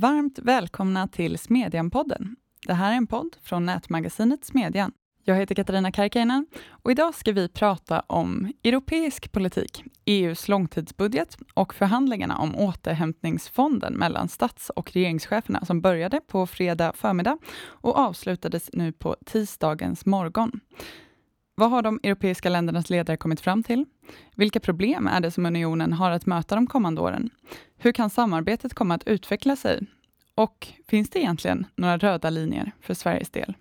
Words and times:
Varmt 0.00 0.38
välkomna 0.38 1.08
till 1.08 1.38
Smedjan-podden. 1.38 2.36
Det 2.66 2.74
här 2.74 2.92
är 2.92 2.96
en 2.96 3.06
podd 3.06 3.36
från 3.42 3.66
nätmagasinet 3.66 4.44
Smedjan. 4.44 4.92
Jag 5.24 5.36
heter 5.36 5.54
Katarina 5.54 5.92
Karkiainen 5.92 6.46
och 6.70 6.90
idag 6.90 7.14
ska 7.14 7.32
vi 7.32 7.48
prata 7.48 8.00
om 8.00 8.52
europeisk 8.64 9.32
politik, 9.32 9.84
EUs 10.04 10.48
långtidsbudget 10.48 11.38
och 11.54 11.74
förhandlingarna 11.74 12.38
om 12.38 12.56
återhämtningsfonden 12.56 13.94
mellan 13.94 14.28
stats 14.28 14.70
och 14.70 14.92
regeringscheferna 14.92 15.64
som 15.64 15.80
började 15.80 16.20
på 16.20 16.46
fredag 16.46 16.92
förmiddag 16.96 17.38
och 17.62 17.96
avslutades 17.98 18.70
nu 18.72 18.92
på 18.92 19.16
tisdagens 19.26 20.06
morgon. 20.06 20.60
Vad 21.54 21.70
har 21.70 21.82
de 21.82 22.00
europeiska 22.02 22.48
ländernas 22.48 22.90
ledare 22.90 23.16
kommit 23.16 23.40
fram 23.40 23.62
till? 23.62 23.84
Vilka 24.36 24.60
problem 24.60 25.06
är 25.06 25.20
det 25.20 25.30
som 25.30 25.46
unionen 25.46 25.92
har 25.92 26.10
att 26.10 26.26
möta 26.26 26.54
de 26.54 26.66
kommande 26.66 27.00
åren? 27.00 27.30
Hur 27.82 27.92
kan 27.92 28.10
samarbetet 28.10 28.74
komma 28.74 28.94
att 28.94 29.06
utveckla 29.06 29.56
sig? 29.56 29.80
Och 30.34 30.68
finns 30.88 31.10
det 31.10 31.18
egentligen 31.18 31.66
några 31.76 31.98
röda 31.98 32.30
linjer 32.30 32.72
för 32.80 32.94
Sveriges 32.94 33.30
del? 33.30 33.54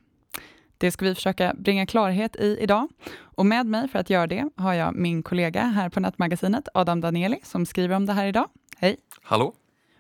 Det 0.78 0.92
ska 0.92 1.06
vi 1.06 1.16
försöka 1.16 1.54
bringa 1.58 1.86
klarhet 1.86 2.36
i 2.36 2.58
idag. 2.62 2.88
Och 3.18 3.46
med 3.46 3.66
mig 3.66 3.88
för 3.88 4.00
att 4.00 4.10
göra 4.10 4.28
det 4.28 4.50
har 4.56 4.74
jag 4.74 4.96
min 4.96 5.24
kollega 5.24 5.62
här 5.62 5.90
på 5.90 6.00
Nätmagasinet, 6.00 6.68
Adam 6.74 7.02
Danieli, 7.02 7.40
som 7.44 7.66
skriver 7.66 7.96
om 7.96 8.06
det 8.06 8.14
här 8.14 8.26
idag. 8.26 8.50
Hej! 8.78 8.98
Hallå! 9.22 9.54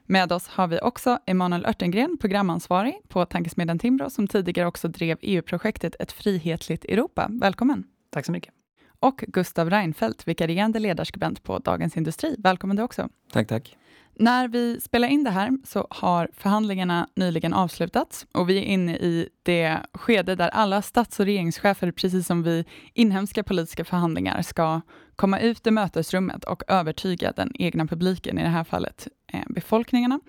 Med 0.05 0.31
oss 0.31 0.47
har 0.47 0.67
vi 0.67 0.79
också 0.79 1.19
Emanuel 1.25 1.65
Örtengren, 1.65 2.17
programansvarig 2.17 2.99
på 3.07 3.25
Tankesmedjan 3.25 3.79
Timbro, 3.79 4.09
som 4.09 4.27
tidigare 4.27 4.67
också 4.67 4.87
drev 4.87 5.17
EU-projektet 5.21 5.95
Ett 5.99 6.11
frihetligt 6.11 6.85
Europa. 6.85 7.27
Välkommen! 7.29 7.83
Tack 8.09 8.25
så 8.25 8.31
mycket. 8.31 8.53
Och 8.99 9.23
Gustav 9.27 9.69
Reinfeldt, 9.69 10.27
vikarierande 10.27 10.79
ledarskribent 10.79 11.43
på 11.43 11.59
Dagens 11.59 11.97
Industri. 11.97 12.35
Välkommen 12.37 12.77
du 12.77 12.83
också! 12.83 13.09
Tack, 13.31 13.47
tack! 13.47 13.75
När 14.21 14.47
vi 14.47 14.79
spelar 14.79 15.07
in 15.07 15.23
det 15.23 15.29
här 15.29 15.51
så 15.65 15.87
har 15.89 16.29
förhandlingarna 16.33 17.07
nyligen 17.15 17.53
avslutats 17.53 18.27
och 18.33 18.49
vi 18.49 18.57
är 18.57 18.63
inne 18.63 18.97
i 18.97 19.29
det 19.43 19.79
skede 19.93 20.35
där 20.35 20.49
alla 20.49 20.81
stats 20.81 21.19
och 21.19 21.25
regeringschefer, 21.25 21.91
precis 21.91 22.27
som 22.27 22.43
vid 22.43 22.65
inhemska 22.93 23.43
politiska 23.43 23.85
förhandlingar, 23.85 24.41
ska 24.41 24.81
komma 25.15 25.39
ut 25.39 25.67
i 25.67 25.71
mötesrummet 25.71 26.43
och 26.43 26.63
övertyga 26.67 27.31
den 27.35 27.51
egna 27.55 27.85
publiken, 27.85 28.39
i 28.39 28.41
det 28.43 28.49
här 28.49 28.63
fallet 28.63 29.07
eh, 29.33 29.43
befolkningarna, 29.49 30.19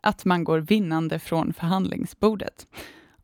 att 0.00 0.24
man 0.24 0.44
går 0.44 0.58
vinnande 0.58 1.18
från 1.18 1.52
förhandlingsbordet. 1.52 2.66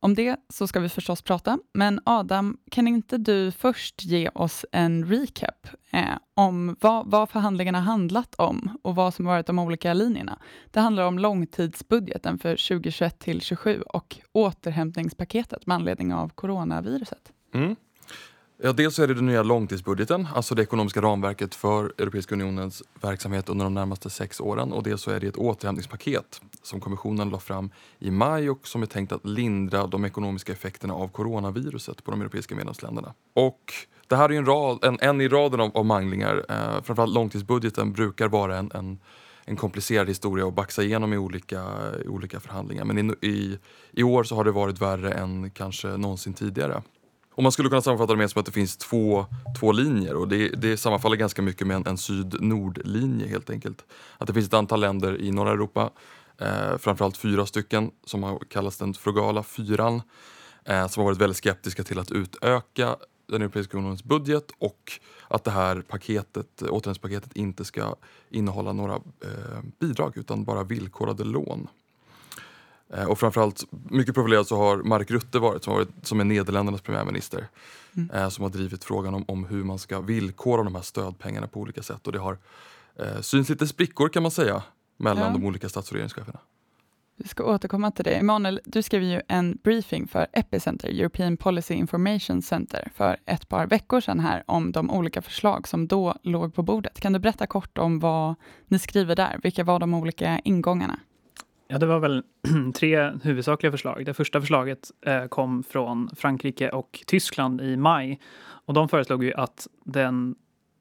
Om 0.06 0.14
det 0.14 0.36
så 0.48 0.66
ska 0.66 0.80
vi 0.80 0.88
förstås 0.88 1.22
prata, 1.22 1.58
men 1.74 2.00
Adam, 2.04 2.58
kan 2.70 2.88
inte 2.88 3.18
du 3.18 3.52
först 3.52 4.04
ge 4.04 4.28
oss 4.28 4.64
en 4.72 5.04
recap 5.06 5.68
eh, 5.92 6.04
om 6.34 6.76
vad, 6.80 7.10
vad 7.10 7.30
förhandlingarna 7.30 7.80
handlat 7.80 8.34
om 8.34 8.78
och 8.82 8.94
vad 8.94 9.14
som 9.14 9.24
varit 9.24 9.46
de 9.46 9.58
olika 9.58 9.94
linjerna? 9.94 10.38
Det 10.70 10.80
handlar 10.80 11.06
om 11.06 11.18
långtidsbudgeten 11.18 12.38
för 12.38 12.50
2021 12.68 13.18
till 13.18 13.34
2027 13.40 13.82
och 13.82 14.16
återhämtningspaketet 14.32 15.66
med 15.66 15.74
anledning 15.74 16.14
av 16.14 16.28
coronaviruset. 16.28 17.32
Mm. 17.54 17.76
Ja, 18.58 18.72
dels 18.72 18.98
är 18.98 19.06
det 19.06 19.14
den 19.14 19.26
nya 19.26 19.42
långtidsbudgeten, 19.42 20.28
alltså 20.34 20.54
det 20.54 20.62
ekonomiska 20.62 21.02
ramverket 21.02 21.54
för 21.54 21.92
Europeiska 21.98 22.34
unionens 22.34 22.82
verksamhet 23.02 23.48
under 23.48 23.64
de 23.64 23.74
närmaste 23.74 24.10
sex 24.10 24.40
åren. 24.40 24.72
Och 24.72 24.82
dels 24.82 25.02
så 25.02 25.10
är 25.10 25.20
det 25.20 25.26
ett 25.26 25.36
återhämtningspaket 25.36 26.40
som 26.62 26.80
kommissionen 26.80 27.30
la 27.30 27.38
fram 27.38 27.70
i 27.98 28.10
maj 28.10 28.50
och 28.50 28.66
som 28.68 28.82
är 28.82 28.86
tänkt 28.86 29.12
att 29.12 29.24
lindra 29.26 29.86
de 29.86 30.04
ekonomiska 30.04 30.52
effekterna 30.52 30.94
av 30.94 31.08
coronaviruset 31.08 32.04
på 32.04 32.10
de 32.10 32.20
europeiska 32.20 32.54
medlemsländerna. 32.54 33.14
Och 33.34 33.72
det 34.08 34.16
här 34.16 34.32
är 34.32 34.38
en, 34.38 34.46
rad, 34.46 34.84
en, 34.84 34.98
en 35.00 35.20
i 35.20 35.28
raden 35.28 35.60
av, 35.60 35.70
av 35.74 35.86
manglingar. 35.86 36.44
Eh, 36.48 36.82
framförallt 36.82 37.14
långtidsbudgeten 37.14 37.92
brukar 37.92 38.28
vara 38.28 38.58
en, 38.58 38.70
en 38.74 38.98
en 39.48 39.56
komplicerad 39.56 40.08
historia 40.08 40.46
att 40.46 40.54
baxa 40.54 40.82
igenom 40.82 41.12
i 41.12 41.16
olika, 41.16 41.64
i 42.04 42.08
olika 42.08 42.40
förhandlingar. 42.40 42.84
Men 42.84 42.98
i, 42.98 43.26
i, 43.26 43.58
i 43.92 44.02
år 44.02 44.24
så 44.24 44.34
har 44.34 44.44
det 44.44 44.50
varit 44.50 44.80
värre 44.80 45.12
än 45.12 45.50
kanske 45.50 45.88
någonsin 45.88 46.34
tidigare. 46.34 46.82
Och 47.36 47.42
man 47.42 47.52
skulle 47.52 47.68
kunna 47.68 47.82
sammanfatta 47.82 48.12
det 48.12 48.18
med 48.18 48.30
som 48.30 48.40
att 48.40 48.46
det 48.46 48.52
finns 48.52 48.76
två, 48.76 49.26
två 49.60 49.72
linjer 49.72 50.14
och 50.14 50.28
det, 50.28 50.48
det 50.48 50.76
sammanfaller 50.76 51.16
ganska 51.16 51.42
mycket 51.42 51.66
med 51.66 51.76
en, 51.76 51.86
en 51.86 51.98
syd-nord-linje 51.98 53.26
helt 53.26 53.50
enkelt. 53.50 53.84
Att 54.18 54.26
det 54.26 54.34
finns 54.34 54.46
ett 54.46 54.54
antal 54.54 54.80
länder 54.80 55.20
i 55.20 55.32
norra 55.32 55.50
Europa, 55.50 55.90
eh, 56.38 56.78
framförallt 56.78 57.16
fyra 57.16 57.46
stycken 57.46 57.90
som 58.04 58.22
har 58.22 58.38
kallats 58.38 58.78
den 58.78 58.94
frugala 58.94 59.42
fyran, 59.42 60.02
eh, 60.64 60.88
som 60.88 61.00
har 61.00 61.04
varit 61.04 61.20
väldigt 61.20 61.36
skeptiska 61.36 61.84
till 61.84 61.98
att 61.98 62.10
utöka 62.10 62.96
den 63.26 63.42
Europeiska 63.42 63.76
unionens 63.78 64.04
budget 64.04 64.50
och 64.58 64.92
att 65.28 65.44
det 65.44 65.50
här 65.50 65.80
paketet, 65.80 66.62
återhämtningspaketet 66.62 67.36
inte 67.36 67.64
ska 67.64 67.96
innehålla 68.30 68.72
några 68.72 68.94
eh, 68.94 69.62
bidrag 69.80 70.16
utan 70.16 70.44
bara 70.44 70.64
villkorade 70.64 71.24
lån. 71.24 71.68
Eh, 72.94 73.04
och 73.04 73.18
framförallt, 73.18 73.64
mycket 73.70 74.14
profilerad 74.14 74.46
så 74.46 74.56
har 74.56 74.76
Mark 74.76 75.10
Rutte 75.10 75.38
varit, 75.38 75.64
som, 75.64 75.74
varit, 75.74 75.88
som 76.02 76.20
är 76.20 76.24
Nederländernas 76.24 76.80
premiärminister. 76.80 77.48
Mm. 77.96 78.10
Eh, 78.10 78.28
som 78.28 78.42
har 78.42 78.50
drivit 78.50 78.84
frågan 78.84 79.14
om, 79.14 79.24
om 79.28 79.44
hur 79.44 79.64
man 79.64 79.78
ska 79.78 80.00
villkora 80.00 80.62
de 80.62 80.74
här 80.74 80.82
stödpengarna 80.82 81.46
på 81.46 81.60
olika 81.60 81.82
sätt. 81.82 82.06
Och 82.06 82.12
det 82.12 82.18
har 82.18 82.38
eh, 82.98 83.20
synts 83.20 83.50
lite 83.50 83.66
sprickor 83.66 84.08
kan 84.08 84.22
man 84.22 84.30
säga 84.30 84.62
mellan 84.96 85.24
ja. 85.24 85.38
de 85.38 85.46
olika 85.46 85.68
stats 85.68 85.88
och 85.90 85.94
regeringscheferna. 85.94 86.38
Vi 87.18 87.28
ska 87.28 87.44
återkomma 87.44 87.90
till 87.90 88.04
det. 88.04 88.14
Emanuel, 88.14 88.60
du 88.64 88.82
skrev 88.82 89.02
ju 89.02 89.20
en 89.28 89.58
briefing 89.62 90.08
för 90.08 90.26
Epicenter, 90.32 90.88
European 90.88 91.36
Policy 91.36 91.74
Information 91.74 92.42
Center, 92.42 92.88
för 92.94 93.16
ett 93.26 93.48
par 93.48 93.66
veckor 93.66 94.00
sedan 94.00 94.20
här 94.20 94.44
om 94.46 94.72
de 94.72 94.90
olika 94.90 95.22
förslag 95.22 95.68
som 95.68 95.86
då 95.86 96.14
låg 96.22 96.54
på 96.54 96.62
bordet. 96.62 97.00
Kan 97.00 97.12
du 97.12 97.18
berätta 97.18 97.46
kort 97.46 97.78
om 97.78 98.00
vad 98.00 98.34
ni 98.66 98.78
skriver 98.78 99.16
där? 99.16 99.40
Vilka 99.42 99.64
var 99.64 99.78
de 99.78 99.94
olika 99.94 100.38
ingångarna? 100.38 101.00
Ja, 101.68 101.78
det 101.78 101.86
var 101.86 101.98
väl 101.98 102.22
tre 102.74 103.10
huvudsakliga 103.22 103.70
förslag. 103.70 104.04
Det 104.06 104.14
första 104.14 104.40
förslaget 104.40 104.90
eh, 105.06 105.26
kom 105.26 105.62
från 105.62 106.10
Frankrike 106.16 106.70
och 106.70 107.04
Tyskland 107.06 107.60
i 107.60 107.76
maj. 107.76 108.20
Och 108.38 108.74
de 108.74 108.88
föreslog 108.88 109.24
ju 109.24 109.34
att 109.34 109.66
den, 109.84 110.34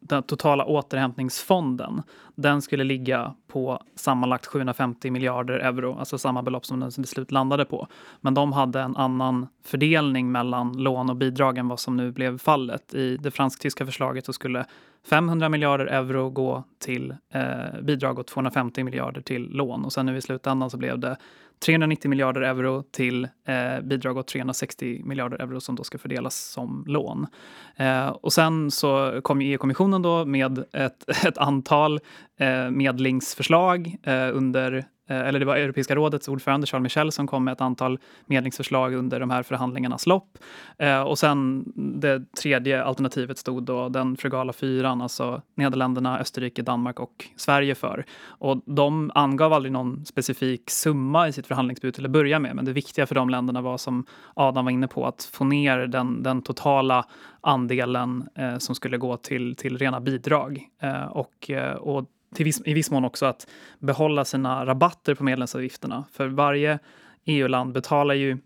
den 0.08 0.24
totala 0.24 0.66
återhämtningsfonden, 0.66 2.02
den 2.36 2.62
skulle 2.62 2.84
ligga 2.84 3.36
på 3.48 3.80
sammanlagt 3.96 4.46
750 4.46 5.12
miljarder 5.12 5.60
euro, 5.60 5.98
alltså 6.00 6.18
samma 6.18 6.44
belopp 6.44 6.66
som 6.66 6.80
den 6.80 6.92
till 6.92 7.08
slut 7.08 7.32
landade 7.32 7.66
på. 7.66 7.88
Men 8.22 8.34
de 8.34 8.54
hade 8.54 8.82
en 8.82 8.96
annan 8.96 9.48
fördelning 9.64 10.32
mellan 10.32 10.74
lån 10.78 11.10
och 11.10 11.16
bidrag 11.16 11.58
än 11.58 11.68
vad 11.68 11.80
som 11.80 11.98
nu 11.98 12.12
blev 12.12 12.38
fallet. 12.38 12.94
I 12.94 13.18
det 13.18 13.32
fransk-tyska 13.32 13.86
förslaget 13.86 14.26
så 14.26 14.34
skulle 14.34 14.66
500 15.10 15.50
miljarder 15.50 15.86
euro 15.86 16.30
gå 16.30 16.64
till 16.80 17.16
eh, 17.34 17.82
bidrag 17.82 18.20
och 18.20 18.28
250 18.28 18.84
miljarder 18.84 19.22
till 19.22 19.50
lån. 19.50 19.86
Och 19.86 19.94
sen 19.94 20.06
nu 20.06 20.18
i 20.18 20.22
slutändan 20.22 20.70
så 20.70 20.78
blev 20.78 21.00
det 21.00 21.18
390 21.60 22.10
miljarder 22.10 22.42
euro 22.42 22.84
till 22.92 23.24
eh, 23.48 23.82
bidrag 23.84 24.18
och 24.18 24.28
360 24.28 25.02
miljarder 25.04 25.38
euro 25.38 25.62
som 25.62 25.76
då 25.76 25.84
ska 25.84 25.98
fördelas 25.98 26.36
som 26.36 26.84
lån. 26.88 27.28
Eh, 27.76 28.08
och 28.08 28.34
sen 28.34 28.72
så 28.72 29.20
kom 29.24 29.42
EU-kommissionen 29.42 30.02
då 30.02 30.26
med 30.26 30.64
ett, 30.74 31.10
ett 31.26 31.38
antal 31.38 32.00
eh, 32.40 32.70
medlingsförslag 32.70 33.96
eh, 34.04 34.30
under 34.34 34.86
Eh, 35.08 35.28
eller 35.28 35.40
det 35.40 35.46
var 35.46 35.56
Europeiska 35.56 35.96
rådets 35.96 36.28
ordförande 36.28 36.68
Charles 36.68 36.84
Michel 36.84 37.12
som 37.12 37.28
kom 37.28 37.44
med 37.44 37.52
ett 37.52 37.62
antal 37.62 38.00
medlingsförslag 38.26 38.94
under 38.94 39.20
de 39.20 39.30
här 39.30 39.44
förhandlingarnas 39.44 40.06
lopp. 40.06 40.38
Eh, 40.78 41.02
och 41.02 41.20
sen 41.20 41.64
det 41.76 42.34
tredje 42.42 42.84
alternativet 42.84 43.38
stod 43.38 43.64
då 43.64 43.90
den 43.90 44.18
frugala 44.18 44.54
fyran, 44.54 45.02
alltså 45.02 45.42
Nederländerna, 45.56 46.20
Österrike, 46.20 46.62
Danmark 46.62 47.00
och 47.00 47.26
Sverige 47.36 47.76
för. 47.76 48.06
Och 48.28 48.62
de 48.66 49.12
angav 49.16 49.54
aldrig 49.54 49.72
någon 49.72 50.06
specifik 50.06 50.70
summa 50.70 51.28
i 51.28 51.34
sitt 51.34 51.48
förhandlingsbud 51.48 51.94
till 51.94 52.06
att 52.06 52.12
börja 52.12 52.40
med, 52.40 52.56
men 52.56 52.66
det 52.66 52.74
viktiga 52.74 53.08
för 53.08 53.16
de 53.16 53.30
länderna 53.30 53.62
var 53.62 53.78
som 53.78 54.06
Adam 54.34 54.66
var 54.66 54.72
inne 54.72 54.88
på, 54.88 55.06
att 55.08 55.30
få 55.34 55.44
ner 55.44 55.78
den, 55.78 56.24
den 56.24 56.42
totala 56.42 57.06
andelen 57.42 58.30
eh, 58.36 58.58
som 58.58 58.76
skulle 58.76 58.98
gå 58.98 59.18
till, 59.18 59.56
till 59.56 59.78
rena 59.78 60.00
bidrag. 60.00 60.62
Eh, 60.82 61.06
och, 61.06 61.50
eh, 61.50 61.76
och 61.76 62.06
viss, 62.30 62.62
i 62.66 62.74
viss 62.74 62.92
mån 62.92 63.06
också 63.06 63.26
att 63.26 63.48
behålla 63.80 64.26
sina 64.26 64.66
rabatter 64.66 65.16
på 65.16 65.24
medlemsavgifterna. 65.24 66.04
För 66.12 66.28
varje 66.28 66.80
EU-land 67.26 67.74
betalar 67.74 68.16
ju 68.16 68.38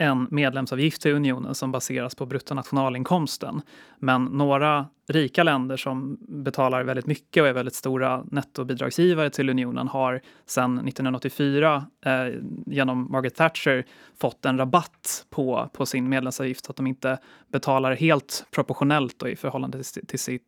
en 0.00 0.26
medlemsavgift 0.30 1.02
till 1.02 1.12
unionen 1.12 1.54
som 1.54 1.72
baseras 1.72 2.14
på 2.14 2.26
bruttonationalinkomsten. 2.26 3.62
Men 3.98 4.24
några 4.24 4.86
rika 5.08 5.42
länder 5.42 5.76
som 5.76 6.18
betalar 6.28 6.84
väldigt 6.84 7.06
mycket 7.06 7.40
och 7.40 7.48
är 7.48 7.52
väldigt 7.52 7.74
stora 7.74 8.24
nettobidragsgivare 8.30 9.30
till 9.30 9.50
unionen 9.50 9.88
har 9.88 10.20
sedan 10.46 10.78
1984 10.78 11.86
eh, 12.04 12.12
genom 12.66 13.12
Margaret 13.12 13.34
Thatcher 13.34 13.84
fått 14.20 14.44
en 14.44 14.58
rabatt 14.58 15.26
på, 15.30 15.70
på 15.72 15.86
sin 15.86 16.08
medlemsavgift 16.08 16.64
så 16.64 16.70
att 16.72 16.76
de 16.76 16.86
inte 16.86 17.18
betalar 17.52 17.96
helt 17.96 18.46
proportionellt 18.50 19.22
i 19.22 19.36
förhållande 19.36 19.82
till, 19.82 20.06
till 20.06 20.18
sitt 20.18 20.42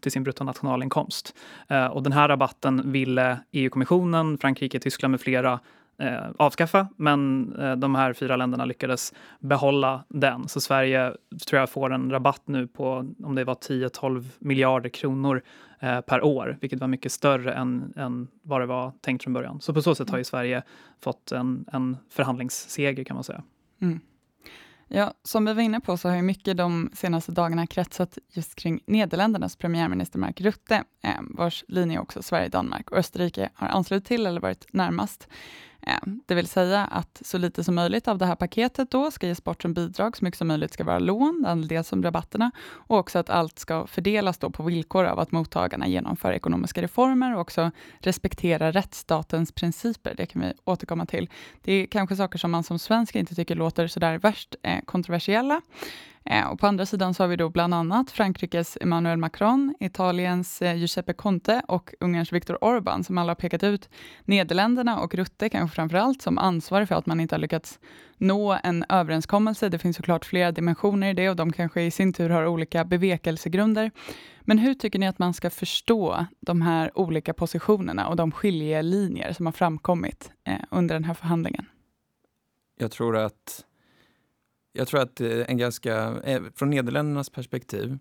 till 0.00 0.12
sin 0.12 0.22
bruttonationalinkomst. 0.22 1.34
Eh, 1.68 1.86
och 1.86 2.02
den 2.02 2.12
här 2.12 2.28
rabatten 2.28 2.92
ville 2.92 3.38
EU-kommissionen, 3.52 4.38
Frankrike, 4.38 4.80
Tyskland 4.80 5.10
med 5.10 5.20
flera 5.20 5.60
eh, 5.98 6.30
avskaffa, 6.38 6.88
men 6.96 7.50
de 7.80 7.94
här 7.94 8.12
fyra 8.12 8.36
länderna 8.36 8.64
lyckades 8.64 9.14
behålla 9.40 10.04
den. 10.08 10.48
Så 10.48 10.60
Sverige 10.60 11.12
tror 11.48 11.60
jag 11.60 11.70
får 11.70 11.92
en 11.92 12.10
rabatt 12.10 12.42
nu 12.44 12.66
på 12.66 13.12
om 13.24 13.34
det 13.34 13.44
var 13.44 13.54
10-12 13.54 14.24
miljarder 14.38 14.88
kronor 14.88 15.42
eh, 15.80 16.00
per 16.00 16.24
år, 16.24 16.58
vilket 16.60 16.80
var 16.80 16.88
mycket 16.88 17.12
större 17.12 17.52
än, 17.52 17.92
än 17.96 18.28
vad 18.42 18.60
det 18.60 18.66
var 18.66 18.92
tänkt 19.00 19.22
från 19.22 19.32
början. 19.32 19.60
Så 19.60 19.74
på 19.74 19.82
så 19.82 19.94
sätt 19.94 20.10
har 20.10 20.18
ju 20.18 20.24
Sverige 20.24 20.62
fått 21.00 21.32
en, 21.32 21.64
en 21.72 21.96
förhandlingsseger 22.10 23.04
kan 23.04 23.14
man 23.14 23.24
säga. 23.24 23.42
Mm. 23.82 24.00
Ja, 24.88 25.14
som 25.22 25.44
vi 25.44 25.52
var 25.52 25.62
inne 25.62 25.80
på 25.80 25.96
så 25.96 26.08
har 26.08 26.16
ju 26.16 26.22
mycket 26.22 26.56
de 26.56 26.90
senaste 26.94 27.32
dagarna 27.32 27.66
kretsat 27.66 28.18
just 28.32 28.54
kring 28.54 28.80
Nederländernas 28.86 29.56
premiärminister 29.56 30.18
Mark 30.18 30.40
Rutte, 30.40 30.84
eh, 31.02 31.10
vars 31.20 31.64
linje 31.68 31.98
också 31.98 32.22
Sverige, 32.22 32.48
Danmark 32.48 32.90
och 32.90 32.98
Österrike 32.98 33.50
har 33.54 33.68
anslutit 33.68 34.08
till 34.08 34.26
eller 34.26 34.40
varit 34.40 34.66
närmast. 34.72 35.28
Eh, 35.86 35.98
det 36.26 36.34
vill 36.34 36.46
säga 36.46 36.84
att 36.84 37.22
så 37.24 37.38
lite 37.38 37.64
som 37.64 37.74
möjligt 37.74 38.08
av 38.08 38.18
det 38.18 38.26
här 38.26 38.34
paketet 38.34 38.90
då 38.90 39.10
ska 39.10 39.26
ges 39.26 39.44
bort 39.44 39.62
som 39.62 39.74
bidrag, 39.74 40.16
så 40.16 40.24
mycket 40.24 40.38
som 40.38 40.48
möjligt 40.48 40.72
ska 40.72 40.84
vara 40.84 40.98
lån, 40.98 41.64
dels 41.68 41.88
som 41.88 42.02
rabatterna, 42.02 42.50
och 42.64 42.98
också 42.98 43.18
att 43.18 43.30
allt 43.30 43.58
ska 43.58 43.86
fördelas 43.86 44.38
då 44.38 44.50
på 44.50 44.62
villkor 44.62 45.04
av 45.04 45.18
att 45.18 45.32
mottagarna 45.32 45.86
genomför 45.86 46.32
ekonomiska 46.32 46.82
reformer 46.82 47.34
och 47.34 47.40
också 47.40 47.70
respekterar 47.98 48.72
rättsstatens 48.72 49.52
principer. 49.52 50.14
Det 50.16 50.26
kan 50.26 50.42
vi 50.42 50.52
återkomma 50.64 51.06
till. 51.06 51.30
Det 51.62 51.72
är 51.72 51.86
kanske 51.86 52.16
saker 52.16 52.38
som 52.38 52.50
man 52.50 52.62
som 52.62 52.78
svensk 52.78 53.16
inte 53.16 53.34
tycker 53.34 53.54
låter 53.54 53.86
sådär 53.86 54.18
värst 54.18 54.56
eh, 54.62 54.80
kontroversiella, 54.84 55.60
Eh, 56.30 56.46
och 56.46 56.58
på 56.58 56.66
andra 56.66 56.86
sidan 56.86 57.14
så 57.14 57.22
har 57.22 57.28
vi 57.28 57.36
då 57.36 57.48
bland 57.48 57.74
annat 57.74 58.10
Frankrikes 58.10 58.78
Emmanuel 58.80 59.18
Macron, 59.18 59.74
Italiens 59.80 60.62
eh, 60.62 60.74
Giuseppe 60.76 61.12
Conte 61.12 61.62
och 61.68 61.94
Ungerns 62.00 62.32
Viktor 62.32 62.58
Orbán 62.60 63.02
som 63.02 63.18
alla 63.18 63.30
har 63.30 63.34
pekat 63.34 63.62
ut 63.62 63.88
Nederländerna 64.24 65.00
och 65.00 65.14
Rutte 65.14 65.48
kanske 65.48 65.74
framför 65.74 65.96
allt 65.96 66.22
som 66.22 66.38
ansvarig 66.38 66.88
för 66.88 66.94
att 66.94 67.06
man 67.06 67.20
inte 67.20 67.34
har 67.34 67.40
lyckats 67.40 67.78
nå 68.18 68.58
en 68.62 68.84
överenskommelse. 68.88 69.68
Det 69.68 69.78
finns 69.78 69.96
såklart 69.96 70.24
flera 70.24 70.52
dimensioner 70.52 71.10
i 71.10 71.14
det 71.14 71.30
och 71.30 71.36
de 71.36 71.52
kanske 71.52 71.82
i 71.82 71.90
sin 71.90 72.12
tur 72.12 72.30
har 72.30 72.46
olika 72.46 72.84
bevekelsegrunder. 72.84 73.90
Men 74.40 74.58
hur 74.58 74.74
tycker 74.74 74.98
ni 74.98 75.08
att 75.08 75.18
man 75.18 75.34
ska 75.34 75.50
förstå 75.50 76.26
de 76.40 76.62
här 76.62 76.98
olika 76.98 77.34
positionerna 77.34 78.08
och 78.08 78.16
de 78.16 78.32
skiljelinjer 78.32 79.32
som 79.32 79.46
har 79.46 79.52
framkommit 79.52 80.32
eh, 80.44 80.54
under 80.70 80.94
den 80.94 81.04
här 81.04 81.14
förhandlingen? 81.14 81.66
Jag 82.78 82.90
tror 82.90 83.16
att 83.16 83.64
jag 84.76 84.88
tror 84.88 85.00
att 85.00 85.20
eh, 85.20 85.40
en 85.48 85.58
ganska, 85.58 86.20
eh, 86.24 86.42
från 86.54 86.70
Nederländernas 86.70 87.30
perspektiv 87.30 87.98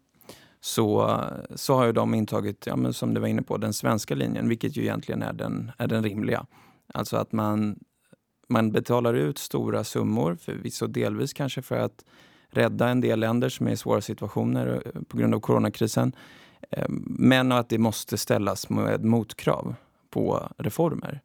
så, 0.62 1.20
så 1.56 1.76
har 1.76 1.86
ju 1.86 1.92
de 1.92 2.14
intagit, 2.14 2.68
ja, 2.68 2.76
men 2.76 2.94
som 2.94 3.14
du 3.14 3.22
var 3.22 3.28
inne 3.28 3.42
på, 3.42 3.58
den 3.58 3.74
svenska 3.74 4.16
linjen, 4.16 4.50
vilket 4.50 4.78
ju 4.78 4.82
egentligen 4.82 5.22
är 5.22 5.34
den, 5.34 5.72
är 5.78 5.88
den 5.88 6.04
rimliga. 6.04 6.46
Alltså 6.94 7.18
att 7.18 7.32
man, 7.32 7.80
man 8.48 8.72
betalar 8.72 9.14
ut 9.14 9.38
stora 9.38 9.84
summor, 9.84 10.36
förvisso 10.36 10.88
delvis 10.88 11.34
kanske 11.34 11.62
för 11.62 11.78
att 11.78 12.06
rädda 12.50 12.90
en 12.90 13.02
del 13.02 13.20
länder 13.20 13.50
som 13.50 13.68
är 13.68 13.72
i 13.72 13.78
svåra 13.78 14.02
situationer 14.02 14.82
eh, 14.86 15.02
på 15.02 15.18
grund 15.18 15.36
av 15.36 15.40
coronakrisen. 15.40 16.16
Men 17.08 17.52
att 17.52 17.70
det 17.70 17.78
måste 17.78 18.18
ställas 18.18 18.70
med 18.70 19.04
motkrav 19.04 19.76
på 20.10 20.50
reformer. 20.58 21.22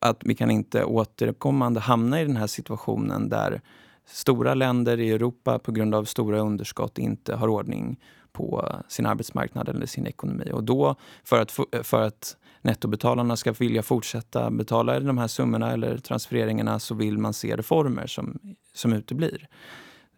Att 0.00 0.20
vi 0.24 0.34
kan 0.34 0.50
inte 0.50 0.84
återkommande 0.84 1.80
hamna 1.80 2.20
i 2.20 2.24
den 2.24 2.36
här 2.36 2.46
situationen 2.46 3.28
där 3.28 3.60
stora 4.06 4.54
länder 4.54 5.00
i 5.00 5.10
Europa 5.10 5.58
på 5.58 5.72
grund 5.72 5.94
av 5.94 6.04
stora 6.04 6.40
underskott 6.40 6.98
inte 6.98 7.34
har 7.34 7.48
ordning 7.48 8.00
på 8.32 8.76
sin 8.88 9.06
arbetsmarknad 9.06 9.68
eller 9.68 9.86
sin 9.86 10.06
ekonomi. 10.06 10.50
Och 10.52 10.64
då, 10.64 10.96
för 11.24 11.40
att, 11.40 11.58
för 11.82 12.02
att 12.02 12.36
nettobetalarna 12.62 13.36
ska 13.36 13.52
vilja 13.52 13.82
fortsätta 13.82 14.50
betala 14.50 15.00
de 15.00 15.18
här 15.18 15.28
summorna 15.28 15.72
eller 15.72 15.98
transfereringarna 15.98 16.78
så 16.78 16.94
vill 16.94 17.18
man 17.18 17.32
se 17.32 17.56
reformer 17.56 18.06
som, 18.06 18.38
som 18.72 18.92
uteblir. 18.92 19.48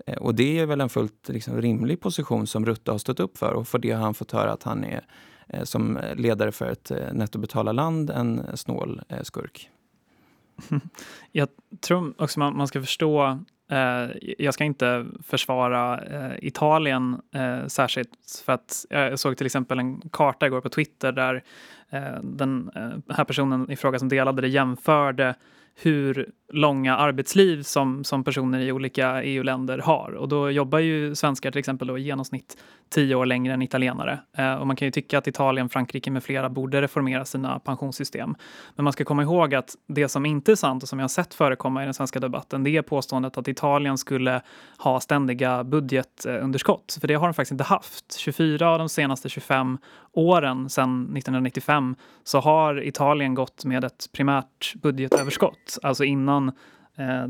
Eh, 0.07 0.17
och 0.17 0.35
det 0.35 0.59
är 0.59 0.67
väl 0.67 0.81
en 0.81 0.89
fullt 0.89 1.29
liksom, 1.29 1.63
rimlig 1.63 2.01
position 2.01 2.47
som 2.47 2.67
Rutte 2.67 2.91
har 2.91 2.99
stått 2.99 3.21
upp 3.21 3.39
för 3.39 3.53
och 3.53 3.69
för 3.69 3.79
det 3.79 3.91
har 3.91 4.03
han 4.03 4.15
fått 4.15 4.33
höra 4.33 4.53
att 4.53 4.63
han 4.63 4.85
är 4.85 5.07
eh, 5.49 5.63
som 5.63 5.99
ledare 6.17 6.53
för 6.53 6.71
ett 6.71 6.91
eh, 6.91 7.13
nettobetalarland 7.13 8.11
en 8.11 8.57
snål 8.57 9.03
skurk. 9.23 9.71
Jag 11.33 11.49
tror 11.81 12.15
också 12.19 12.39
man, 12.39 12.57
man 12.57 12.69
ska 12.69 12.81
förstå 12.81 13.39
Eh, 13.69 14.11
jag 14.39 14.55
ska 14.55 14.65
inte 14.65 15.07
försvara 15.23 16.01
eh, 16.05 16.33
Italien 16.43 17.21
eh, 17.35 17.67
särskilt 17.67 18.43
för 18.47 18.53
att 18.53 18.87
jag 18.91 19.19
såg 19.19 19.37
till 19.37 19.47
exempel 19.47 19.79
en 19.79 20.01
karta 20.01 20.47
igår 20.47 20.61
på 20.61 20.69
Twitter 20.69 21.13
där 21.13 21.43
den 22.23 22.71
här 23.09 23.25
personen 23.25 23.71
i 23.71 23.77
fråga 23.77 23.99
som 23.99 24.09
delade 24.09 24.43
det 24.43 24.49
jämförde 24.49 25.35
hur 25.75 26.31
långa 26.49 26.97
arbetsliv 26.97 27.63
som, 27.63 28.05
som 28.05 28.25
personer 28.25 28.61
i 28.61 28.73
olika 28.73 29.23
EU-länder 29.23 29.79
har. 29.79 30.15
Och 30.15 30.29
då 30.29 30.51
jobbar 30.51 30.79
ju 30.79 31.15
svenskar 31.15 31.51
till 31.51 31.59
exempel 31.59 31.89
då 31.89 31.99
i 31.99 32.03
genomsnitt 32.03 32.57
tio 32.89 33.15
år 33.15 33.27
längre 33.27 33.55
än 33.55 33.63
italienare. 33.63 34.19
Eh, 34.37 34.55
och 34.55 34.67
man 34.67 34.77
kan 34.77 34.87
ju 34.87 34.93
tycka 34.93 35.19
att 35.19 35.27
Italien, 35.27 35.69
Frankrike 35.69 36.11
med 36.11 36.23
flera 36.23 36.49
borde 36.49 36.83
reformera 36.83 37.25
sina 37.25 37.59
pensionssystem. 37.59 38.35
Men 38.75 38.85
man 38.85 38.93
ska 38.93 39.05
komma 39.05 39.23
ihåg 39.23 39.55
att 39.55 39.77
det 39.87 40.09
som 40.09 40.27
inte 40.27 40.53
är 40.53 40.57
sant 40.57 40.83
och 40.83 40.89
som 40.89 40.99
jag 40.99 41.05
har 41.05 41.09
sett 41.09 41.35
förekomma 41.35 41.83
i 41.83 41.85
den 41.85 41.95
svenska 41.95 42.21
debatten, 42.21 42.65
det 42.65 42.77
är 42.77 42.83
påståendet 42.83 43.39
att 43.39 43.49
Italien 43.49 43.99
skulle 43.99 44.43
ha 44.79 45.01
ständiga 45.01 45.65
budgetunderskott. 45.65 46.99
För 47.01 47.09
det 47.09 47.15
har 47.15 47.27
de 47.27 47.35
faktiskt 47.35 47.53
inte 47.53 47.65
haft. 47.65 48.19
24 48.19 48.71
av 48.71 48.79
de 48.79 48.89
senaste 48.89 49.29
25 49.29 49.79
åren 50.13 50.71
sedan 50.71 51.03
1995 51.03 51.97
så 52.25 52.41
har 52.41 52.83
Italien 52.87 53.35
gått 53.35 53.65
med 53.65 53.85
ett 53.85 54.09
primärt 54.13 54.75
budgetöverskott, 54.75 55.79
alltså 55.83 56.05
innan 56.05 56.36
eh, 56.97 57.27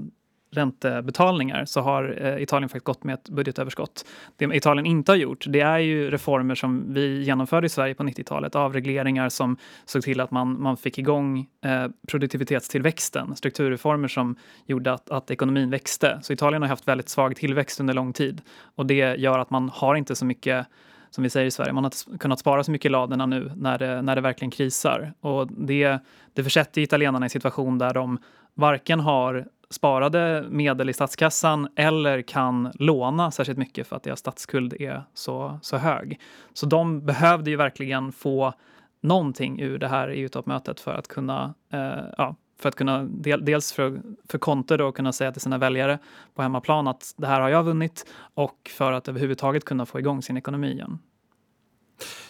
räntebetalningar 0.50 1.64
så 1.64 1.80
har 1.80 2.18
eh, 2.20 2.42
Italien 2.42 2.68
faktiskt 2.68 2.84
gått 2.84 3.04
med 3.04 3.14
ett 3.14 3.28
budgetöverskott. 3.28 4.04
Det 4.36 4.44
Italien 4.44 4.86
inte 4.86 5.12
har 5.12 5.16
gjort 5.16 5.44
det 5.48 5.60
är 5.60 5.78
ju 5.78 6.10
reformer 6.10 6.54
som 6.54 6.94
vi 6.94 7.22
genomförde 7.22 7.66
i 7.66 7.68
Sverige 7.68 7.94
på 7.94 8.02
90-talet. 8.02 8.54
Avregleringar 8.54 9.28
som 9.28 9.56
såg 9.84 10.02
till 10.02 10.20
att 10.20 10.30
man, 10.30 10.62
man 10.62 10.76
fick 10.76 10.98
igång 10.98 11.46
eh, 11.64 11.86
produktivitetstillväxten. 12.08 13.36
Strukturreformer 13.36 14.08
som 14.08 14.36
gjorde 14.66 14.92
att, 14.92 15.10
att 15.10 15.30
ekonomin 15.30 15.70
växte. 15.70 16.18
Så 16.22 16.32
Italien 16.32 16.62
har 16.62 16.68
haft 16.68 16.88
väldigt 16.88 17.08
svag 17.08 17.36
tillväxt 17.36 17.80
under 17.80 17.94
lång 17.94 18.12
tid 18.12 18.42
och 18.74 18.86
det 18.86 19.16
gör 19.16 19.38
att 19.38 19.50
man 19.50 19.70
har 19.74 19.94
inte 19.94 20.14
så 20.16 20.24
mycket 20.24 20.66
som 21.10 21.22
vi 21.22 21.30
säger 21.30 21.46
i 21.46 21.50
Sverige, 21.50 21.72
man 21.72 21.84
har 21.84 21.88
inte 21.88 22.18
kunnat 22.18 22.38
spara 22.38 22.64
så 22.64 22.70
mycket 22.70 22.86
i 22.86 22.88
ladorna 22.88 23.26
nu 23.26 23.52
när 23.56 23.78
det, 23.78 24.02
när 24.02 24.14
det 24.14 24.20
verkligen 24.20 24.50
krisar. 24.50 25.12
Och 25.20 25.52
det, 25.52 25.98
det 26.32 26.44
försätter 26.44 26.80
italienarna 26.80 27.24
i 27.24 27.26
en 27.26 27.30
situation 27.30 27.78
där 27.78 27.94
de 27.94 28.18
varken 28.56 29.00
har 29.00 29.46
sparade 29.70 30.46
medel 30.50 30.90
i 30.90 30.92
statskassan 30.92 31.68
eller 31.76 32.22
kan 32.22 32.72
låna 32.74 33.30
särskilt 33.30 33.58
mycket 33.58 33.86
för 33.86 33.96
att 33.96 34.02
deras 34.02 34.18
statsskuld 34.18 34.72
är 34.72 35.02
så, 35.14 35.58
så 35.62 35.76
hög. 35.76 36.20
Så 36.54 36.66
de 36.66 37.06
behövde 37.06 37.50
ju 37.50 37.56
verkligen 37.56 38.12
få 38.12 38.54
någonting 39.00 39.60
ur 39.60 39.78
det 39.78 39.88
här 39.88 40.08
EU-toppmötet 40.08 40.80
för 40.80 40.94
att 40.94 41.08
kunna, 41.08 41.54
eh, 41.72 42.04
ja, 42.18 42.36
för 42.58 42.68
att 42.68 42.74
kunna 42.74 43.02
del, 43.02 43.44
dels 43.44 43.72
för, 43.72 44.00
för 44.28 44.38
Conte 44.38 44.76
då 44.76 44.92
kunna 44.92 45.12
säga 45.12 45.32
till 45.32 45.40
sina 45.40 45.58
väljare 45.58 45.98
på 46.34 46.42
hemmaplan 46.42 46.88
att 46.88 47.14
det 47.16 47.26
här 47.26 47.40
har 47.40 47.48
jag 47.48 47.62
vunnit 47.62 48.06
och 48.34 48.70
för 48.76 48.92
att 48.92 49.08
överhuvudtaget 49.08 49.64
kunna 49.64 49.86
få 49.86 49.98
igång 49.98 50.22
sin 50.22 50.36
ekonomi 50.36 50.72
igen. 50.72 50.98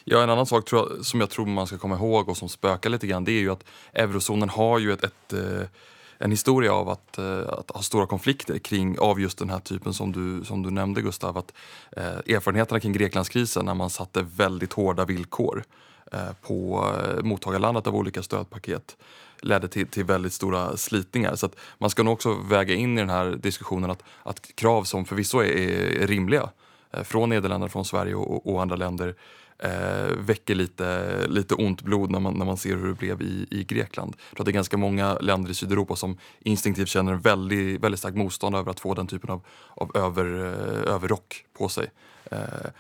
Ja, 0.04 0.23
en 0.23 0.30
annan 0.30 0.47
sak 0.47 0.64
tror 0.64 0.88
jag, 0.90 1.04
som 1.04 1.21
jag 1.21 1.30
tror 1.30 1.47
man 1.47 1.66
ska 1.66 1.78
komma 1.78 1.95
ihåg 1.95 2.28
och 2.28 2.37
som 2.37 2.49
spökar 2.49 2.90
lite 2.90 3.06
grann 3.06 3.25
det 3.25 3.33
är 3.33 3.40
ju 3.40 3.50
att 3.50 3.64
eurozonen 3.92 4.49
har 4.49 4.78
ju 4.78 4.92
ett, 4.92 5.04
ett 5.04 5.33
eh, 5.33 5.68
en 6.18 6.30
historia 6.30 6.73
av 6.73 6.88
att, 6.88 7.18
eh, 7.18 7.49
att, 7.49 7.70
ha 7.70 7.82
stora 7.82 8.06
konflikter 8.06 8.58
kring, 8.58 8.99
av 8.99 9.20
just 9.20 9.38
den 9.38 9.50
här 9.50 9.61
typen 9.61 9.94
som 9.94 10.12
du, 10.12 10.44
som 10.44 10.62
du 10.62 10.70
nämnde 10.70 11.02
Gustav. 11.02 11.38
Att, 11.38 11.52
eh, 11.96 12.35
erfarenheterna 12.35 12.80
kring 12.80 12.92
Greklandskrisen 12.92 13.64
när 13.64 13.75
man 13.75 13.90
satte 13.90 14.23
väldigt 14.23 14.73
hårda 14.73 15.04
villkor 15.04 15.64
eh, 16.12 16.32
på 16.42 16.90
eh, 16.99 17.25
mottagarlandet 17.25 17.87
av 17.87 17.96
olika 17.96 18.23
stödpaket 18.23 18.96
ledde 19.42 19.68
till, 19.68 19.87
till 19.87 20.04
väldigt 20.04 20.32
stora 20.32 20.76
slitningar. 20.76 21.35
Så 21.35 21.49
man 21.78 21.90
ska 21.90 22.02
nog 22.02 22.12
också 22.14 22.35
väga 22.35 22.75
in 22.75 22.99
i 22.99 23.00
den 23.00 23.11
här 23.11 23.30
diskussionen 23.30 23.90
att, 23.90 24.02
att 24.23 24.56
krav 24.56 24.85
som 24.85 25.04
förvisso 25.04 25.38
är, 25.38 26.02
är 26.02 26.06
rimliga 26.06 26.50
eh, 26.90 27.02
från 27.02 27.28
Nederländerna, 27.28 27.68
från 27.68 27.85
Sverige 27.85 28.14
och, 28.14 28.54
och 28.54 28.62
andra 28.62 28.76
länder 28.76 29.14
eh, 29.58 30.16
väcker 30.18 30.54
lite, 30.54 31.16
lite 31.28 31.54
ont 31.54 31.82
blod 31.82 32.10
när 32.10 32.20
man, 32.20 32.34
när 32.34 32.46
man 32.46 32.56
ser 32.56 32.76
hur 32.76 32.88
det 32.88 32.94
blev 32.94 33.22
i, 33.22 33.46
i 33.50 33.64
Grekland. 33.64 34.14
Jag 34.18 34.36
tror 34.36 34.42
att 34.42 34.46
det 34.46 34.50
är 34.50 34.54
ganska 34.54 34.76
många 34.76 35.14
länder 35.14 35.50
i 35.50 35.54
Sydeuropa 35.54 35.96
som 35.96 36.18
instinktivt 36.40 36.88
känner 36.88 37.12
en 37.12 37.20
väldigt, 37.20 37.80
väldigt 37.80 37.98
stark 37.98 38.14
motstånd 38.14 38.56
över 38.56 38.70
att 38.70 38.80
få 38.80 38.94
den 38.94 39.06
typen 39.06 39.30
av, 39.30 39.40
av 39.75 39.96
över, 39.96 40.25
eh, 40.25 40.94
överrock 40.94 41.44
på 41.58 41.68
sig. 41.68 41.90
Eh, 42.30 42.38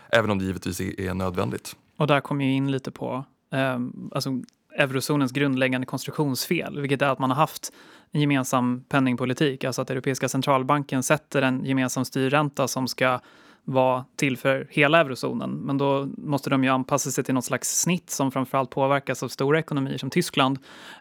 även 0.08 0.30
om 0.30 0.38
det 0.38 0.44
givetvis 0.44 0.80
är, 0.80 1.00
är 1.00 1.14
nödvändigt. 1.14 1.76
Och 1.96 2.06
där 2.06 2.20
kommer 2.20 2.44
ju 2.44 2.52
in 2.52 2.70
lite 2.70 2.90
på 2.90 3.24
eh, 3.52 3.78
alltså, 4.12 4.30
eurozonens 4.78 5.32
grundläggande 5.32 5.86
konstruktionsfel, 5.86 6.80
vilket 6.80 7.02
är 7.02 7.08
att 7.08 7.18
man 7.18 7.30
har 7.30 7.36
haft 7.36 7.72
en 8.10 8.20
gemensam 8.20 8.84
penningpolitik, 8.88 9.64
alltså 9.64 9.82
att 9.82 9.90
Europeiska 9.90 10.28
centralbanken 10.28 11.02
sätter 11.02 11.42
en 11.42 11.64
gemensam 11.64 12.04
styrränta 12.04 12.68
som 12.68 12.88
ska 12.88 13.20
vara 13.68 14.04
till 14.16 14.36
för 14.36 14.66
hela 14.70 15.00
eurozonen. 15.00 15.50
Men 15.50 15.78
då 15.78 16.08
måste 16.16 16.50
de 16.50 16.64
ju 16.64 16.70
anpassa 16.70 17.10
sig 17.10 17.24
till 17.24 17.34
något 17.34 17.44
slags 17.44 17.80
snitt 17.80 18.10
som 18.10 18.32
framförallt 18.32 18.70
påverkas 18.70 19.22
av 19.22 19.28
stora 19.28 19.58
ekonomier 19.58 19.98
som 19.98 20.10
Tyskland. 20.10 20.58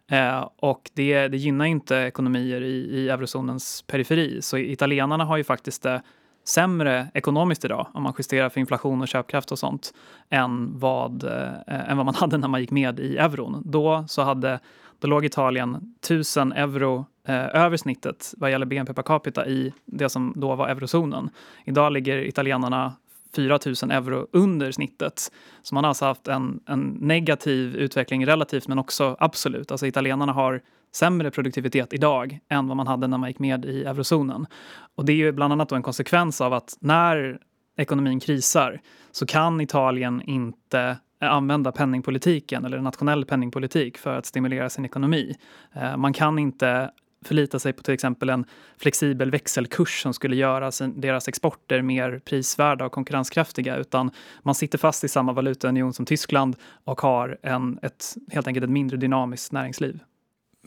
Eh, 0.07 0.49
och 0.57 0.91
det, 0.93 1.27
det 1.27 1.37
gynnar 1.37 1.65
inte 1.65 1.95
ekonomier 1.95 2.61
i, 2.61 2.75
i 2.75 3.09
eurozonens 3.09 3.81
periferi. 3.87 4.41
Så 4.41 4.57
italienarna 4.57 5.25
har 5.25 5.37
ju 5.37 5.43
faktiskt 5.43 5.83
det 5.83 6.01
sämre 6.47 7.07
ekonomiskt 7.13 7.65
idag 7.65 7.87
om 7.93 8.03
man 8.03 8.13
justerar 8.17 8.49
för 8.49 8.59
inflation 8.59 9.01
och 9.01 9.07
köpkraft 9.07 9.51
och 9.51 9.59
sånt 9.59 9.93
än 10.29 10.79
vad, 10.79 11.23
eh, 11.23 11.89
än 11.89 11.97
vad 11.97 12.05
man 12.05 12.15
hade 12.19 12.37
när 12.37 12.47
man 12.47 12.61
gick 12.61 12.71
med 12.71 12.99
i 12.99 13.17
euron. 13.17 13.61
Då, 13.65 14.05
så 14.07 14.21
hade, 14.21 14.59
då 14.99 15.07
låg 15.07 15.25
Italien 15.25 15.95
1000 16.05 16.51
euro 16.51 17.05
eh, 17.27 17.35
över 17.35 17.77
snittet 17.77 18.33
vad 18.37 18.51
gäller 18.51 18.65
BNP 18.65 18.93
per 18.93 19.03
capita 19.03 19.47
i 19.47 19.73
det 19.85 20.09
som 20.09 20.33
då 20.35 20.55
var 20.55 20.67
eurozonen. 20.67 21.29
Idag 21.65 21.93
ligger 21.93 22.17
italienarna 22.17 22.93
4 23.35 23.59
000 23.83 23.91
euro 23.91 24.27
under 24.31 24.71
snittet. 24.71 25.31
Så 25.61 25.75
man 25.75 25.83
har 25.83 25.89
alltså 25.89 26.05
haft 26.05 26.27
en, 26.27 26.59
en 26.65 26.97
negativ 27.01 27.75
utveckling 27.75 28.25
relativt 28.25 28.67
men 28.67 28.79
också 28.79 29.15
absolut. 29.19 29.71
Alltså 29.71 29.87
italienarna 29.87 30.33
har 30.33 30.61
sämre 30.95 31.31
produktivitet 31.31 31.93
idag 31.93 32.39
än 32.49 32.67
vad 32.67 32.77
man 32.77 32.87
hade 32.87 33.07
när 33.07 33.17
man 33.17 33.29
gick 33.29 33.39
med 33.39 33.65
i 33.65 33.83
eurozonen. 33.83 34.47
Och 34.95 35.05
det 35.05 35.11
är 35.11 35.17
ju 35.17 35.31
bland 35.31 35.53
annat 35.53 35.71
en 35.71 35.83
konsekvens 35.83 36.41
av 36.41 36.53
att 36.53 36.77
när 36.79 37.39
ekonomin 37.77 38.19
krisar 38.19 38.81
så 39.11 39.25
kan 39.25 39.61
Italien 39.61 40.21
inte 40.21 40.97
Eh, 41.21 41.31
använda 41.31 41.71
penningpolitiken 41.71 42.65
eller 42.65 42.79
nationell 42.79 43.25
penningpolitik 43.25 43.97
för 43.97 44.17
att 44.17 44.25
stimulera 44.25 44.69
sin 44.69 44.85
ekonomi. 44.85 45.35
Eh, 45.73 45.97
man 45.97 46.13
kan 46.13 46.39
inte 46.39 46.91
förlita 47.25 47.59
sig 47.59 47.73
på 47.73 47.83
till 47.83 47.93
exempel 47.93 48.29
en 48.29 48.45
flexibel 48.77 49.31
växelkurs 49.31 50.01
som 50.01 50.13
skulle 50.13 50.35
göra 50.35 50.71
sin, 50.71 51.01
deras 51.01 51.27
exporter 51.27 51.81
mer 51.81 52.21
prisvärda 52.25 52.85
och 52.85 52.91
konkurrenskraftiga 52.91 53.75
utan 53.77 54.11
man 54.43 54.55
sitter 54.55 54.77
fast 54.77 55.03
i 55.03 55.07
samma 55.07 55.33
valutaunion 55.33 55.93
som 55.93 56.05
Tyskland 56.05 56.55
och 56.83 57.01
har 57.01 57.37
en, 57.41 57.79
ett, 57.81 58.15
helt 58.31 58.47
enkelt 58.47 58.63
ett 58.63 58.69
mindre 58.69 58.97
dynamiskt 58.97 59.51
näringsliv. 59.51 59.99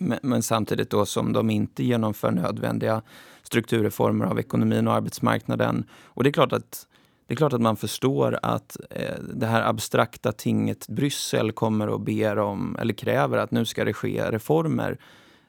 Men, 0.01 0.19
men, 0.23 0.43
samtidigt 0.43 0.91
då 0.91 1.07
som 1.07 1.33
de 1.33 1.51
inte 1.51 1.85
genomför 1.85 2.31
nödvändiga 2.31 3.03
strukturreformer 3.43 4.25
av 4.25 4.39
ekonomin 4.39 4.89
och 4.89 4.95
arbetsmarknaden. 4.95 5.85
Och 6.05 6.25
det 6.25 6.31
är 6.31 6.33
klart 6.33 6.53
att 6.53 6.87
det 7.29 7.35
är 7.35 7.37
klart 7.37 7.53
att 7.53 7.61
man 7.61 7.77
förstår 7.77 8.39
att 8.43 8.77
eh, 8.91 9.15
det 9.35 9.47
här 9.47 9.63
abstrakta 9.63 10.33
tinget 10.33 10.89
Bryssel 10.89 11.53
kommer 11.53 11.89
och 11.89 12.01
ber 12.01 12.39
om, 12.39 12.77
eller 12.81 12.95
kräver 12.95 13.39
att 13.39 13.51
nu 13.51 13.65
ska 13.65 13.85
det 13.85 13.93
ske 13.93 14.31
reformer. 14.31 14.99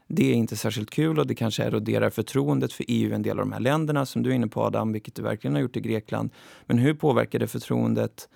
Det 0.07 0.31
är 0.31 0.33
inte 0.33 0.55
särskilt 0.55 0.89
kul 0.89 1.19
och 1.19 1.27
det 1.27 1.35
kanske 1.35 1.63
eroderar 1.63 2.09
förtroendet 2.09 2.73
för 2.73 2.85
EU 2.87 3.11
i 3.11 3.13
en 3.13 3.21
del 3.21 3.39
av 3.39 3.45
de 3.45 3.51
här 3.51 3.59
länderna 3.59 4.05
som 4.05 4.23
du 4.23 4.29
är 4.29 4.33
inne 4.33 4.47
på 4.47 4.63
Adam, 4.63 4.91
vilket 4.91 5.15
du 5.15 5.21
verkligen 5.21 5.55
har 5.55 5.61
gjort 5.61 5.77
i 5.77 5.81
Grekland. 5.81 6.29
Men 6.65 6.77
hur 6.77 6.93
påverkar 6.93 7.39
det 7.39 7.47
förtroendet 7.47 8.29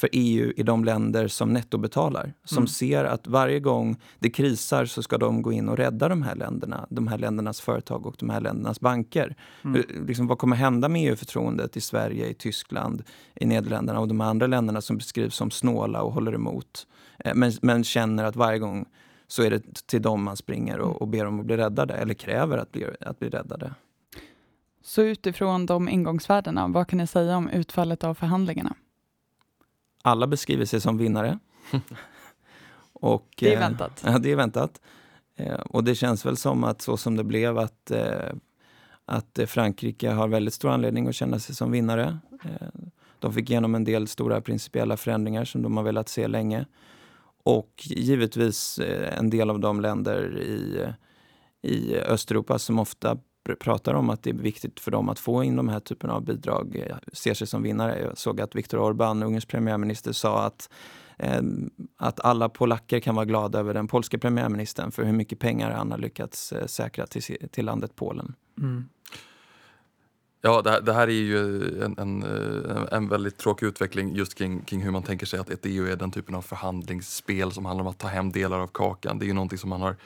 för 0.00 0.08
EU 0.12 0.52
i 0.56 0.62
de 0.62 0.84
länder 0.84 1.28
som 1.28 1.52
nettobetalar. 1.52 2.32
Som 2.44 2.56
mm. 2.56 2.68
ser 2.68 3.04
att 3.04 3.26
varje 3.26 3.60
gång 3.60 3.96
det 4.18 4.30
krisar 4.30 4.84
så 4.84 5.02
ska 5.02 5.18
de 5.18 5.42
gå 5.42 5.52
in 5.52 5.68
och 5.68 5.76
rädda 5.76 6.08
de 6.08 6.22
här 6.22 6.34
länderna, 6.34 6.86
de 6.90 7.06
här 7.06 7.18
ländernas 7.18 7.60
företag 7.60 8.06
och 8.06 8.14
de 8.18 8.30
här 8.30 8.40
ländernas 8.40 8.80
banker. 8.80 9.36
Mm. 9.64 9.82
Liksom, 10.06 10.26
vad 10.26 10.38
kommer 10.38 10.56
hända 10.56 10.88
med 10.88 11.08
EU-förtroendet 11.08 11.76
i 11.76 11.80
Sverige, 11.80 12.28
i 12.28 12.34
Tyskland, 12.34 13.02
i 13.34 13.46
Nederländerna 13.46 14.00
och 14.00 14.08
de 14.08 14.20
andra 14.20 14.46
länderna 14.46 14.80
som 14.80 14.96
beskrivs 14.96 15.34
som 15.34 15.50
snåla 15.50 16.02
och 16.02 16.12
håller 16.12 16.32
emot. 16.32 16.86
Eh, 17.18 17.34
men, 17.34 17.52
men 17.62 17.84
känner 17.84 18.24
att 18.24 18.36
varje 18.36 18.58
gång 18.58 18.86
så 19.26 19.42
är 19.42 19.50
det 19.50 19.86
till 19.86 20.02
dem 20.02 20.22
man 20.22 20.36
springer 20.36 20.78
och, 20.78 21.02
och 21.02 21.08
ber 21.08 21.26
om 21.26 21.40
att 21.40 21.46
bli 21.46 21.56
räddade 21.56 21.94
eller 21.94 22.14
kräver 22.14 22.58
att 22.58 22.72
bli, 22.72 22.86
att 23.00 23.18
bli 23.18 23.28
räddade. 23.28 23.74
Så 24.82 25.02
utifrån 25.02 25.66
de 25.66 25.88
ingångsvärdena, 25.88 26.68
vad 26.68 26.88
kan 26.88 26.98
ni 26.98 27.06
säga 27.06 27.36
om 27.36 27.48
utfallet 27.48 28.04
av 28.04 28.14
förhandlingarna? 28.14 28.74
Alla 30.02 30.26
beskriver 30.26 30.64
sig 30.64 30.80
som 30.80 30.98
vinnare. 30.98 31.38
och, 32.92 33.28
det 33.36 33.48
är 33.48 33.54
eh, 33.54 33.60
väntat. 33.60 34.02
ja, 34.04 34.18
det 34.18 34.32
är 34.32 34.36
väntat. 34.36 34.80
Eh, 35.36 35.54
och 35.54 35.84
det 35.84 35.94
känns 35.94 36.26
väl 36.26 36.36
som 36.36 36.64
att 36.64 36.82
så 36.82 36.96
som 36.96 37.16
det 37.16 37.24
blev 37.24 37.58
att, 37.58 37.90
eh, 37.90 38.32
att 39.04 39.38
Frankrike 39.46 40.10
har 40.10 40.28
väldigt 40.28 40.54
stor 40.54 40.70
anledning 40.70 41.08
att 41.08 41.14
känna 41.14 41.38
sig 41.38 41.54
som 41.54 41.70
vinnare. 41.70 42.18
De 43.18 43.32
fick 43.32 43.50
igenom 43.50 43.74
en 43.74 43.84
del 43.84 44.08
stora 44.08 44.40
principiella 44.40 44.96
förändringar 44.96 45.44
som 45.44 45.62
de 45.62 45.76
har 45.76 45.84
velat 45.84 46.08
se 46.08 46.28
länge. 46.28 46.66
Och 47.42 47.72
givetvis 47.84 48.80
en 49.18 49.30
del 49.30 49.50
av 49.50 49.60
de 49.60 49.80
länder 49.80 50.38
i, 50.38 50.86
i 51.62 51.96
Östeuropa 51.96 52.58
som 52.58 52.78
ofta 52.78 53.18
pratar 53.54 53.94
om 53.94 54.10
att 54.10 54.22
det 54.22 54.30
är 54.30 54.34
viktigt 54.34 54.80
för 54.80 54.90
dem 54.90 55.08
att 55.08 55.18
få 55.18 55.44
in 55.44 55.56
de 55.56 55.68
här 55.68 55.80
typen 55.80 56.10
av 56.10 56.24
bidrag 56.24 56.76
eh, 56.86 56.96
ser 57.12 57.34
sig 57.34 57.46
som 57.46 57.62
vinnare. 57.62 58.00
Jag 58.00 58.18
såg 58.18 58.40
att 58.40 58.54
Viktor 58.54 58.78
Orbán, 58.78 59.24
Ungerns 59.24 59.44
premiärminister, 59.44 60.12
sa 60.12 60.42
att 60.42 60.70
eh, 61.18 61.42
att 61.96 62.20
alla 62.20 62.48
polacker 62.48 63.00
kan 63.00 63.14
vara 63.14 63.24
glada 63.24 63.58
över 63.58 63.74
den 63.74 63.88
polska 63.88 64.18
premiärministern 64.18 64.92
för 64.92 65.04
hur 65.04 65.12
mycket 65.12 65.38
pengar 65.38 65.70
han 65.70 65.90
har 65.90 65.98
lyckats 65.98 66.52
eh, 66.52 66.66
säkra 66.66 67.06
till, 67.06 67.36
till 67.50 67.64
landet 67.64 67.96
Polen. 67.96 68.34
Mm. 68.58 68.88
Ja, 70.42 70.62
det 70.62 70.70
här, 70.70 70.80
det 70.80 70.92
här, 70.92 71.06
är 71.06 71.10
ju 71.10 71.82
en, 71.82 71.98
en, 71.98 72.22
en 72.92 73.08
väldigt 73.08 73.38
tråkig 73.38 73.66
utveckling 73.66 74.14
just 74.14 74.34
kring, 74.34 74.60
kring, 74.60 74.82
hur 74.82 74.90
man 74.90 75.02
tänker 75.02 75.26
sig 75.26 75.40
att 75.40 75.50
ett 75.50 75.60
EU 75.66 75.86
är 75.86 75.96
den 75.96 76.10
typen 76.10 76.34
av 76.34 76.42
förhandlingsspel 76.42 77.52
som 77.52 77.64
handlar 77.64 77.84
om 77.84 77.90
att 77.90 77.98
ta 77.98 78.08
hem 78.08 78.32
delar 78.32 78.58
av 78.58 78.66
kakan. 78.66 79.18
Det 79.18 79.24
är 79.24 79.26
ju 79.26 79.32
någonting 79.32 79.58
som 79.58 79.70
man 79.70 79.80
har 79.80 79.96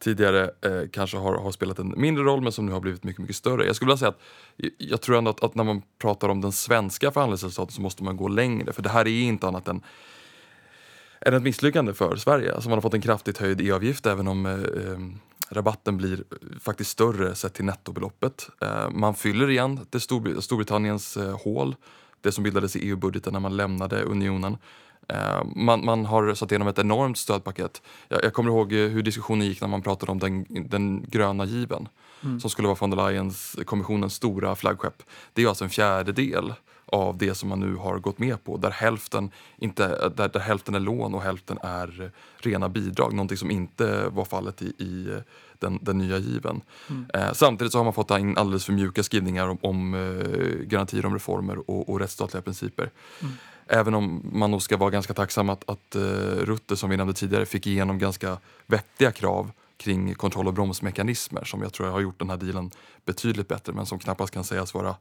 tidigare 0.00 0.50
eh, 0.60 0.88
kanske 0.92 1.16
har, 1.16 1.34
har, 1.34 1.52
spelat 1.52 1.78
en 1.78 1.94
mindre 1.96 2.24
roll 2.24 2.40
men 2.40 2.52
som 2.52 2.66
nu 2.66 2.72
har 2.72 2.80
blivit 2.80 3.04
mycket, 3.04 3.20
mycket 3.20 3.36
större. 3.36 3.66
Jag 3.66 3.76
skulle 3.76 3.88
vilja 3.88 3.98
säga 3.98 4.08
att 4.08 4.20
jag 4.78 5.00
tror 5.00 5.18
ändå 5.18 5.30
att, 5.30 5.44
att 5.44 5.54
när 5.54 5.64
man 5.64 5.82
pratar 5.98 6.28
om 6.28 6.40
den 6.40 6.52
svenska 6.52 7.10
förhandlingsresultatet 7.10 7.74
så 7.74 7.82
måste 7.82 8.04
man 8.04 8.16
gå 8.16 8.28
längre 8.28 8.72
för 8.72 8.82
det 8.82 8.88
här 8.88 9.08
är 9.08 9.22
inte 9.22 9.48
annat 9.48 9.68
än 9.68 9.82
än 11.20 11.34
ett 11.34 11.42
misslyckande 11.42 11.94
för 11.94 12.16
Sverige. 12.16 12.54
Alltså 12.54 12.68
man 12.68 12.76
har 12.76 12.82
fått 12.82 12.94
en 12.94 13.00
kraftigt 13.00 13.38
höjd 13.38 13.60
e-avgift 13.60 14.06
även 14.06 14.28
om 14.28 14.46
eh, 14.46 14.52
ehm, 14.52 15.18
rabatten 15.48 15.96
blir 15.96 16.24
faktiskt 16.60 16.90
större 16.90 17.34
sett 17.34 17.54
till 17.54 17.64
nettobeloppet. 17.64 18.50
Eh, 18.60 18.90
man 18.90 19.14
fyller 19.14 19.50
igen 19.50 19.80
det 19.90 20.00
Storbr 20.00 20.40
Storbritanniens 20.40 21.16
eh, 21.16 21.38
hål, 21.44 21.76
det 22.20 22.32
som 22.32 22.44
bildades 22.44 22.76
i 22.76 22.88
EU-budgeten 22.88 23.32
när 23.32 23.40
man 23.40 23.56
lämnade 23.56 24.02
unionen. 24.02 24.56
Eh, 25.10 25.42
man, 25.56 25.84
man, 25.84 26.06
har 26.06 26.34
satt 26.34 26.52
igenom 26.52 26.68
ett 26.68 26.78
enormt 26.78 27.18
stödpaket. 27.18 27.82
Jag, 28.08 28.24
jag, 28.24 28.32
kommer 28.32 28.50
ihåg 28.50 28.72
eh, 28.72 28.88
hur 28.88 29.02
diskussionen 29.02 29.46
gick 29.46 29.60
när 29.60 29.68
man 29.68 29.82
pratade 29.82 30.12
om 30.12 30.18
den, 30.18 30.46
den 30.48 31.04
gröna 31.08 31.44
given 31.44 31.88
mm. 32.24 32.40
som 32.40 32.50
skulle 32.50 32.68
vara 32.68 32.78
von 32.80 32.90
der 32.90 32.96
Leyens 32.96 33.56
kommissionens 33.64 34.14
stora 34.14 34.56
flaggskepp. 34.56 35.02
Det 35.32 35.42
är 35.42 35.48
alltså 35.48 35.64
en 35.64 35.70
fjärdedel 35.70 36.54
av 36.86 37.18
det 37.18 37.34
som 37.34 37.48
man 37.48 37.60
nu 37.60 37.74
har 37.74 37.98
gått 37.98 38.18
med 38.18 38.44
på 38.44 38.56
där 38.56 38.70
hälften, 38.70 39.30
inte, 39.58 40.10
där, 40.16 40.28
där 40.28 40.40
hälften 40.40 40.74
är 40.74 40.80
lån 40.80 41.14
och 41.14 41.22
hälften 41.22 41.58
är 41.62 42.10
rena 42.38 42.68
bidrag. 42.68 43.12
Någonting 43.12 43.36
som 43.36 43.50
inte 43.50 44.08
var 44.08 44.24
fallet 44.24 44.62
i, 44.62 44.66
i 44.66 45.20
den, 45.58 45.78
den 45.82 45.98
nya 45.98 46.18
given. 46.18 46.60
Mm. 46.88 47.06
Eh, 47.14 47.32
samtidigt 47.32 47.72
så 47.72 47.78
har 47.78 47.84
man 47.84 47.92
fått 47.92 48.10
in 48.10 48.38
alldeles 48.38 48.64
för 48.64 48.72
mjuka 48.72 49.02
skrivningar 49.02 49.48
om, 49.48 49.58
om 49.60 49.94
eh, 49.94 50.66
garantier 50.66 51.06
om 51.06 51.14
reformer 51.14 51.70
och, 51.70 51.88
och 51.88 52.00
rättsstatliga 52.00 52.42
principer. 52.42 52.90
Mm. 53.20 53.34
Även 53.72 53.94
om 53.94 54.30
man 54.32 54.50
nog 54.50 54.62
ska 54.62 54.76
vara 54.76 54.90
ganska 54.90 55.14
tacksam 55.14 55.50
att, 55.50 55.70
att 55.70 55.96
uh, 55.96 56.02
Rutte, 56.44 56.76
som 56.76 56.90
vi 56.90 56.96
nämnde 56.96 57.14
tidigare, 57.14 57.46
fick 57.46 57.66
igenom 57.66 57.98
ganska 57.98 58.38
vettiga 58.66 59.12
krav 59.12 59.50
kring 59.76 60.14
kontroll 60.14 60.46
och 60.46 60.54
bromsmekanismer 60.54 61.44
som 61.44 61.62
jag 61.62 61.72
tror 61.72 61.86
har 61.86 62.00
gjort 62.00 62.18
den 62.18 62.30
här 62.30 62.36
dealen 62.36 62.70
betydligt 63.04 63.48
bättre 63.48 63.72
men 63.72 63.86
som 63.86 63.98
knappast 63.98 64.34
kan 64.34 64.44
sägas 64.44 64.74
vara 64.74 64.94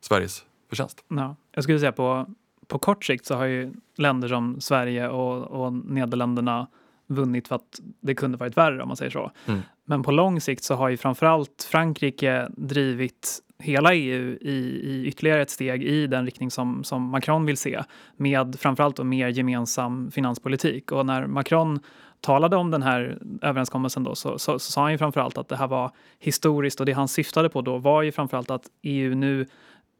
Sveriges 0.00 0.44
förtjänst. 0.68 1.04
Ja, 1.08 1.36
jag 1.52 1.64
skulle 1.64 1.80
säga 1.80 1.92
på, 1.92 2.26
på 2.66 2.78
kort 2.78 3.04
sikt 3.04 3.26
så 3.26 3.34
har 3.34 3.44
ju 3.44 3.72
länder 3.96 4.28
som 4.28 4.60
Sverige 4.60 5.08
och, 5.08 5.64
och 5.64 5.72
Nederländerna 5.72 6.66
vunnit 7.06 7.48
för 7.48 7.54
att 7.56 7.80
det 8.00 8.14
kunde 8.14 8.38
varit 8.38 8.56
värre 8.56 8.82
om 8.82 8.88
man 8.88 8.96
säger 8.96 9.10
så. 9.10 9.30
Mm. 9.46 9.60
Men 9.84 10.02
på 10.02 10.10
lång 10.10 10.40
sikt 10.40 10.64
så 10.64 10.74
har 10.74 10.88
ju 10.88 10.96
framförallt 10.96 11.68
Frankrike 11.70 12.48
drivit 12.56 13.42
hela 13.58 13.94
EU 13.94 14.38
i, 14.40 14.80
i 14.84 15.04
ytterligare 15.06 15.42
ett 15.42 15.50
steg 15.50 15.84
i 15.84 16.06
den 16.06 16.24
riktning 16.24 16.50
som, 16.50 16.84
som 16.84 17.02
Macron 17.02 17.46
vill 17.46 17.56
se 17.56 17.82
med 18.16 18.56
framförallt 18.60 19.04
mer 19.04 19.28
gemensam 19.28 20.10
finanspolitik. 20.10 20.92
Och 20.92 21.06
när 21.06 21.26
Macron 21.26 21.80
talade 22.20 22.56
om 22.56 22.70
den 22.70 22.82
här 22.82 23.18
överenskommelsen 23.42 24.04
då, 24.04 24.14
så, 24.14 24.38
så, 24.38 24.58
så 24.58 24.72
sa 24.72 24.82
han 24.82 24.92
ju 24.92 24.98
framförallt 24.98 25.38
att 25.38 25.48
det 25.48 25.56
här 25.56 25.66
var 25.66 25.90
historiskt 26.18 26.80
och 26.80 26.86
det 26.86 26.92
han 26.92 27.08
syftade 27.08 27.48
på 27.48 27.62
då 27.62 27.78
var 27.78 28.02
ju 28.02 28.12
framförallt 28.12 28.50
att 28.50 28.66
EU 28.82 29.14
nu 29.14 29.46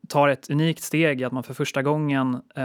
tar 0.08 0.28
ett 0.28 0.50
unikt 0.50 0.82
steg 0.82 1.20
i 1.20 1.24
att 1.24 1.32
man 1.32 1.42
för 1.42 1.54
första 1.54 1.82
gången 1.82 2.40
eh, 2.54 2.64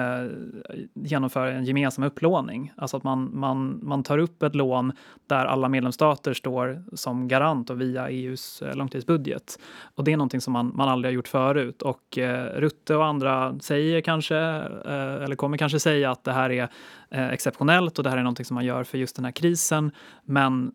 genomför 0.94 1.48
en 1.48 1.66
gemensam 1.66 2.04
upplåning. 2.04 2.74
Alltså 2.78 2.98
att 2.98 3.04
man, 3.04 3.40
man, 3.40 3.80
man 3.84 4.04
tar 4.04 4.18
upp 4.18 4.44
ett 4.44 4.56
lån 4.56 4.92
där 5.28 5.46
alla 5.46 5.70
medlemsstater 5.70 6.34
står 6.34 6.84
som 6.94 7.28
garant 7.28 7.70
och 7.70 7.82
via 7.82 8.10
EUs 8.10 8.62
eh, 8.62 8.76
långtidsbudget. 8.76 9.60
Och 9.96 10.04
det 10.04 10.14
är 10.14 10.18
någonting 10.18 10.42
som 10.42 10.54
man, 10.54 10.72
man 10.76 10.90
aldrig 10.90 11.12
har 11.12 11.16
gjort 11.16 11.28
förut. 11.28 11.82
Och 11.82 12.18
eh, 12.18 12.60
Rutte 12.60 12.96
och 12.96 13.06
andra 13.06 13.60
säger 13.60 14.02
kanske, 14.02 14.38
eh, 14.38 15.24
eller 15.24 15.36
kommer 15.36 15.58
kanske 15.58 15.80
säga 15.80 16.12
att 16.12 16.24
det 16.24 16.34
här 16.34 16.50
är 16.50 16.70
eh, 17.10 17.30
exceptionellt 17.30 17.98
och 17.98 18.04
det 18.04 18.10
här 18.10 18.18
är 18.18 18.24
någonting 18.24 18.46
som 18.46 18.56
man 18.56 18.66
gör 18.66 18.84
för 18.84 18.98
just 18.98 19.16
den 19.16 19.26
här 19.26 19.32
krisen. 19.32 19.92
Men 20.24 20.72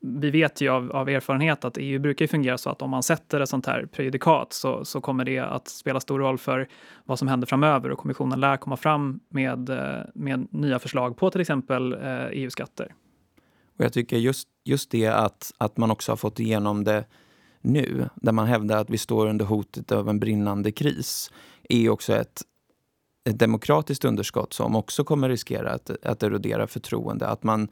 vi 0.00 0.30
vet 0.30 0.60
ju 0.60 0.68
av, 0.68 0.92
av, 0.92 1.08
erfarenhet 1.08 1.64
att 1.64 1.76
EU 1.78 1.98
brukar 1.98 2.26
fungera 2.26 2.58
så 2.58 2.70
att 2.70 2.82
om 2.82 2.90
man 2.90 3.02
sätter 3.02 3.40
ett 3.40 3.48
sånt 3.48 3.66
här 3.66 3.86
prejudikat 3.86 4.52
så, 4.52 4.84
så 4.84 5.00
kommer 5.00 5.24
det 5.24 5.38
att 5.38 5.68
spela 5.68 6.00
stor 6.00 6.18
roll 6.18 6.38
för 6.38 6.68
vad 7.04 7.18
som 7.18 7.28
händer 7.28 7.46
framöver 7.46 7.90
och 7.90 7.98
kommissionen 7.98 8.40
lär 8.40 8.56
komma 8.56 8.76
fram 8.76 9.20
med, 9.28 9.70
eh, 9.70 10.04
med 10.14 10.48
nya 10.50 10.78
förslag 10.78 11.16
på 11.16 11.30
till 11.30 11.40
exempel 11.40 11.92
eh, 11.92 12.00
e 12.00 12.30
EU-skatter. 12.32 12.94
Och 13.78 13.84
jag 13.84 13.92
tycker 13.92 14.16
just, 14.16 14.48
just 14.64 14.90
det 14.90 15.06
att, 15.06 15.52
att 15.58 15.76
man 15.76 15.90
också 15.90 16.12
har 16.12 16.16
fått 16.16 16.40
igenom 16.40 16.84
det 16.84 17.04
nu, 17.60 18.08
där 18.14 18.32
man 18.32 18.46
hävdar 18.46 18.76
att 18.76 18.90
vi 18.90 18.98
står 18.98 19.26
under 19.26 19.44
hotet 19.44 19.92
av 19.92 20.08
en 20.08 20.20
brinnande 20.20 20.72
kris, 20.72 21.30
är 21.68 21.88
också 21.88 22.14
ett, 22.14 22.42
ett 23.24 23.38
demokratiskt 23.38 24.04
underskott 24.04 24.52
som 24.52 24.76
också 24.76 25.04
kommer 25.04 25.28
riskera 25.28 25.70
att, 25.70 25.90
att 26.04 26.22
erodera 26.22 26.66
förtroende. 26.66 27.26
Att 27.26 27.42
man 27.42 27.68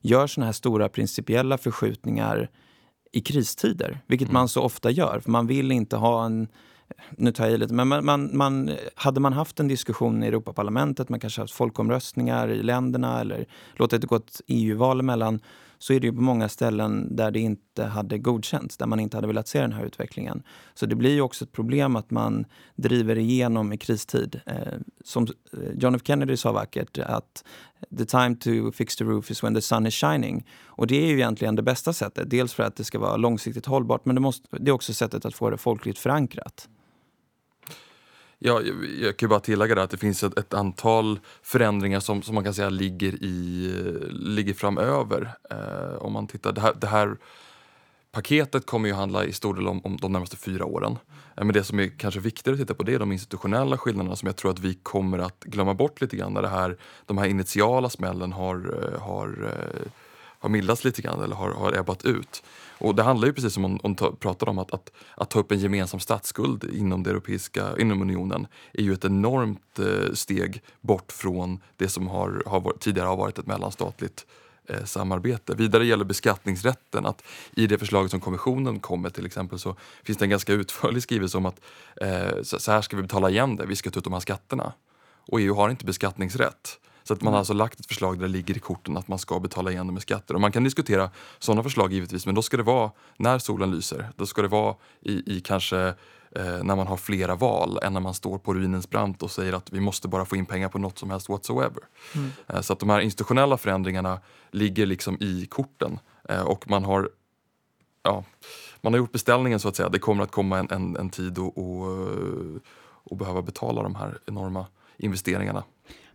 gör 0.00 0.26
såna 0.26 0.46
här 0.46 0.52
stora 0.52 0.88
principiella 0.88 1.58
förskjutningar 1.58 2.50
i 3.12 3.20
kristider, 3.20 4.00
vilket 4.06 4.28
mm. 4.28 4.34
man 4.34 4.48
så 4.48 4.62
ofta 4.62 4.90
gör. 4.90 5.20
För 5.20 5.30
man 5.30 5.46
vill 5.46 5.72
inte 5.72 5.96
ha 5.96 6.24
en 6.24 6.48
nu 7.10 7.32
tar 7.32 7.44
jag 7.44 7.54
i 7.54 7.58
lite, 7.58 7.74
men 7.74 7.88
man, 7.88 8.04
man, 8.04 8.36
man, 8.36 8.76
hade 8.94 9.20
man 9.20 9.32
haft 9.32 9.60
en 9.60 9.68
diskussion 9.68 10.22
i 10.22 10.26
Europaparlamentet, 10.26 11.08
man 11.08 11.20
kanske 11.20 11.40
haft 11.40 11.54
folkomröstningar 11.54 12.48
i 12.48 12.62
länderna 12.62 13.20
eller 13.20 13.46
låtit 13.76 14.00
det 14.00 14.06
gå 14.06 14.16
ett 14.16 14.40
EU-val 14.46 15.00
emellan, 15.00 15.40
så 15.78 15.92
är 15.92 16.00
det 16.00 16.06
ju 16.06 16.12
på 16.12 16.22
många 16.22 16.48
ställen 16.48 17.16
där 17.16 17.30
det 17.30 17.40
inte 17.40 17.84
hade 17.84 18.18
godkänts, 18.18 18.76
där 18.76 18.86
man 18.86 19.00
inte 19.00 19.16
hade 19.16 19.26
velat 19.26 19.48
se 19.48 19.60
den 19.60 19.72
här 19.72 19.84
utvecklingen. 19.84 20.42
Så 20.74 20.86
det 20.86 20.94
blir 20.94 21.14
ju 21.14 21.20
också 21.20 21.44
ett 21.44 21.52
problem 21.52 21.96
att 21.96 22.10
man 22.10 22.44
driver 22.76 23.18
igenom 23.18 23.72
i 23.72 23.78
kristid. 23.78 24.40
Eh, 24.46 24.54
som 25.04 25.26
eh, 25.52 25.58
John 25.78 25.94
F 25.94 26.02
Kennedy 26.04 26.36
sa 26.36 26.52
vackert, 26.52 26.98
att 26.98 27.44
the 27.98 28.04
time 28.04 28.36
to 28.36 28.72
fix 28.72 28.96
the 28.96 29.04
roof 29.04 29.30
is 29.30 29.42
when 29.42 29.54
the 29.54 29.60
sun 29.60 29.86
is 29.86 29.94
shining. 29.94 30.46
Och 30.66 30.86
det 30.86 31.02
är 31.02 31.06
ju 31.06 31.14
egentligen 31.14 31.56
det 31.56 31.62
bästa 31.62 31.92
sättet. 31.92 32.30
Dels 32.30 32.52
för 32.52 32.62
att 32.62 32.76
det 32.76 32.84
ska 32.84 32.98
vara 32.98 33.16
långsiktigt 33.16 33.66
hållbart, 33.66 34.04
men 34.04 34.14
det, 34.14 34.20
måste, 34.20 34.48
det 34.50 34.70
är 34.70 34.72
också 34.72 34.94
sättet 34.94 35.24
att 35.24 35.34
få 35.34 35.50
det 35.50 35.56
folkligt 35.56 35.98
förankrat. 35.98 36.68
Ja, 38.38 38.62
jag, 38.62 38.76
jag 39.00 39.16
kan 39.16 39.28
bara 39.28 39.40
tillägga 39.40 39.82
att 39.82 39.90
det 39.90 39.96
finns 39.96 40.22
ett, 40.22 40.38
ett, 40.38 40.54
antal 40.54 41.20
förändringar 41.42 42.00
som, 42.00 42.22
som 42.22 42.34
man 42.34 42.44
kan 42.44 42.54
säga 42.54 42.70
ligger, 42.70 43.14
i, 43.14 43.72
ligger 44.10 44.54
framöver. 44.54 45.30
Eh, 45.50 45.96
om 45.98 46.12
man 46.12 46.26
tittar, 46.26 46.52
det 46.52 46.60
här, 46.60 46.74
det 46.80 46.86
här 46.86 47.16
paketet 48.12 48.66
kommer 48.66 48.88
ju 48.88 48.94
handla 48.94 49.24
i 49.24 49.32
stor 49.32 49.54
del 49.54 49.68
om, 49.68 49.80
om 49.84 49.96
de 49.96 50.12
närmaste 50.12 50.36
fyra 50.36 50.64
åren. 50.64 50.98
Eh, 51.36 51.44
men 51.44 51.52
det 51.52 51.64
som 51.64 51.80
är 51.80 51.98
kanske 51.98 52.20
viktigare 52.20 52.54
att 52.54 52.60
titta 52.60 52.74
på 52.74 52.82
det 52.82 52.94
är 52.94 52.98
de 52.98 53.12
institutionella 53.12 53.78
skillnaderna 53.78 54.16
som 54.16 54.26
jag 54.26 54.36
tror 54.36 54.50
att 54.50 54.58
vi 54.58 54.74
kommer 54.74 55.18
att 55.18 55.44
glömma 55.44 55.74
bort 55.74 56.00
lite 56.00 56.16
grann 56.16 56.34
när 56.34 56.42
det 56.42 56.48
här, 56.48 56.76
de 57.06 57.18
här 57.18 57.26
initiala 57.26 57.90
smällen 57.90 58.32
har, 58.32 58.56
eh, 58.56 59.00
har, 59.00 59.52
eh, 59.52 59.90
har 60.38 60.48
mildats 60.48 60.84
lite 60.84 61.02
grann 61.02 61.22
eller 61.22 61.36
har, 61.36 61.50
har 61.50 61.72
ebbat 61.72 62.04
ut. 62.04 62.42
Och 62.78 62.94
det 62.94 63.02
handlar 63.02 63.26
ju 63.26 63.32
precis 63.34 63.54
som 63.54 63.62
hon, 63.62 63.78
hon 63.82 63.94
pratade 63.94 64.50
om 64.50 64.58
att, 64.58 64.74
att, 64.74 64.90
att, 65.14 65.30
ta 65.30 65.38
upp 65.38 65.52
en 65.52 65.58
gemensam 65.58 66.00
statsskuld 66.00 66.64
inom, 66.64 67.02
det 67.02 67.10
europeiska, 67.10 67.78
inom 67.78 68.02
unionen 68.02 68.46
är 68.72 68.82
ju 68.82 68.92
ett 68.92 69.04
enormt 69.04 69.78
eh, 69.78 70.12
steg 70.12 70.62
bort 70.80 71.12
från 71.12 71.60
det 71.76 71.88
som 71.88 72.08
har, 72.08 72.42
har 72.46 72.60
varit, 72.60 72.80
tidigare 72.80 73.08
har 73.08 73.16
varit 73.16 73.38
ett 73.38 73.46
mellanstatligt 73.46 74.26
eh, 74.66 74.84
samarbete. 74.84 75.54
Vidare 75.54 75.86
gäller 75.86 76.04
beskattningsrätten 76.04 77.06
att 77.06 77.22
i 77.54 77.66
det 77.66 77.78
förslaget 77.78 78.10
som 78.10 78.20
kommissionen 78.20 78.80
kommer 78.80 79.10
till 79.10 79.26
exempel 79.26 79.58
så 79.58 79.76
finns 80.02 80.18
det 80.18 80.24
en 80.24 80.30
ganska 80.30 80.52
utförlig 80.52 81.02
skrivelse 81.02 81.36
om 81.38 81.46
att 81.46 81.60
eh, 82.00 82.42
så, 82.42 82.58
så 82.58 82.72
här 82.72 82.82
ska 82.82 82.96
vi 82.96 83.02
betala 83.02 83.30
igen 83.30 83.56
det, 83.56 83.66
vi 83.66 83.76
ska 83.76 83.90
ta 83.90 83.98
ut 83.98 84.04
de 84.04 84.12
här 84.12 84.20
skatterna. 84.20 84.72
Och 85.30 85.40
EU 85.40 85.54
har 85.54 85.70
inte 85.70 85.84
beskattningsrätt. 85.84 86.78
Så 87.08 87.14
att 87.14 87.22
man 87.22 87.32
har 87.32 87.38
alltså 87.38 87.52
lagt 87.52 87.80
ett 87.80 87.86
förslag 87.86 88.18
där 88.18 88.26
det 88.26 88.32
ligger 88.32 88.56
i 88.56 88.60
korten 88.60 88.96
att 88.96 89.08
man 89.08 89.18
ska 89.18 89.40
betala 89.40 89.70
igen 89.70 89.86
det 89.86 89.92
med 89.92 90.02
skatter. 90.02 90.34
Och 90.34 90.40
man 90.40 90.52
kan 90.52 90.64
diskutera 90.64 91.10
sådana 91.38 91.62
förslag 91.62 91.92
givetvis, 91.92 92.26
men 92.26 92.34
då 92.34 92.42
ska 92.42 92.56
det 92.56 92.62
vara 92.62 92.90
när 93.16 93.38
solen 93.38 93.70
lyser. 93.70 94.08
Då 94.16 94.26
ska 94.26 94.42
det 94.42 94.48
vara 94.48 94.74
i, 95.00 95.36
i 95.36 95.40
kanske 95.40 95.78
eh, 96.30 96.62
när 96.62 96.76
man 96.76 96.86
har 96.86 96.96
flera 96.96 97.34
val 97.34 97.78
än 97.82 97.92
när 97.92 98.00
man 98.00 98.14
står 98.14 98.38
på 98.38 98.54
ruinens 98.54 98.90
brant 98.90 99.22
och 99.22 99.30
säger 99.30 99.52
att 99.52 99.72
vi 99.72 99.80
måste 99.80 100.08
bara 100.08 100.24
få 100.24 100.36
in 100.36 100.46
pengar 100.46 100.68
på 100.68 100.78
något 100.78 100.98
som 100.98 101.10
helst 101.10 101.28
whatsoever. 101.28 101.82
Mm. 102.14 102.30
Eh, 102.46 102.60
så 102.60 102.72
att 102.72 102.78
de 102.78 102.90
här 102.90 103.00
institutionella 103.00 103.56
förändringarna 103.56 104.20
ligger 104.50 104.86
liksom 104.86 105.16
i 105.20 105.46
korten 105.46 105.98
eh, 106.28 106.42
och 106.42 106.70
man 106.70 106.84
har 106.84 107.10
ja, 108.02 108.24
man 108.80 108.92
har 108.92 108.98
gjort 108.98 109.12
beställningen 109.12 109.60
så 109.60 109.68
att 109.68 109.76
säga. 109.76 109.88
Det 109.88 109.98
kommer 109.98 110.24
att 110.24 110.30
komma 110.30 110.58
en, 110.58 110.70
en, 110.70 110.96
en 110.96 111.10
tid 111.10 111.38
och, 111.38 111.58
och, 111.58 111.98
och 112.82 113.16
behöva 113.16 113.42
betala 113.42 113.82
de 113.82 113.94
här 113.94 114.18
enorma 114.26 114.66
investeringarna. 114.96 115.64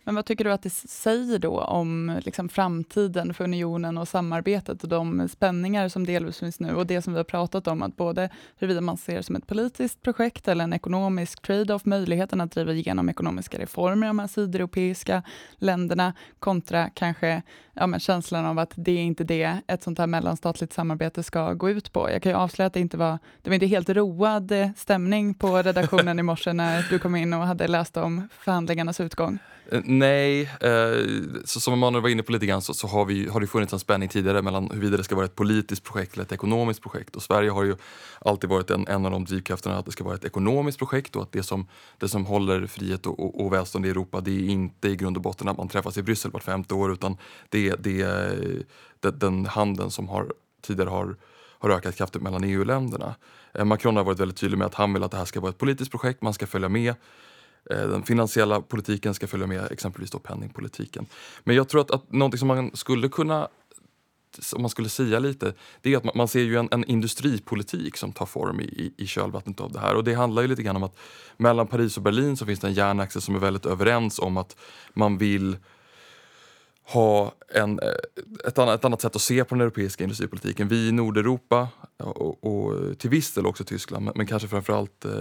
Men 0.04 0.16
vad 0.16 0.26
tycker 0.26 0.44
du 0.44 0.52
att 0.52 0.62
det 0.62 0.70
säger 0.70 1.40
då 1.40 1.62
om 1.62 2.20
liksom, 2.26 2.50
framtiden 2.50 3.34
för 3.34 3.44
unionen 3.44 3.98
och 3.98 4.08
samarbetet 4.08 4.84
och 4.84 4.89
de 4.89 5.30
spänningar 5.30 5.89
som 5.89 6.06
delvis 6.06 6.39
finns 6.39 6.60
nu 6.60 6.76
och 6.76 6.88
det 6.88 7.02
som 7.02 7.13
vi 7.13 7.20
har 7.20 7.24
pratat 7.24 7.68
om, 7.68 7.84
att 7.84 7.96
både 7.96 8.30
huruvida 8.58 8.82
man 8.82 8.98
ser 8.98 9.16
det 9.16 9.24
som 9.24 9.36
ett 9.36 9.48
politiskt 9.48 10.02
projekt 10.02 10.48
eller 10.48 10.63
en 10.63 10.74
ekonomisk 10.74 11.42
trade-off, 11.42 11.86
möjligheten 11.86 12.42
att 12.42 12.52
driva 12.52 12.74
igenom 12.74 13.10
ekonomiska 13.10 13.60
reformer 13.60 14.08
i 14.08 14.10
de 14.10 14.20
här 14.20 14.28
sydeuropeiska 14.28 15.24
länderna 15.58 16.13
kontra 16.39 16.89
kanske 16.89 17.42
ja, 17.74 17.88
men 17.88 18.00
känslan 18.00 18.46
av 18.46 18.60
att 18.60 18.74
det 18.76 18.92
är 18.92 19.04
inte 19.04 19.24
det 19.24 19.58
ett 19.68 19.84
sånt 19.84 20.00
här 20.00 20.08
mellanstatligt 20.08 20.74
samarbete 20.74 21.24
ska 21.24 21.54
gå 21.54 21.70
ut 21.70 21.94
på. 21.94 22.12
Jag 22.12 22.22
kan 22.22 22.32
ju 22.32 22.38
avslöja 22.38 22.68
att 22.68 22.74
det 22.74 22.80
inte 22.80 22.98
var, 22.98 23.20
det 23.42 23.50
var 23.50 23.54
inte 23.54 23.66
helt 23.66 23.89
road 23.89 24.54
stämning 24.78 25.34
på 25.34 25.62
redaktionen 25.62 26.20
i 26.20 26.24
morse 26.24 26.54
när 26.54 26.86
du 26.89 27.00
kom 27.00 27.16
in 27.16 27.34
och 27.34 27.48
hade 27.48 27.68
läst 27.68 27.98
om 27.98 28.28
förhandlingarnas 28.32 29.00
utgång. 29.00 29.39
Eh, 29.71 29.82
nej, 29.84 30.41
eh, 30.41 31.06
så 31.45 31.60
som 31.60 31.73
Emanuel 31.73 32.02
var 32.02 32.10
inne 32.10 32.23
på 32.23 32.32
lite 32.32 32.45
grann 32.45 32.62
så, 32.62 32.73
så, 32.73 32.88
har, 32.88 33.06
vi, 33.06 33.28
har 33.28 33.39
det 33.39 33.47
funnits 33.47 33.73
en 33.73 33.80
spänning 33.80 34.10
tidigare 34.10 34.41
mellan 34.41 34.69
huruvida 34.71 34.97
det 34.97 35.04
ska 35.04 35.15
vara 35.15 35.26
ett 35.26 35.36
politiskt 35.36 35.84
projekt 35.84 36.13
eller 36.13 36.23
ett 36.23 36.32
ekonomiskt 36.32 36.82
projekt. 36.82 37.15
Och 37.15 37.23
Sverige 37.23 37.49
har 37.49 37.63
ju 37.63 37.76
alltid 38.19 38.49
varit 38.49 38.69
en, 38.69 38.88
en 38.88 39.06
av 39.06 39.12
de 39.12 39.26
drivkrafterna 39.26 39.78
att 39.78 39.86
det 39.86 39.91
ska 39.91 40.04
vara 40.04 40.15
ett 40.15 40.26
ekonomiskt 40.26 40.80
projekt 40.80 41.15
och 41.15 41.23
att 41.23 41.32
det 41.32 41.43
som, 41.43 41.67
det 41.97 42.10
som 42.10 42.26
håller 42.26 42.67
frihet 42.67 43.06
och, 43.06 43.19
och, 43.19 43.45
och 43.45 43.54
välstånd 43.54 43.86
i 43.86 43.89
Europa 43.89 44.21
det 44.21 44.32
är 44.32 44.49
inte 44.49 44.89
i 44.89 44.95
grund 44.95 45.17
och 45.17 45.23
botten 45.23 45.47
att 45.47 45.58
man 45.58 45.67
träffas 45.67 45.97
i 45.97 46.04
Bryssel 46.04 46.32
vart 46.32 46.43
femte 46.43 46.73
år 46.73 46.93
utan 46.93 47.17
det, 47.49 47.76
det 47.80 48.02
är 48.02 49.12
den 49.12 49.45
handeln 49.45 49.91
som 49.91 50.10
har, 50.10 50.34
tidigare 50.62 50.89
har 50.89 51.15
har 51.63 51.69
ökat 51.69 51.95
kraftigt 51.95 52.21
mellan 52.21 52.43
EU-länderna. 52.43 53.15
Eh, 53.54 53.65
Macron 53.65 53.97
har 53.97 54.04
varit 54.04 54.19
väldigt 54.19 54.38
tydlig 54.38 54.58
med 54.58 54.67
att 54.67 54.73
han 54.73 54.93
vill 54.93 55.04
att 55.04 55.12
det 55.12 55.17
här 55.17 55.26
ska 55.26 55.39
vara 55.39 55.49
ett 55.49 55.58
politiskt 55.58 55.91
projekt, 55.91 56.21
man 56.21 56.34
ska 56.34 56.47
följa 56.47 56.69
med 56.69 56.93
Eh, 57.71 57.88
den 57.88 58.04
finansiella 58.04 58.62
politiken 58.62 59.13
ska 59.13 59.28
följa 59.28 59.47
med 59.47 59.71
exempelvis 59.71 60.12
då 60.12 60.19
penningpolitiken. 60.19 61.06
Men 61.43 61.56
jag 61.56 61.69
tror 61.69 61.82
att, 61.82 61.91
att 61.91 62.12
någonting 62.12 62.38
som 62.38 62.47
man 62.47 62.76
skulle 62.76 63.10
kunna 63.10 63.47
om 64.56 64.62
man 64.62 64.69
skulle 64.69 64.89
säga 64.89 65.19
lite, 65.19 65.54
det 65.82 65.93
är 65.93 65.97
att 65.97 66.04
man, 66.04 66.13
man 66.15 66.28
ser 66.28 66.39
ju 66.39 66.58
en, 66.58 66.67
en, 66.71 66.84
industripolitik 66.84 67.97
som 67.97 68.12
tar 68.12 68.26
form 68.26 68.60
i, 68.60 68.93
i 68.97 69.08
kölvattnet 69.08 69.62
av 69.62 69.71
det 69.71 69.80
här. 69.80 69.95
Och 69.95 70.04
det 70.04 70.13
handlar 70.13 70.41
ju 70.41 70.47
lite 70.47 70.63
grann 70.63 70.76
om 70.76 70.84
att 70.84 70.97
mellan 71.38 71.67
Paris 71.67 71.97
och 71.97 72.04
Berlin 72.04 72.38
så 72.38 72.45
finns 72.45 72.60
det 72.60 72.67
en 72.67 72.73
järnaxel 72.73 73.21
som 73.21 73.36
är 73.36 73.39
väldigt 73.39 73.65
överens 73.65 74.19
om 74.19 74.38
att 74.38 74.56
man 74.93 75.17
vill 75.17 75.58
ha 76.84 77.34
en, 77.50 77.80
eh, 77.80 77.88
ett, 78.48 78.58
annat, 78.58 78.80
ett 78.80 78.86
annat 78.86 79.02
sätt 79.02 79.15
att 79.15 79.22
se 79.22 79.43
på 79.43 79.56
den 79.56 79.62
europeiska 79.62 80.04
industripolitiken. 80.04 80.67
Vi 80.67 80.88
i 80.88 80.91
Nordeuropa 80.91 81.67
och, 81.98 82.43
och 82.43 83.00
till 83.00 83.10
viss 83.10 83.34
del 83.34 83.46
också 83.46 83.63
Tyskland, 83.63 84.06
men, 84.06 84.13
men 84.15 84.28
kanske 84.28 84.48
framförallt 84.48 85.06
eh, 85.06 85.12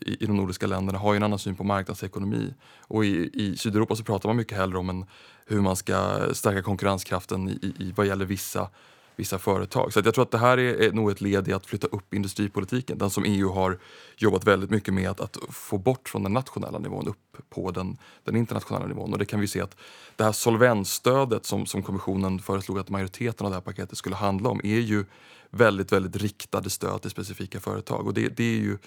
i, 0.00 0.16
i 0.20 0.26
de 0.26 0.36
nordiska 0.36 0.66
länderna 0.66 0.98
har 0.98 1.12
ju 1.12 1.16
en 1.16 1.22
annan 1.22 1.38
syn 1.38 1.56
på 1.56 1.64
marknadsekonomi. 1.64 2.54
Och 2.80 3.04
i, 3.04 3.30
i 3.34 3.56
Sydeuropa 3.56 3.96
så 3.96 4.04
pratar 4.04 4.28
man 4.28 4.36
mycket 4.36 4.58
hellre 4.58 4.78
om 4.78 4.90
en, 4.90 5.06
hur 5.46 5.60
man 5.60 5.76
ska 5.76 6.20
stärka 6.32 6.62
konkurrenskraften 6.62 7.48
i, 7.48 7.74
i, 7.78 7.92
vad 7.96 8.06
gäller 8.06 8.24
vissa 8.24 8.68
vissa 9.16 9.38
företag. 9.38 9.92
Så 9.92 10.00
jag 10.04 10.14
tror 10.14 10.22
att 10.22 10.30
det 10.30 10.38
här 10.38 10.58
är, 10.58 10.82
är 10.82 10.92
nog 10.92 11.10
ett 11.10 11.20
led 11.20 11.48
i 11.48 11.52
att 11.52 11.66
flytta 11.66 11.86
upp 11.86 12.14
industripolitiken. 12.14 12.98
Den 12.98 13.10
som 13.10 13.24
EU 13.24 13.50
har 13.50 13.78
jobbat 14.16 14.44
väldigt 14.44 14.70
mycket 14.70 14.94
med 14.94 15.10
att, 15.10 15.20
att 15.20 15.38
få 15.50 15.78
bort 15.78 16.08
från 16.08 16.22
den 16.22 16.32
nationella 16.32 16.78
nivån 16.78 17.08
upp 17.08 17.36
på 17.50 17.70
den, 17.70 17.96
den 18.24 18.36
internationella 18.36 18.86
nivån. 18.86 19.12
Och 19.12 19.18
det 19.18 19.24
kan 19.24 19.40
vi 19.40 19.46
se 19.46 19.60
att 19.60 19.76
det 20.16 20.24
här 20.24 20.32
solvensstödet 20.32 21.46
som, 21.46 21.66
som 21.66 21.82
kommissionen 21.82 22.38
föreslog 22.38 22.78
att 22.78 22.88
majoriteten 22.88 23.46
av 23.46 23.50
det 23.50 23.56
här 23.56 23.62
paketet 23.62 23.98
skulle 23.98 24.16
handla 24.16 24.48
om 24.48 24.60
är 24.64 24.80
ju 24.80 25.04
väldigt, 25.50 25.92
väldigt 25.92 26.16
riktade 26.16 26.70
stöd 26.70 27.02
till 27.02 27.10
specifika 27.10 27.60
företag. 27.60 28.06
Och 28.06 28.14
det, 28.14 28.28
det 28.28 28.44
är 28.44 28.58
ju 28.58 28.78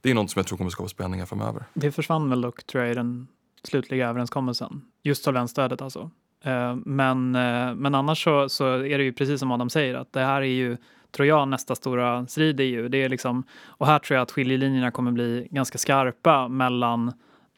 det 0.00 0.10
är 0.10 0.14
något 0.14 0.30
som 0.30 0.40
jag 0.40 0.46
tror 0.46 0.58
kommer 0.58 0.70
skapa 0.70 0.88
spänningar 0.88 1.26
framöver. 1.26 1.64
Det 1.74 1.92
försvann 1.92 2.30
väl 2.30 2.40
dock 2.40 2.64
tror 2.64 2.84
jag 2.84 2.92
i 2.92 2.94
den 2.94 3.28
slutliga 3.64 4.08
överenskommelsen. 4.08 4.82
Just 5.02 5.24
solvensstödet 5.24 5.82
alltså. 5.82 6.10
Eh, 6.42 6.76
men, 6.76 7.34
eh, 7.34 7.74
men 7.74 7.94
annars 7.94 8.24
så, 8.24 8.48
så 8.48 8.66
är 8.66 8.98
det 8.98 9.04
ju 9.04 9.12
precis 9.12 9.40
som 9.40 9.52
Adam 9.52 9.70
säger 9.70 9.94
att 9.94 10.12
det 10.12 10.20
här 10.20 10.42
är 10.42 10.46
ju 10.46 10.76
tror 11.10 11.28
jag 11.28 11.48
nästa 11.48 11.74
stora 11.74 12.26
strid 12.26 12.60
i 12.60 12.64
EU. 12.64 12.88
Det 12.88 13.02
är 13.02 13.08
liksom, 13.08 13.44
och 13.64 13.86
här 13.86 13.98
tror 13.98 14.14
jag 14.16 14.22
att 14.22 14.30
skiljelinjerna 14.30 14.90
kommer 14.90 15.12
bli 15.12 15.48
ganska 15.50 15.78
skarpa 15.78 16.48
mellan 16.48 17.12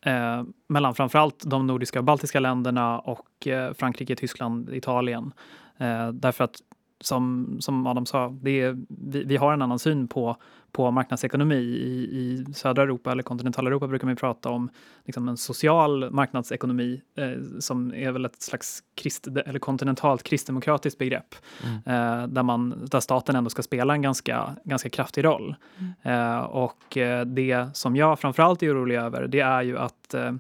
eh, 0.06 0.42
mellan 0.68 0.94
framförallt 0.94 1.42
de 1.46 1.66
nordiska 1.66 1.98
och 1.98 2.04
baltiska 2.04 2.40
länderna 2.40 2.98
och 2.98 3.46
eh, 3.46 3.72
Frankrike, 3.72 4.16
Tyskland, 4.16 4.74
Italien. 4.74 5.32
Eh, 5.78 6.08
därför 6.08 6.44
att 6.44 6.56
som, 7.00 7.57
som 7.61 7.87
Adam 7.87 8.07
sa, 8.07 8.28
det 8.42 8.61
är, 8.61 8.76
vi, 8.88 9.24
vi 9.24 9.37
har 9.37 9.52
en 9.52 9.62
annan 9.62 9.78
syn 9.78 10.09
på, 10.09 10.37
på 10.72 10.90
marknadsekonomi. 10.90 11.57
I, 11.57 12.18
I 12.18 12.44
södra 12.54 12.83
Europa 12.83 13.12
eller 13.12 13.22
kontinentaleuropa 13.22 13.87
brukar 13.87 14.07
man 14.07 14.16
prata 14.16 14.48
om 14.48 14.70
liksom 15.04 15.28
en 15.28 15.37
social 15.37 16.11
marknadsekonomi 16.11 17.02
eh, 17.16 17.61
som 17.61 17.94
är 17.94 18.12
väl 18.12 18.24
ett 18.24 18.42
slags 18.42 18.83
krist, 18.94 19.26
eller 19.26 19.59
kontinentalt 19.59 20.22
kristdemokratiskt 20.22 20.98
begrepp 20.98 21.35
mm. 21.64 21.76
eh, 21.76 22.26
där, 22.28 22.42
man, 22.42 22.87
där 22.90 23.00
staten 23.00 23.37
ändå 23.37 23.50
ska 23.50 23.62
spela 23.62 23.94
en 23.94 24.02
ganska, 24.02 24.57
ganska 24.64 24.88
kraftig 24.88 25.24
roll. 25.24 25.57
Mm. 25.78 25.92
Eh, 26.02 26.40
och 26.40 26.96
eh, 26.96 27.24
det 27.24 27.76
som 27.76 27.96
jag 27.96 28.18
framförallt 28.18 28.62
är 28.62 28.74
orolig 28.74 28.96
över 28.96 29.26
det 29.26 29.40
är 29.40 29.62
ju 29.62 29.78
att 29.78 30.14
eh, 30.14 30.33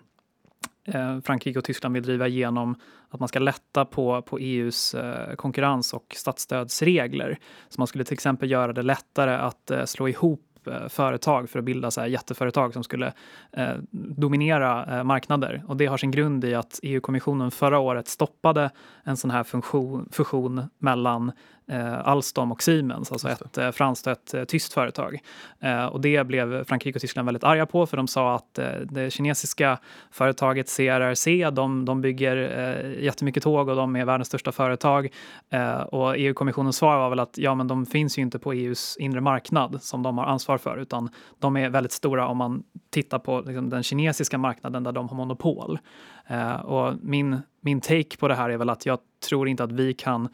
Eh, 0.84 1.20
Frankrike 1.20 1.58
och 1.58 1.64
Tyskland 1.64 1.94
vill 1.94 2.02
driva 2.02 2.28
igenom 2.28 2.76
att 3.08 3.20
man 3.20 3.28
ska 3.28 3.38
lätta 3.38 3.84
på, 3.84 4.22
på 4.22 4.38
EUs 4.38 4.94
eh, 4.94 5.34
konkurrens 5.34 5.92
och 5.92 6.14
statsstödsregler. 6.16 7.38
Så 7.68 7.80
man 7.80 7.86
skulle 7.86 8.04
till 8.04 8.14
exempel 8.14 8.50
göra 8.50 8.72
det 8.72 8.82
lättare 8.82 9.34
att 9.34 9.70
eh, 9.70 9.84
slå 9.84 10.08
ihop 10.08 10.50
företag 10.88 11.50
för 11.50 11.58
att 11.58 11.64
bilda 11.64 11.90
så 11.90 12.00
här 12.00 12.08
jätteföretag 12.08 12.72
som 12.72 12.84
skulle 12.84 13.12
eh, 13.52 13.74
dominera 13.90 14.98
eh, 14.98 15.04
marknader. 15.04 15.62
Och 15.68 15.76
det 15.76 15.86
har 15.86 15.96
sin 15.96 16.10
grund 16.10 16.44
i 16.44 16.54
att 16.54 16.80
EU-kommissionen 16.82 17.50
förra 17.50 17.78
året 17.78 18.08
stoppade 18.08 18.70
en 19.02 19.16
sån 19.16 19.30
här 19.30 19.44
funktion, 19.44 20.08
fusion 20.12 20.62
mellan 20.78 21.32
eh, 21.68 22.08
Alstom 22.08 22.52
och 22.52 22.62
Siemens, 22.62 23.12
alltså 23.12 23.28
ett 23.28 23.58
eh, 23.58 23.70
franskt 23.70 24.06
och 24.06 24.12
ett 24.12 24.34
eh, 24.34 24.44
tyskt 24.44 24.72
företag. 24.72 25.18
Eh, 25.60 25.86
och 25.86 26.00
det 26.00 26.26
blev 26.26 26.64
Frankrike 26.64 26.96
och 26.96 27.00
Tyskland 27.00 27.26
väldigt 27.26 27.44
arga 27.44 27.66
på 27.66 27.86
för 27.86 27.96
de 27.96 28.08
sa 28.08 28.34
att 28.34 28.58
eh, 28.58 28.66
det 28.90 29.10
kinesiska 29.10 29.78
företaget 30.10 30.76
CRRC, 30.76 31.50
de, 31.50 31.84
de 31.84 32.00
bygger 32.00 32.36
eh, 32.36 33.04
jättemycket 33.04 33.42
tåg 33.42 33.68
och 33.68 33.76
de 33.76 33.96
är 33.96 34.04
världens 34.04 34.28
största 34.28 34.52
företag. 34.52 35.08
Eh, 35.50 35.80
och 35.80 36.14
EU-kommissionens 36.16 36.76
svar 36.76 36.96
var 36.96 37.10
väl 37.10 37.20
att 37.20 37.38
ja, 37.38 37.54
men 37.54 37.68
de 37.68 37.86
finns 37.86 38.18
ju 38.18 38.22
inte 38.22 38.38
på 38.38 38.52
EUs 38.52 38.96
inre 38.96 39.20
marknad 39.20 39.82
som 39.82 40.02
de 40.02 40.18
har 40.18 40.24
ansvar 40.24 40.58
för, 40.58 40.76
utan 40.76 41.08
de 41.38 41.56
är 41.56 41.70
väldigt 41.70 41.92
stora 41.92 42.28
om 42.28 42.36
man 42.36 42.62
tittar 42.90 43.18
på 43.18 43.40
liksom, 43.40 43.70
den 43.70 43.82
kinesiska 43.82 44.38
marknaden 44.38 44.84
där 44.84 44.92
de 44.92 45.08
har 45.08 45.16
monopol. 45.16 45.78
Eh, 46.26 46.54
och 46.54 46.94
min, 47.02 47.38
min 47.60 47.80
take 47.80 48.16
på 48.18 48.28
det 48.28 48.34
här 48.34 48.50
är 48.50 48.56
väl 48.56 48.70
att 48.70 48.86
jag 48.86 48.98
tror 49.28 49.48
inte 49.48 49.64
att 49.64 49.72
vi 49.72 49.94
kan 49.94 50.28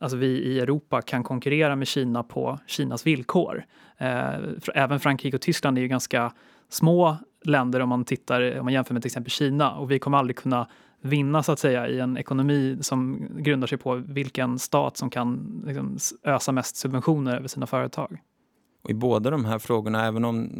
alltså 0.00 0.16
vi 0.16 0.26
i 0.26 0.60
Europa 0.60 1.02
kan 1.02 1.22
konkurrera 1.22 1.76
med 1.76 1.86
Kina 1.86 2.22
på 2.22 2.58
Kinas 2.66 3.06
villkor. 3.06 3.64
Eh, 3.98 4.34
även 4.74 5.00
Frankrike 5.00 5.36
och 5.36 5.40
Tyskland 5.40 5.78
är 5.78 5.82
ju 5.82 5.88
ganska 5.88 6.32
små 6.68 7.16
länder 7.44 7.80
om 7.80 7.88
man 7.88 8.04
tittar 8.04 8.58
om 8.58 8.64
man 8.64 8.72
jämför 8.72 8.94
med 8.94 9.02
till 9.02 9.08
exempel 9.08 9.30
Kina 9.30 9.72
och 9.74 9.90
vi 9.90 9.98
kommer 9.98 10.18
aldrig 10.18 10.36
kunna 10.36 10.68
vinna 11.00 11.42
så 11.42 11.52
att 11.52 11.58
säga 11.58 11.88
i 11.88 12.00
en 12.00 12.16
ekonomi 12.16 12.78
som 12.80 13.28
grundar 13.36 13.66
sig 13.66 13.78
på 13.78 13.94
vilken 13.94 14.58
stat 14.58 14.96
som 14.96 15.10
kan 15.10 15.62
liksom, 15.66 15.98
ösa 16.24 16.52
mest 16.52 16.76
subventioner 16.76 17.36
över 17.36 17.48
sina 17.48 17.66
företag. 17.66 18.18
Och 18.82 18.90
I 18.90 18.94
båda 18.94 19.30
de 19.30 19.44
här 19.44 19.58
frågorna, 19.58 20.06
även 20.06 20.24
om 20.24 20.50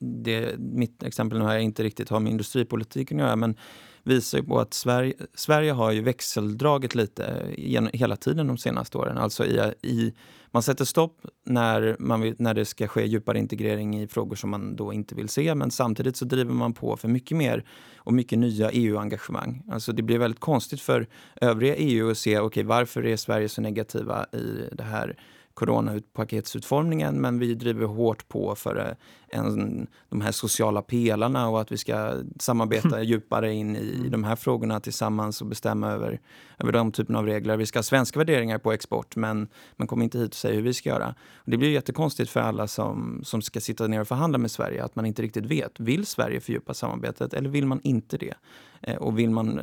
det, 0.00 0.58
mitt 0.58 1.02
exempel 1.02 1.38
nu 1.38 1.44
här 1.44 1.58
inte 1.58 1.82
riktigt 1.82 2.08
har 2.08 2.20
med 2.20 2.30
industripolitiken 2.32 3.20
att 3.20 3.26
göra, 3.26 3.36
men 3.36 3.56
visar 4.02 4.38
ju 4.38 4.44
på 4.44 4.60
att 4.60 4.74
Sverige, 4.74 5.14
Sverige 5.34 5.72
har 5.72 5.92
ju 5.92 6.02
växeldragit 6.02 6.94
lite 6.94 7.54
hela 7.92 8.16
tiden 8.16 8.46
de 8.46 8.58
senaste 8.58 8.98
åren. 8.98 9.18
Alltså 9.18 9.46
i, 9.46 9.74
i, 9.82 10.14
man 10.50 10.62
sätter 10.62 10.84
stopp 10.84 11.26
när, 11.46 11.96
man 11.98 12.34
när 12.38 12.54
det 12.54 12.64
ska 12.64 12.88
ske 12.88 13.06
djupare 13.06 13.38
integrering 13.38 14.00
i 14.02 14.08
frågor 14.08 14.36
som 14.36 14.50
man 14.50 14.76
då 14.76 14.92
inte 14.92 15.14
vill 15.14 15.28
se 15.28 15.54
men 15.54 15.70
samtidigt 15.70 16.16
så 16.16 16.24
driver 16.24 16.54
man 16.54 16.72
på 16.72 16.96
för 16.96 17.08
mycket 17.08 17.36
mer 17.36 17.64
och 17.96 18.12
mycket 18.12 18.38
nya 18.38 18.70
EU-engagemang. 18.70 19.62
Alltså 19.70 19.92
det 19.92 20.02
blir 20.02 20.18
väldigt 20.18 20.40
konstigt 20.40 20.80
för 20.80 21.06
övriga 21.40 21.76
EU 21.76 22.10
att 22.10 22.18
se 22.18 22.40
okay, 22.40 22.62
varför 22.62 23.06
är 23.06 23.16
Sverige 23.16 23.48
så 23.48 23.60
negativa 23.60 24.26
i 24.32 24.68
det 24.72 24.84
här 24.84 25.16
coronapaketsutformningen 25.54 27.20
men 27.20 27.38
vi 27.38 27.54
driver 27.54 27.86
hårt 27.86 28.28
på 28.28 28.54
för 28.54 28.76
eh, 28.76 29.38
en, 29.38 29.86
de 30.08 30.20
här 30.20 30.32
sociala 30.32 30.82
pelarna 30.82 31.48
och 31.48 31.60
att 31.60 31.72
vi 31.72 31.76
ska 31.76 32.12
samarbeta 32.40 33.02
djupare 33.02 33.52
in 33.52 33.76
i, 33.76 34.02
i 34.06 34.08
de 34.08 34.24
här 34.24 34.36
frågorna 34.36 34.80
tillsammans 34.80 35.40
och 35.40 35.46
bestämma 35.46 35.90
över, 35.90 36.20
över 36.58 36.72
de 36.72 36.92
typerna 36.92 37.18
av 37.18 37.26
regler. 37.26 37.56
Vi 37.56 37.66
ska 37.66 37.78
ha 37.78 37.82
svenska 37.82 38.18
värderingar 38.18 38.58
på 38.58 38.72
export 38.72 39.16
men 39.16 39.48
man 39.76 39.88
kommer 39.88 40.04
inte 40.04 40.18
hit 40.18 40.30
och 40.30 40.34
säger 40.34 40.54
hur 40.54 40.62
vi 40.62 40.74
ska 40.74 40.88
göra. 40.88 41.14
Och 41.34 41.50
det 41.50 41.56
blir 41.56 41.70
jättekonstigt 41.70 42.30
för 42.30 42.40
alla 42.40 42.66
som, 42.66 43.20
som 43.24 43.42
ska 43.42 43.60
sitta 43.60 43.86
ner 43.86 44.00
och 44.00 44.08
förhandla 44.08 44.38
med 44.38 44.50
Sverige 44.50 44.84
att 44.84 44.96
man 44.96 45.06
inte 45.06 45.22
riktigt 45.22 45.46
vet. 45.46 45.80
Vill 45.80 46.06
Sverige 46.06 46.40
fördjupa 46.40 46.74
samarbetet 46.74 47.34
eller 47.34 47.50
vill 47.50 47.66
man 47.66 47.80
inte 47.82 48.18
det? 48.18 48.34
Eh, 48.80 48.96
och 48.96 49.18
vill 49.18 49.30
man 49.30 49.60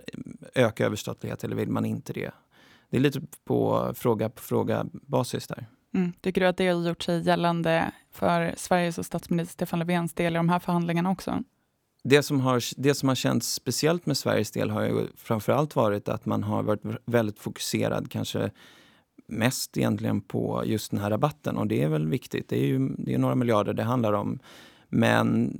öka 0.55 0.85
överstatlighet 0.85 1.43
eller 1.43 1.55
vill 1.55 1.69
man 1.69 1.85
inte 1.85 2.13
det? 2.13 2.31
Det 2.89 2.97
är 2.97 3.01
lite 3.01 3.21
på 3.45 3.91
fråga 3.95 4.29
på 4.29 4.41
fråga 4.41 4.85
basis 4.91 5.47
där. 5.47 5.65
Mm. 5.97 6.13
Tycker 6.21 6.41
du 6.41 6.47
att 6.47 6.57
det 6.57 6.67
har 6.67 6.87
gjort 6.87 7.03
sig 7.03 7.21
gällande 7.21 7.91
för 8.11 8.53
Sveriges 8.57 8.97
och 8.97 9.05
statsminister 9.05 9.53
Stefan 9.53 9.79
Löfvens 9.79 10.13
del 10.13 10.33
i 10.33 10.37
de 10.37 10.49
här 10.49 10.59
förhandlingarna 10.59 11.11
också? 11.11 11.43
Det 12.03 12.23
som, 12.23 12.39
har, 12.39 12.63
det 12.77 12.95
som 12.95 13.09
har 13.09 13.15
känts 13.15 13.53
speciellt 13.53 14.05
med 14.05 14.17
Sveriges 14.17 14.51
del 14.51 14.69
har 14.69 14.81
ju 14.81 15.07
framförallt 15.15 15.75
varit 15.75 16.09
att 16.09 16.25
man 16.25 16.43
har 16.43 16.63
varit 16.63 16.81
väldigt 17.05 17.39
fokuserad, 17.39 18.11
kanske 18.11 18.51
mest 19.27 19.77
egentligen 19.77 20.21
på 20.21 20.63
just 20.65 20.91
den 20.91 20.99
här 20.99 21.09
rabatten. 21.09 21.57
Och 21.57 21.67
det 21.67 21.83
är 21.83 21.87
väl 21.87 22.07
viktigt. 22.07 22.49
Det 22.49 22.57
är 22.57 22.65
ju 22.65 22.89
det 22.97 23.13
är 23.13 23.17
några 23.17 23.35
miljarder 23.35 23.73
det 23.73 23.83
handlar 23.83 24.13
om. 24.13 24.39
Men 24.89 25.57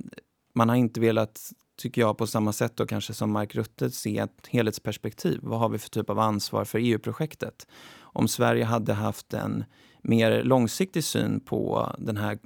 man 0.54 0.68
har 0.68 0.76
inte 0.76 1.00
velat, 1.00 1.52
tycker 1.78 2.00
jag, 2.00 2.18
på 2.18 2.26
samma 2.26 2.52
sätt 2.52 2.76
då 2.76 2.86
kanske 2.86 3.14
som 3.14 3.30
Mark 3.30 3.54
Rutte, 3.54 3.90
se 3.90 4.18
ett 4.18 4.46
helhetsperspektiv. 4.48 5.38
Vad 5.42 5.58
har 5.58 5.68
vi 5.68 5.78
för 5.78 5.90
typ 5.90 6.10
av 6.10 6.18
ansvar 6.18 6.64
för 6.64 6.78
EU-projektet? 6.78 7.66
Om 8.00 8.28
Sverige 8.28 8.64
hade 8.64 8.92
haft 8.92 9.34
en 9.34 9.64
mer 10.08 10.42
långsiktig 10.42 11.04
syn 11.04 11.40
på 11.40 11.92
den 11.98 12.16
här 12.16 12.38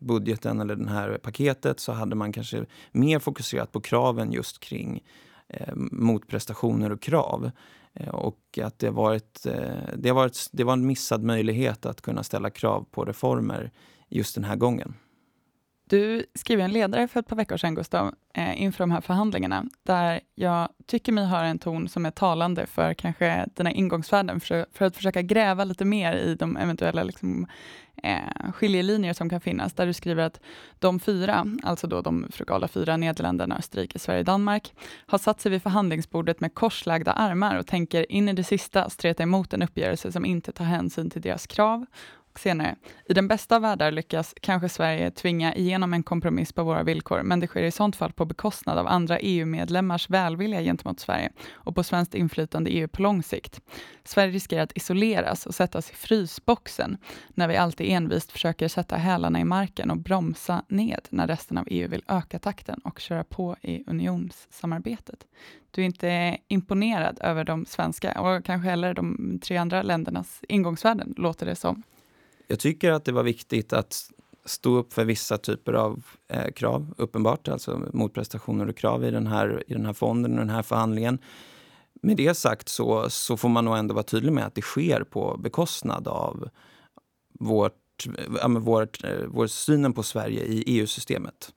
budgeten 0.00 0.60
eller 0.60 0.76
det 0.76 0.90
här 0.90 1.18
paketet 1.18 1.80
så 1.80 1.92
hade 1.92 2.14
man 2.14 2.32
kanske 2.32 2.64
mer 2.92 3.18
fokuserat 3.18 3.72
på 3.72 3.80
kraven 3.80 4.32
just 4.32 4.60
kring 4.60 5.02
eh, 5.48 5.74
motprestationer 5.76 6.92
och 6.92 7.02
krav. 7.02 7.50
Eh, 7.94 8.08
och 8.08 8.58
att 8.62 8.78
det, 8.78 8.90
varit, 8.90 9.46
eh, 9.46 9.94
det, 9.96 10.12
varit, 10.12 10.48
det 10.52 10.64
var 10.64 10.72
en 10.72 10.86
missad 10.86 11.22
möjlighet 11.22 11.86
att 11.86 12.00
kunna 12.00 12.22
ställa 12.22 12.50
krav 12.50 12.86
på 12.90 13.04
reformer 13.04 13.70
just 14.08 14.34
den 14.34 14.44
här 14.44 14.56
gången. 14.56 14.94
Du 15.90 16.26
skrev 16.34 16.60
en 16.60 16.72
ledare 16.72 17.08
för 17.08 17.20
ett 17.20 17.26
par 17.26 17.36
veckor 17.36 17.56
sedan, 17.56 17.74
Gustav, 17.74 18.14
eh, 18.34 18.62
inför 18.62 18.78
de 18.78 18.90
här 18.90 19.00
förhandlingarna, 19.00 19.64
där 19.82 20.20
jag 20.34 20.68
tycker 20.86 21.12
mig 21.12 21.24
höra 21.24 21.46
en 21.46 21.58
ton 21.58 21.88
som 21.88 22.06
är 22.06 22.10
talande 22.10 22.66
för 22.66 22.94
kanske 22.94 23.46
den 23.54 23.66
här 23.66 23.74
ingångsvärden, 23.74 24.40
för, 24.40 24.66
för 24.72 24.84
att 24.84 24.96
försöka 24.96 25.22
gräva 25.22 25.64
lite 25.64 25.84
mer 25.84 26.16
i 26.16 26.34
de 26.34 26.56
eventuella 26.56 27.02
liksom, 27.02 27.46
eh, 28.02 28.52
skiljelinjer 28.52 29.12
som 29.12 29.30
kan 29.30 29.40
finnas, 29.40 29.72
där 29.72 29.86
du 29.86 29.92
skriver 29.92 30.22
att 30.22 30.40
de 30.78 31.00
fyra, 31.00 31.46
alltså 31.62 31.86
då 31.86 32.00
de 32.00 32.26
frugala 32.32 32.68
fyra, 32.68 32.96
Nederländerna, 32.96 33.56
Österrike, 33.58 33.98
Sverige, 33.98 34.22
Danmark, 34.22 34.74
har 35.06 35.18
satt 35.18 35.40
sig 35.40 35.52
vid 35.52 35.62
förhandlingsbordet 35.62 36.40
med 36.40 36.54
korslagda 36.54 37.12
armar 37.12 37.58
och 37.58 37.66
tänker 37.66 38.12
in 38.12 38.28
i 38.28 38.32
det 38.32 38.44
sista 38.44 38.90
streta 38.90 39.22
emot 39.22 39.52
en 39.52 39.62
uppgörelse 39.62 40.12
som 40.12 40.24
inte 40.24 40.52
tar 40.52 40.64
hänsyn 40.64 41.10
till 41.10 41.22
deras 41.22 41.46
krav 41.46 41.86
senare. 42.38 42.76
I 43.08 43.14
den 43.14 43.28
bästa 43.28 43.56
av 43.56 43.62
världar 43.62 43.90
lyckas 43.90 44.34
kanske 44.40 44.68
Sverige 44.68 45.10
tvinga 45.10 45.54
igenom 45.54 45.94
en 45.94 46.02
kompromiss 46.02 46.52
på 46.52 46.62
våra 46.62 46.82
villkor, 46.82 47.22
men 47.22 47.40
det 47.40 47.46
sker 47.46 47.62
i 47.62 47.70
sånt 47.70 47.96
fall 47.96 48.12
på 48.12 48.24
bekostnad 48.24 48.78
av 48.78 48.86
andra 48.86 49.18
EU-medlemmars 49.18 50.10
välvilja 50.10 50.62
gentemot 50.62 51.00
Sverige 51.00 51.32
och 51.50 51.74
på 51.74 51.82
svenskt 51.82 52.14
inflytande 52.14 52.70
i 52.70 52.78
EU 52.78 52.88
på 52.88 53.02
lång 53.02 53.22
sikt. 53.22 53.60
Sverige 54.04 54.32
riskerar 54.32 54.62
att 54.62 54.76
isoleras 54.76 55.46
och 55.46 55.54
sättas 55.54 55.90
i 55.90 55.94
frysboxen 55.94 56.98
när 57.34 57.48
vi 57.48 57.56
alltid 57.56 57.90
envist 57.90 58.32
försöker 58.32 58.68
sätta 58.68 58.96
hälarna 58.96 59.40
i 59.40 59.44
marken 59.44 59.90
och 59.90 59.98
bromsa 59.98 60.62
ned 60.68 61.08
när 61.10 61.26
resten 61.26 61.58
av 61.58 61.66
EU 61.70 61.88
vill 61.88 62.02
öka 62.08 62.38
takten 62.38 62.80
och 62.84 63.00
köra 63.00 63.24
på 63.24 63.56
i 63.62 63.84
unionssamarbetet. 63.86 65.26
Du 65.70 65.80
är 65.82 65.86
inte 65.86 66.38
imponerad 66.48 67.18
över 67.22 67.44
de 67.44 67.66
svenska 67.66 68.20
och 68.20 68.44
kanske 68.44 68.68
heller 68.68 68.94
de 68.94 69.38
tre 69.42 69.56
andra 69.56 69.82
ländernas 69.82 70.40
ingångsvärden, 70.48 71.14
låter 71.16 71.46
det 71.46 71.54
som. 71.54 71.82
Jag 72.50 72.58
tycker 72.58 72.92
att 72.92 73.04
det 73.04 73.12
var 73.12 73.22
viktigt 73.22 73.72
att 73.72 74.10
stå 74.44 74.76
upp 74.76 74.92
för 74.92 75.04
vissa 75.04 75.38
typer 75.38 75.72
av 75.72 76.04
eh, 76.28 76.50
krav, 76.52 76.94
uppenbart, 76.96 77.48
alltså 77.48 77.88
motprestationer 77.92 78.68
och 78.68 78.76
krav 78.76 79.04
i 79.04 79.10
den 79.10 79.26
här, 79.26 79.64
i 79.66 79.72
den 79.72 79.86
här 79.86 79.92
fonden 79.92 80.32
och 80.32 80.38
den 80.38 80.50
här 80.50 80.62
förhandlingen. 80.62 81.18
Med 82.02 82.16
det 82.16 82.34
sagt 82.34 82.68
så, 82.68 83.10
så 83.10 83.36
får 83.36 83.48
man 83.48 83.64
nog 83.64 83.76
ändå 83.76 83.94
vara 83.94 84.02
tydlig 84.02 84.32
med 84.32 84.46
att 84.46 84.54
det 84.54 84.62
sker 84.62 85.02
på 85.02 85.36
bekostnad 85.36 86.08
av 86.08 86.48
vårt, 87.38 88.06
ja, 88.40 88.48
vårt, 88.48 89.04
eh, 89.04 89.26
vår 89.26 89.46
synen 89.46 89.92
på 89.92 90.02
Sverige 90.02 90.44
i 90.44 90.62
EU-systemet. 90.66 91.54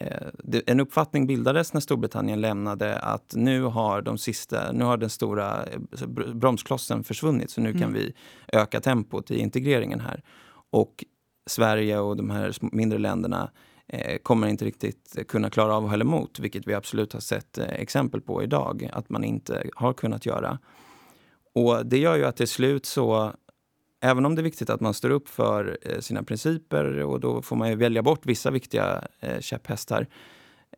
Eh, 0.00 0.60
en 0.66 0.80
uppfattning 0.80 1.26
bildades 1.26 1.72
när 1.72 1.80
Storbritannien 1.80 2.40
lämnade 2.40 2.98
att 2.98 3.32
nu 3.36 3.62
har, 3.62 4.02
de 4.02 4.18
sista, 4.18 4.72
nu 4.72 4.84
har 4.84 4.96
den 4.96 5.10
stora 5.10 5.64
eh, 5.66 6.06
bromsklossen 6.34 7.04
försvunnit 7.04 7.50
så 7.50 7.60
nu 7.60 7.68
mm. 7.68 7.80
kan 7.80 7.92
vi 7.92 8.14
öka 8.52 8.80
tempot 8.80 9.30
i 9.30 9.38
integreringen 9.38 10.00
här. 10.00 10.22
Och 10.70 11.04
Sverige 11.46 11.98
och 11.98 12.16
de 12.16 12.30
här 12.30 12.56
mindre 12.60 12.98
länderna 12.98 13.50
eh, 13.88 14.18
kommer 14.18 14.48
inte 14.48 14.64
riktigt 14.64 15.16
kunna 15.28 15.50
klara 15.50 15.74
av 15.74 15.84
att 15.84 15.90
hålla 15.90 16.04
emot, 16.04 16.38
vilket 16.38 16.66
vi 16.66 16.74
absolut 16.74 17.12
har 17.12 17.20
sett 17.20 17.58
exempel 17.58 18.20
på 18.20 18.42
idag 18.42 18.90
att 18.92 19.10
man 19.10 19.24
inte 19.24 19.66
har 19.74 19.92
kunnat 19.92 20.26
göra. 20.26 20.58
Och 21.54 21.86
Det 21.86 21.98
gör 21.98 22.16
ju 22.16 22.24
att 22.24 22.36
till 22.36 22.48
slut 22.48 22.86
så 22.86 23.32
även 24.00 24.26
om 24.26 24.34
det 24.34 24.40
är 24.40 24.44
viktigt 24.44 24.70
att 24.70 24.80
man 24.80 24.94
står 24.94 25.10
upp 25.10 25.28
för 25.28 25.78
eh, 25.82 26.00
sina 26.00 26.22
principer 26.22 26.84
och 26.84 27.20
då 27.20 27.42
får 27.42 27.56
man 27.56 27.68
ju 27.68 27.74
välja 27.74 28.02
bort 28.02 28.26
vissa 28.26 28.50
viktiga 28.50 29.04
eh, 29.20 29.40
käpphästar 29.40 30.06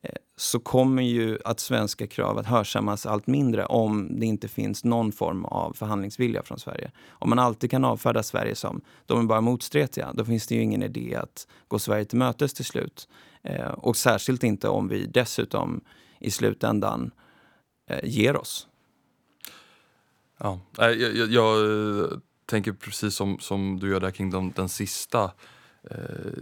eh, 0.03 0.11
så 0.37 0.59
kommer 0.59 1.03
ju 1.03 1.39
att 1.45 1.61
svenska 1.61 2.07
krav 2.07 2.39
att 2.39 2.47
hörsammas 2.47 3.07
allt 3.07 3.27
mindre 3.27 3.67
om 3.67 4.21
det 4.21 4.27
inte 4.27 4.49
finns 4.49 4.85
någon 4.85 5.13
form 5.13 5.45
av 5.45 5.73
förhandlingsvilja 5.73 6.43
från 6.43 6.59
Sverige. 6.59 6.91
Om 7.09 7.29
man 7.29 7.39
alltid 7.39 7.71
kan 7.71 7.85
avfärda 7.85 8.23
Sverige 8.23 8.55
som 8.55 8.81
de 9.07 9.21
är 9.21 9.25
bara 9.25 9.41
motstretiga, 9.41 10.13
då 10.15 10.25
finns 10.25 10.47
det 10.47 10.55
ju 10.55 10.63
ingen 10.63 10.83
idé 10.83 11.15
att 11.15 11.47
gå 11.69 11.79
Sverige 11.79 12.05
till 12.05 12.19
mötes 12.19 12.55
till 12.55 12.65
slut. 12.65 13.09
Eh, 13.43 13.67
och 13.67 13.97
särskilt 13.97 14.45
inte 14.45 14.69
om 14.69 14.89
vi 14.89 15.07
dessutom 15.07 15.81
i 16.19 16.31
slutändan 16.31 17.11
eh, 17.91 18.01
ger 18.05 18.37
oss. 18.37 18.69
Ja, 20.39 20.61
jag, 20.77 20.97
jag, 20.97 21.31
jag 21.31 22.23
tänker 22.53 22.73
precis 22.73 23.15
som, 23.15 23.39
som 23.39 23.79
du 23.81 23.91
gör 23.91 24.01
där 24.01 24.11
kring 24.11 24.31
de, 24.31 24.53
den 24.57 24.69
sista 24.69 25.31
eh, 25.91 25.97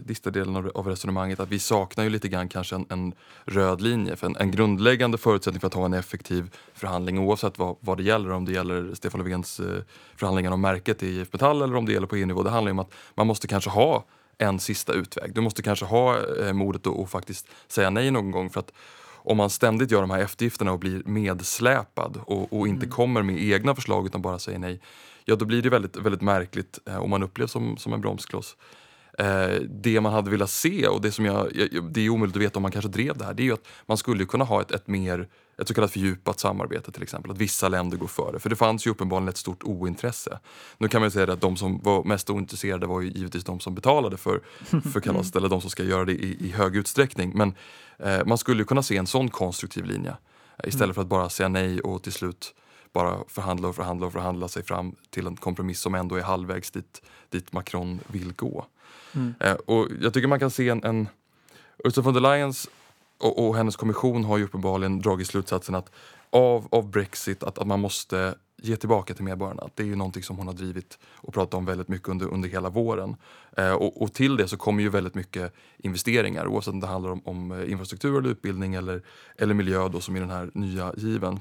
sista 0.09 0.31
delen 0.31 0.57
av, 0.57 0.70
av, 0.75 0.87
resonemanget 0.87 1.40
att 1.40 1.49
vi 1.49 1.59
saknar 1.59 2.05
ju 2.05 2.11
lite 2.11 2.29
grann 2.29 2.49
kanske 2.49 2.75
en, 2.75 2.87
en 2.88 3.14
röd 3.44 3.81
linje. 3.81 4.16
För 4.16 4.27
en, 4.27 4.37
en, 4.37 4.51
grundläggande 4.51 5.18
förutsättning 5.18 5.61
för 5.61 5.66
att 5.66 5.75
ha 5.75 5.85
en 5.85 5.94
effektiv 5.94 6.55
förhandling 6.75 7.18
oavsett 7.18 7.59
vad, 7.59 7.77
vad 7.81 7.96
det 7.96 8.03
gäller, 8.03 8.31
om 8.31 8.44
det 8.44 8.53
gäller 8.53 8.94
Stefan 8.94 9.20
Löfvens 9.20 9.61
eh, 9.61 9.83
förhandlingar 10.16 10.51
om 10.53 10.61
märket 10.61 11.03
i 11.03 11.20
IF 11.20 11.33
Metall 11.33 11.62
eller 11.62 11.77
om 11.77 11.87
det 11.87 11.92
gäller 11.92 12.07
på 12.07 12.16
EU-nivå. 12.16 12.42
Det 12.42 12.51
handlar 12.51 12.70
ju 12.70 12.73
om 12.73 12.79
att 12.79 12.92
man 13.14 13.27
måste 13.27 13.49
kanske 13.49 13.70
ha 13.70 14.05
en 14.38 14.59
sista 14.59 14.92
utväg. 14.92 15.35
Du 15.35 15.40
måste 15.40 15.62
kanske 15.62 15.85
ha 15.85 16.18
eh, 16.37 16.53
modet 16.53 16.87
att 16.87 17.11
faktiskt 17.11 17.46
säga 17.68 17.90
nej 17.90 18.11
någon 18.11 18.31
gång. 18.31 18.51
för 18.51 18.61
att 18.61 18.73
om 19.23 19.37
man 19.37 19.51
ständigt 19.51 19.90
gör 19.90 20.01
de 20.01 20.11
här 20.11 20.20
eftergifterna 20.20 20.73
och 20.73 20.79
blir 20.79 21.03
medsläpad 21.05 22.20
och, 22.27 22.53
och 22.53 22.68
inte 22.68 22.87
mm. 22.87 22.96
kommer 22.96 23.23
med 23.23 23.42
egna 23.42 23.75
förslag 23.75 24.07
utan 24.07 24.23
bara 24.23 24.38
säger 24.38 24.59
nej, 24.59 24.81
ja 25.31 25.37
då 25.37 25.45
blir 25.45 25.62
det 25.62 25.71
väldigt, 25.71 25.97
väldigt 25.97 26.23
märkligt 26.23 26.79
eh, 26.87 26.97
och 26.97 27.09
man 27.09 27.23
upplevs 27.23 27.53
som, 27.53 27.77
som 27.77 27.93
en 27.93 28.01
bromskloss. 28.01 28.57
Eh, 29.19 29.61
det 29.69 30.01
man 30.01 30.12
hade 30.12 30.31
velat 30.31 30.51
se, 30.51 30.87
och 30.87 31.01
det 31.01 31.12
som 31.12 31.25
jag, 31.25 31.53
det 31.90 32.01
är 32.01 32.09
omöjligt 32.09 32.37
att 32.37 32.43
veta 32.43 32.59
om 32.59 32.62
man 32.62 32.73
kanske 32.73 32.90
drev 32.90 33.19
det 33.19 33.25
här, 33.25 33.35
det 33.35 33.43
är 33.43 33.45
ju 33.45 33.53
att 33.53 33.66
man 33.87 33.97
skulle 33.97 34.25
kunna 34.25 34.45
ha 34.45 34.61
ett, 34.61 34.71
ett 34.71 34.87
mer 34.87 35.29
ett 35.61 35.69
så 35.69 35.75
kallat 35.75 35.93
fördjupat 35.93 36.40
samarbete 36.40 36.93
till 36.93 37.03
exempel, 37.03 37.31
att 37.31 37.38
vissa 37.38 37.69
länder 37.69 37.97
går 37.97 38.07
före. 38.07 38.38
För 38.38 38.51
det 38.51 38.57
fanns 38.57 38.87
ju 38.87 38.90
uppenbarligen 38.90 39.29
ett 39.29 39.37
stort 39.37 39.62
ointresse. 39.62 40.38
Nu 40.79 40.88
kan 40.88 41.01
man 41.01 41.11
säga 41.11 41.33
att 41.33 41.40
de 41.40 41.57
som 41.57 41.83
var 41.83 42.05
mest 42.05 42.31
ointresserade 42.31 42.87
var 42.87 43.01
ju 43.01 43.11
givetvis 43.11 43.45
de 43.45 43.61
som 43.61 43.75
betalade 43.75 44.16
för, 44.16 44.40
för 44.93 45.01
kalaset, 45.05 45.37
eller 45.37 45.49
de 45.49 45.61
som 45.61 45.71
ska 45.71 45.83
göra 45.83 46.05
det 46.05 46.12
i, 46.12 46.47
i 46.47 46.51
hög 46.51 46.77
utsträckning. 46.77 47.33
Men 47.35 47.55
eh, 47.99 48.25
man 48.27 48.38
skulle 48.38 48.64
kunna 48.64 48.83
se 48.83 48.97
en 48.97 49.07
sån 49.07 49.29
konstruktiv 49.29 49.85
linje 49.85 50.11
eh, 50.11 50.69
istället 50.69 50.85
mm. 50.85 50.95
för 50.95 51.03
att 51.03 51.09
bara 51.09 51.29
säga 51.29 51.49
nej 51.49 51.81
och 51.81 52.03
till 52.03 52.12
slut 52.12 52.55
bara 52.92 53.18
förhandla 53.29 53.68
och 53.68 53.76
förhandla 53.76 54.07
och 54.07 54.12
förhandla 54.12 54.48
sig 54.48 54.62
fram 54.62 54.96
till 55.11 55.26
en 55.26 55.37
kompromiss 55.37 55.81
som 55.81 55.94
ändå 55.94 56.16
är 56.16 56.22
halvvägs 56.22 56.70
dit, 56.70 57.03
dit 57.29 57.53
Macron 57.53 58.00
vill 58.07 58.33
gå. 58.33 58.66
Mm. 59.12 59.35
Eh, 59.40 59.53
och 59.53 59.88
jag 60.00 60.14
tycker 60.14 60.29
man 60.29 60.38
kan 60.38 60.50
se 60.50 60.68
en, 60.68 60.85
en 60.85 61.09
Ursula 61.85 62.05
von 62.05 62.14
der 62.14 62.20
Leyens 62.20 62.68
och, 63.18 63.46
och, 63.46 63.57
hennes 63.57 63.76
kommission 63.76 64.24
har 64.24 64.38
ju 64.38 64.44
uppenbarligen 64.44 65.00
dragit 65.00 65.26
slutsatsen 65.26 65.74
att 65.74 65.90
av, 66.31 66.68
av 66.70 66.90
Brexit 66.90 67.42
att, 67.42 67.59
att 67.59 67.66
man 67.66 67.81
måste 67.81 68.35
ge 68.62 68.76
tillbaka 68.76 69.14
till 69.14 69.24
medborgarna. 69.24 69.68
Det 69.74 69.83
är 69.83 69.87
ju 69.87 69.96
någonting 69.96 70.22
som 70.22 70.37
hon 70.37 70.46
har 70.46 70.55
drivit 70.55 70.98
och 71.05 71.35
pratat 71.35 71.55
om 71.55 71.64
väldigt 71.64 71.88
mycket 71.88 72.09
under, 72.09 72.26
under 72.26 72.48
hela 72.48 72.70
våren. 72.70 73.16
Eh, 73.57 73.72
och, 73.72 74.03
och, 74.03 74.12
till 74.12 74.37
det 74.37 74.48
så 74.48 74.57
kommer 74.57 74.83
ju 74.83 74.88
väldigt 74.88 75.14
mycket 75.14 75.53
investeringar 75.79 76.46
oavsett 76.46 76.74
om 76.74 76.81
det 76.81 76.87
handlar 76.87 77.11
om, 77.11 77.20
om 77.24 77.53
eh, 77.53 77.70
infrastruktur 77.70 78.18
eller 78.18 78.29
utbildning 78.29 78.74
eller, 78.74 79.03
eller 79.37 79.55
miljö 79.55 79.88
då, 79.88 80.00
som 80.00 80.16
i 80.16 80.20
den 80.20 80.31
här 80.31 80.50
nya 80.55 80.92
given. 80.96 81.40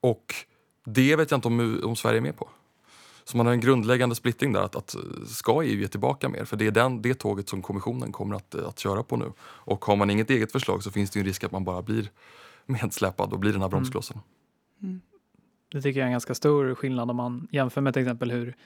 Och 0.00 0.34
det 0.84 1.16
vet 1.16 1.30
jag 1.30 1.38
inte 1.38 1.48
om, 1.48 1.80
om 1.84 1.96
Sverige 1.96 2.18
är 2.18 2.22
med 2.22 2.36
på. 2.36 2.48
Så 3.24 3.36
man 3.36 3.46
har 3.46 3.52
en 3.52 3.60
grundläggande 3.60 4.14
splittring 4.14 4.52
där. 4.52 4.62
Att, 4.62 4.76
att 4.76 4.96
ska 5.26 5.62
EU 5.62 5.80
ge 5.80 5.88
tillbaka 5.88 6.28
mer? 6.28 6.44
För 6.44 6.56
det 6.56 6.66
är 6.66 6.70
den, 6.70 7.02
det 7.02 7.14
tåget 7.14 7.48
som 7.48 7.62
kommissionen 7.62 8.12
kommer 8.12 8.36
att, 8.36 8.54
att 8.54 8.78
köra 8.78 9.02
på 9.02 9.16
nu. 9.16 9.32
Och 9.40 9.84
har 9.84 9.96
man 9.96 10.10
inget 10.10 10.30
eget 10.30 10.52
förslag 10.52 10.82
så 10.82 10.90
finns 10.90 11.10
det 11.10 11.20
en 11.20 11.26
risk 11.26 11.44
att 11.44 11.52
man 11.52 11.64
bara 11.64 11.82
blir 11.82 12.10
medsläpad 12.66 13.32
och 13.32 13.38
blir 13.38 13.52
den 13.52 13.60
här 13.60 13.68
mm. 13.68 13.70
bromsklossen. 13.70 14.18
Mm. 14.82 15.00
Det 15.72 15.82
tycker 15.82 16.00
jag 16.00 16.04
är 16.04 16.06
en 16.06 16.12
ganska 16.12 16.34
stor 16.34 16.74
skillnad 16.74 17.10
om 17.10 17.16
man 17.16 17.48
jämför 17.50 17.80
med 17.80 17.92
till 17.92 18.02
exempel 18.02 18.30
hur 18.30 18.56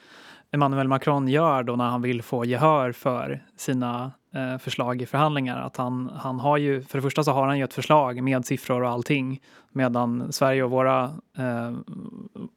Emmanuel 0.51 0.87
Macron 0.87 1.27
gör 1.27 1.63
då 1.63 1.75
när 1.75 1.89
han 1.89 2.01
vill 2.01 2.21
få 2.21 2.45
gehör 2.45 2.91
för 2.91 3.45
sina 3.57 4.11
eh, 4.33 4.57
förslag 4.57 5.01
i 5.01 5.05
förhandlingar. 5.05 5.61
Att 5.61 5.77
han, 5.77 6.11
han 6.15 6.39
har 6.39 6.57
ju, 6.57 6.81
för 6.83 6.97
det 6.97 7.01
första 7.01 7.23
så 7.23 7.31
har 7.31 7.47
han 7.47 7.57
ju 7.57 7.63
ett 7.63 7.73
förslag 7.73 8.23
med 8.23 8.45
siffror 8.45 8.83
och 8.83 8.89
allting 8.89 9.41
medan 9.71 10.33
Sverige 10.33 10.63
och 10.63 10.71
våra, 10.71 11.03
eh, 11.37 11.71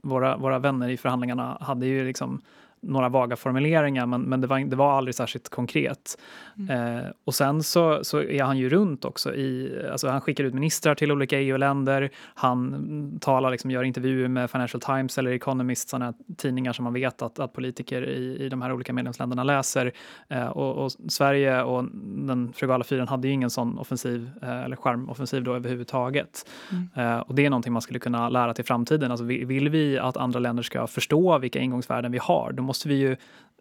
våra, 0.03 0.37
våra 0.37 0.59
vänner 0.59 0.89
i 0.89 0.97
förhandlingarna 0.97 1.59
hade 1.61 1.87
ju 1.87 2.05
liksom 2.05 2.41
några 2.87 3.09
vaga 3.09 3.37
formuleringar 3.37 4.07
men, 4.07 4.23
men 4.23 4.41
det, 4.41 4.47
var, 4.47 4.59
det 4.59 4.77
var 4.77 4.93
aldrig 4.93 5.15
särskilt 5.15 5.49
konkret. 5.49 6.19
Mm. 6.59 6.99
Eh, 6.99 7.05
och 7.25 7.35
sen 7.35 7.63
så, 7.63 8.05
så 8.05 8.23
är 8.23 8.43
han 8.43 8.59
ju 8.59 8.69
runt 8.69 9.05
också. 9.05 9.35
I, 9.35 9.81
alltså 9.93 10.09
han 10.09 10.21
skickar 10.21 10.45
ut 10.45 10.55
ministrar 10.55 10.95
till 10.95 11.13
olika 11.13 11.41
EU-länder. 11.41 12.11
Han 12.35 13.19
talar, 13.21 13.51
liksom, 13.51 13.71
gör 13.71 13.83
intervjuer 13.83 14.29
med 14.29 14.51
Financial 14.51 14.81
Times 14.81 15.19
eller 15.19 15.31
Economist, 15.31 15.89
sådana 15.89 16.15
tidningar 16.37 16.73
som 16.73 16.85
man 16.85 16.93
vet 16.93 17.23
att, 17.23 17.39
att 17.39 17.53
politiker 17.53 18.09
i, 18.09 18.45
i 18.45 18.49
de 18.49 18.63
här 18.63 18.73
olika 18.73 18.93
medlemsländerna 18.93 19.45
läser. 19.45 19.93
Eh, 20.29 20.47
och, 20.47 20.85
och, 20.85 20.93
Sverige 21.09 21.63
och 21.63 21.85
den 22.05 22.53
frugala 22.53 22.85
fyren 22.85 23.09
hade 23.09 23.29
ju 23.29 23.35
ingen 23.35 23.51
sån 23.51 23.79
offensiv 23.79 24.31
eh, 24.43 24.65
eller 24.65 24.77
skärmoffensiv 24.77 25.45
då 25.45 25.55
överhuvudtaget. 25.55 26.47
Mm. 26.71 26.89
Eh, 26.95 27.21
och 27.21 27.35
det 27.35 27.47
är 27.47 27.51
någonting 27.51 27.73
man 27.73 27.83
skulle 27.83 27.99
kunna 27.99 28.29
lära 28.29 28.55
till 28.55 28.65
framtiden. 28.65 29.11
Alltså, 29.11 29.25
vill 29.25 29.69
vi 29.69 29.99
att 29.99 30.17
andra 30.17 30.41
länder 30.41 30.63
ska 30.63 30.87
förstå 30.87 31.39
vilka 31.39 31.59
ingångsvärden 31.59 32.13
vi 32.13 32.19
har, 32.19 32.53
då 32.53 32.63
måste 32.75 32.89
vi 32.89 32.95
ju 32.95 33.17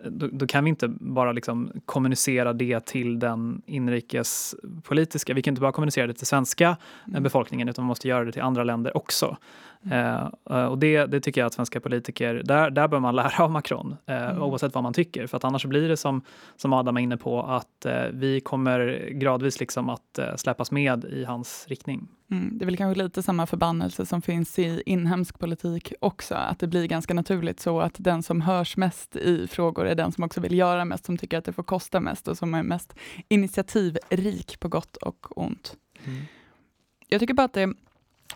då, 0.10 0.28
då, 0.28 0.48
kan 0.48 0.64
vi 0.64 0.70
inte 0.70 0.88
bara 0.88 1.32
liksom 1.32 1.72
kommunicera 1.86 2.54
det 2.54 2.86
till 2.86 3.20
den 3.20 3.62
inrikespolitiska, 3.66 5.34
vi 5.34 5.42
kan 5.42 5.52
inte 5.52 5.62
bara 5.62 5.72
kommunicera 5.72 6.08
det 6.08 6.14
till 6.14 6.28
svenska 6.28 6.78
mm. 7.08 7.24
befolkningen 7.24 7.70
utan 7.70 7.86
vi 7.86 7.88
måste 7.88 8.08
göra 8.08 8.26
det 8.26 8.32
till 8.32 8.42
andra 8.42 8.64
länder 8.64 8.98
också. 8.98 9.38
Mm. 9.86 10.32
Uh, 10.52 10.66
och 10.66 10.78
det, 10.78 11.06
det, 11.06 11.20
tycker 11.20 11.42
jag 11.42 11.46
att 11.46 11.54
svenska 11.54 11.80
politiker, 11.80 12.42
där, 12.46 12.70
där 12.70 12.88
bör 12.88 13.00
man 13.00 13.16
lära 13.22 13.44
av 13.44 13.52
Macron, 13.52 13.96
uh, 14.10 14.16
mm. 14.16 14.42
oavsett 14.42 14.74
vad 14.74 14.84
man 14.84 14.94
tycker. 14.94 15.28
För 15.28 15.38
att 15.38 15.44
annars 15.44 15.66
blir 15.66 15.90
det 15.90 15.98
som, 15.98 16.22
som 16.56 16.74
Adam 16.74 16.98
är 16.98 17.02
inne 17.02 17.18
på, 17.18 17.44
att 17.44 17.86
uh, 17.86 17.92
vi 18.12 18.40
kommer 18.40 19.10
gradvis 19.12 19.60
liksom 19.60 19.90
att 19.90 20.20
släppas 20.36 20.72
med 20.72 21.06
i 21.06 21.24
hans 21.24 21.66
riktning. 21.68 22.08
Mm, 22.32 22.58
det 22.58 22.64
är 22.64 22.66
väl 22.66 22.78
kanske 22.78 23.04
lite 23.04 23.24
samma 23.24 23.48
förbannelse 23.48 24.06
som 24.06 24.22
finns 24.22 24.60
i 24.60 24.84
inhemsk 24.86 25.40
politik 25.40 25.94
också, 26.00 26.36
att 26.36 26.60
det 26.60 26.68
blir 26.68 26.88
ganska 26.88 27.14
naturligt 27.14 27.60
så 27.60 27.80
att 27.82 27.96
den 27.98 28.24
som 28.24 28.42
hörs 28.42 28.78
mest 28.78 29.16
i 29.16 29.48
frågor 29.48 29.88
är 29.88 29.96
den 29.96 30.12
som 30.12 30.24
också 30.24 30.42
vill 30.42 30.58
göra 30.58 30.86
mest, 30.86 31.06
som 31.06 31.18
tycker 31.18 31.38
att 31.38 31.46
det 31.46 31.54
får 31.54 31.64
kosta 31.64 32.00
mest 32.00 32.28
och 32.28 32.38
som 32.38 32.54
är 32.54 32.64
mest 32.64 32.96
initiativrik 33.28 34.60
på 34.60 34.68
gott 34.68 34.98
och 34.98 35.38
ont. 35.38 35.76
Mm. 36.06 36.22
Jag 37.08 37.20
tycker 37.20 37.34
bara 37.34 37.46
att 37.46 37.54
det 37.54 37.74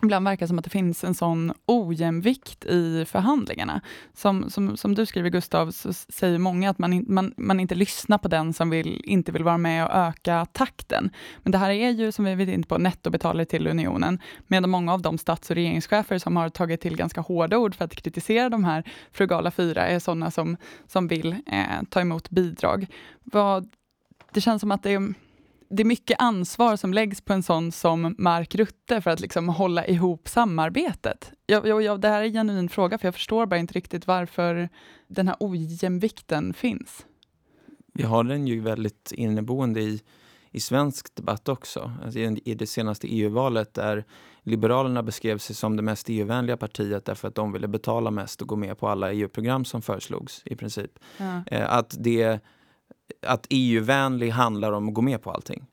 ibland 0.02 0.24
verkar 0.24 0.46
som 0.46 0.58
att 0.58 0.64
det 0.64 0.70
finns 0.70 1.04
en 1.04 1.14
sån 1.14 1.52
ojämvikt 1.66 2.64
i 2.64 3.04
förhandlingarna. 3.04 3.80
Som, 4.14 4.50
som, 4.50 4.76
som 4.76 4.94
du 4.94 5.06
skriver 5.06 5.30
Gustav, 5.30 5.70
så 5.70 5.92
säger 5.92 6.38
många 6.38 6.70
att 6.70 6.78
man, 6.78 6.92
in, 6.92 7.04
man, 7.08 7.34
man 7.36 7.60
inte 7.60 7.74
lyssnar 7.74 8.18
på 8.18 8.28
den 8.28 8.52
som 8.52 8.70
vill, 8.70 9.00
inte 9.04 9.32
vill 9.32 9.44
vara 9.44 9.58
med 9.58 9.84
och 9.84 9.94
öka 9.94 10.46
takten. 10.52 11.10
Men 11.42 11.52
det 11.52 11.58
här 11.58 11.70
är 11.70 11.90
ju, 11.90 12.12
som 12.12 12.24
vi 12.24 12.34
vet 12.34 12.48
inte 12.48 12.68
på, 12.68 12.78
nettobetalare 12.78 13.44
till 13.44 13.66
unionen, 13.66 14.18
medan 14.46 14.70
många 14.70 14.92
av 14.92 15.02
de 15.02 15.18
stats 15.18 15.50
och 15.50 15.56
regeringschefer 15.56 16.18
som 16.18 16.36
har 16.36 16.48
tagit 16.48 16.80
till 16.80 16.96
ganska 16.96 17.20
hårda 17.20 17.58
ord 17.58 17.74
för 17.74 17.84
att 17.84 17.94
kritisera 17.94 18.48
de 18.48 18.64
här 18.64 18.84
frugala 19.12 19.50
fyra 19.50 19.86
är 19.86 19.98
sådana 19.98 20.30
som, 20.30 20.56
som 20.86 21.08
vill 21.08 21.36
eh, 21.46 21.82
ta 21.88 22.00
emot 22.00 22.30
bidrag. 22.30 22.86
Vad, 23.24 23.68
det 24.32 24.40
känns 24.40 24.60
som 24.60 24.70
att 24.70 24.82
det 24.82 24.92
är 24.92 25.14
det 25.70 25.82
är 25.82 25.84
mycket 25.84 26.20
ansvar 26.20 26.76
som 26.76 26.94
läggs 26.94 27.20
på 27.20 27.32
en 27.32 27.42
sån 27.42 27.72
som 27.72 28.14
Mark 28.18 28.54
Rutte 28.54 29.00
för 29.00 29.10
att 29.10 29.20
liksom 29.20 29.48
hålla 29.48 29.86
ihop 29.86 30.28
samarbetet. 30.28 31.32
Jag, 31.46 31.66
jag, 31.66 31.82
jag, 31.82 32.00
det 32.00 32.08
här 32.08 32.20
är 32.20 32.26
en 32.26 32.32
genuin 32.32 32.68
fråga, 32.68 32.98
för 32.98 33.06
jag 33.06 33.14
förstår 33.14 33.46
bara 33.46 33.60
inte 33.60 33.74
riktigt 33.74 34.06
varför 34.06 34.68
den 35.06 35.28
här 35.28 35.36
ojämvikten 35.40 36.54
finns. 36.54 37.06
Vi 37.94 38.02
har 38.02 38.24
den 38.24 38.46
ju 38.46 38.60
väldigt 38.60 39.12
inneboende 39.12 39.80
i, 39.80 40.02
i 40.50 40.60
svensk 40.60 41.14
debatt 41.14 41.48
också. 41.48 41.92
Alltså 42.04 42.18
i, 42.18 42.40
I 42.44 42.54
det 42.54 42.66
senaste 42.66 43.06
EU-valet 43.06 43.74
där 43.74 44.04
Liberalerna 44.42 45.02
beskrev 45.02 45.38
sig 45.38 45.56
som 45.56 45.76
det 45.76 45.82
mest 45.82 46.06
EU-vänliga 46.08 46.56
partiet 46.56 47.04
därför 47.04 47.28
att 47.28 47.34
de 47.34 47.52
ville 47.52 47.68
betala 47.68 48.10
mest 48.10 48.42
och 48.42 48.48
gå 48.48 48.56
med 48.56 48.78
på 48.78 48.88
alla 48.88 49.12
EU-program 49.12 49.64
som 49.64 49.82
föreslogs 49.82 50.42
i 50.44 50.56
princip. 50.56 50.98
Ja. 51.16 51.42
Eh, 51.46 51.72
att 51.72 51.96
det 51.98 52.40
att 53.22 53.46
EU-vänlig 53.50 54.30
handlar 54.30 54.72
om 54.72 54.88
att 54.88 54.94
gå 54.94 55.02
med 55.02 55.22
på 55.22 55.30
allting. 55.30 55.66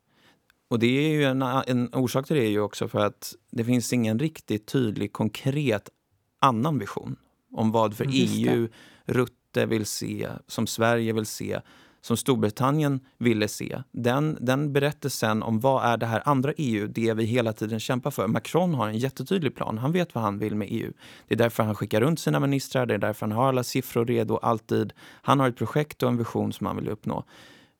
Och 0.68 0.78
det 0.78 0.86
är 0.86 1.10
ju 1.10 1.24
en, 1.24 1.42
en 1.42 1.94
orsak 1.94 2.26
till 2.26 2.36
det 2.36 2.44
är 2.44 2.50
ju 2.50 2.60
också 2.60 2.88
för 2.88 2.98
att 2.98 3.34
det 3.50 3.64
finns 3.64 3.92
ingen 3.92 4.18
riktigt 4.18 4.66
tydlig, 4.66 5.12
konkret 5.12 5.90
annan 6.38 6.78
vision 6.78 7.16
om 7.52 7.72
vad 7.72 7.96
för 7.96 8.06
EU 8.12 8.68
Rutte 9.04 9.66
vill 9.66 9.86
se, 9.86 10.28
som 10.46 10.66
Sverige 10.66 11.12
vill 11.12 11.26
se 11.26 11.60
som 12.06 12.16
Storbritannien 12.16 13.00
ville 13.18 13.48
se. 13.48 13.82
Den, 13.92 14.38
den 14.40 14.72
berättelsen 14.72 15.42
om 15.42 15.60
vad 15.60 15.84
är 15.84 15.96
det 15.96 16.06
här 16.06 16.22
andra 16.24 16.52
EU, 16.56 16.86
det 16.86 17.14
vi 17.14 17.24
hela 17.24 17.52
tiden 17.52 17.80
kämpar 17.80 18.10
för. 18.10 18.26
Macron 18.26 18.74
har 18.74 18.88
en 18.88 18.98
jättetydlig 18.98 19.54
plan. 19.54 19.78
Han 19.78 19.92
vet 19.92 20.14
vad 20.14 20.24
han 20.24 20.38
vill 20.38 20.54
med 20.54 20.68
EU. 20.70 20.92
Det 21.28 21.34
är 21.34 21.38
därför 21.38 21.62
han 21.62 21.74
skickar 21.74 22.00
runt 22.00 22.20
sina 22.20 22.40
ministrar, 22.40 22.86
det 22.86 22.94
är 22.94 22.98
därför 22.98 23.26
han 23.26 23.36
har 23.36 23.48
alla 23.48 23.64
siffror 23.64 24.04
redo 24.04 24.36
alltid. 24.36 24.92
Han 25.22 25.40
har 25.40 25.48
ett 25.48 25.56
projekt 25.56 26.02
och 26.02 26.08
en 26.08 26.16
vision 26.16 26.52
som 26.52 26.66
han 26.66 26.76
vill 26.76 26.88
uppnå. 26.88 27.24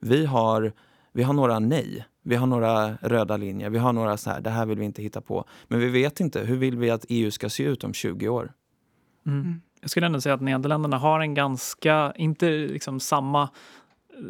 Vi 0.00 0.26
har, 0.26 0.72
vi 1.12 1.22
har 1.22 1.32
några 1.32 1.58
nej. 1.58 2.06
Vi 2.22 2.36
har 2.36 2.46
några 2.46 2.94
röda 2.94 3.36
linjer. 3.36 3.70
Vi 3.70 3.78
har 3.78 3.92
några 3.92 4.16
så 4.16 4.30
här, 4.30 4.40
det 4.40 4.50
här 4.50 4.66
vill 4.66 4.78
vi 4.78 4.84
inte 4.84 5.02
hitta 5.02 5.20
på. 5.20 5.44
Men 5.68 5.80
vi 5.80 5.88
vet 5.88 6.20
inte, 6.20 6.40
hur 6.40 6.56
vill 6.56 6.78
vi 6.78 6.90
att 6.90 7.04
EU 7.08 7.30
ska 7.30 7.48
se 7.48 7.62
ut 7.62 7.84
om 7.84 7.92
20 7.92 8.28
år? 8.28 8.52
Mm. 9.26 9.60
Jag 9.80 9.90
skulle 9.90 10.06
ändå 10.06 10.20
säga 10.20 10.34
att 10.34 10.40
Nederländerna 10.40 10.98
har 10.98 11.20
en 11.20 11.34
ganska, 11.34 12.12
inte 12.16 12.50
liksom 12.50 13.00
samma 13.00 13.48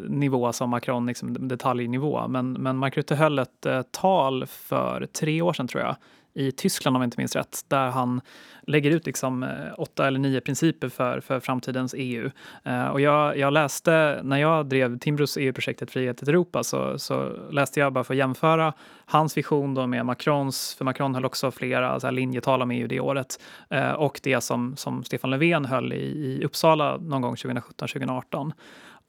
nivå 0.09 0.53
som 0.53 0.69
Macron, 0.69 1.05
liksom 1.05 1.47
detaljnivå. 1.47 2.27
Men, 2.27 2.53
men 2.53 2.77
Mark 2.77 2.97
Rutte 2.97 3.15
höll 3.15 3.39
ett 3.39 3.65
eh, 3.65 3.81
tal 3.81 4.45
för 4.45 5.05
tre 5.05 5.41
år 5.41 5.53
sedan 5.53 5.67
tror 5.67 5.83
jag 5.83 5.95
i 6.37 6.51
Tyskland 6.51 6.95
om 6.95 7.01
jag 7.01 7.07
inte 7.07 7.19
minns 7.19 7.35
rätt, 7.35 7.65
där 7.67 7.89
han 7.89 8.21
lägger 8.61 8.91
ut 8.91 9.05
liksom 9.05 9.43
eh, 9.43 9.49
åtta 9.77 10.07
eller 10.07 10.19
nio 10.19 10.41
principer 10.41 10.89
för, 10.89 11.19
för 11.19 11.39
framtidens 11.39 11.95
EU. 11.97 12.31
Eh, 12.63 12.87
och 12.87 13.01
jag, 13.01 13.37
jag 13.37 13.53
läste, 13.53 14.19
när 14.23 14.37
jag 14.37 14.65
drev 14.65 14.99
Timbros 14.99 15.37
EU-projektet 15.37 15.91
Frihet 15.91 16.23
i 16.23 16.29
Europa 16.29 16.63
så, 16.63 16.99
så 16.99 17.29
läste 17.51 17.79
jag 17.79 17.93
bara 17.93 18.03
för 18.03 18.13
att 18.13 18.17
jämföra 18.17 18.73
hans 19.05 19.37
vision 19.37 19.73
då 19.73 19.87
med 19.87 20.05
Macrons, 20.05 20.75
för 20.75 20.85
Macron 20.85 21.15
höll 21.15 21.25
också 21.25 21.51
flera 21.51 21.99
så 21.99 22.07
här, 22.07 22.11
linjetal 22.11 22.61
om 22.61 22.71
EU 22.71 22.87
det 22.87 22.99
året, 22.99 23.39
eh, 23.69 23.91
och 23.91 24.19
det 24.23 24.41
som, 24.41 24.75
som 24.75 25.03
Stefan 25.03 25.29
Löfven 25.29 25.65
höll 25.65 25.93
i, 25.93 26.05
i 26.05 26.45
Uppsala 26.45 26.97
någon 26.97 27.21
gång 27.21 27.35
2017-2018. 27.35 28.51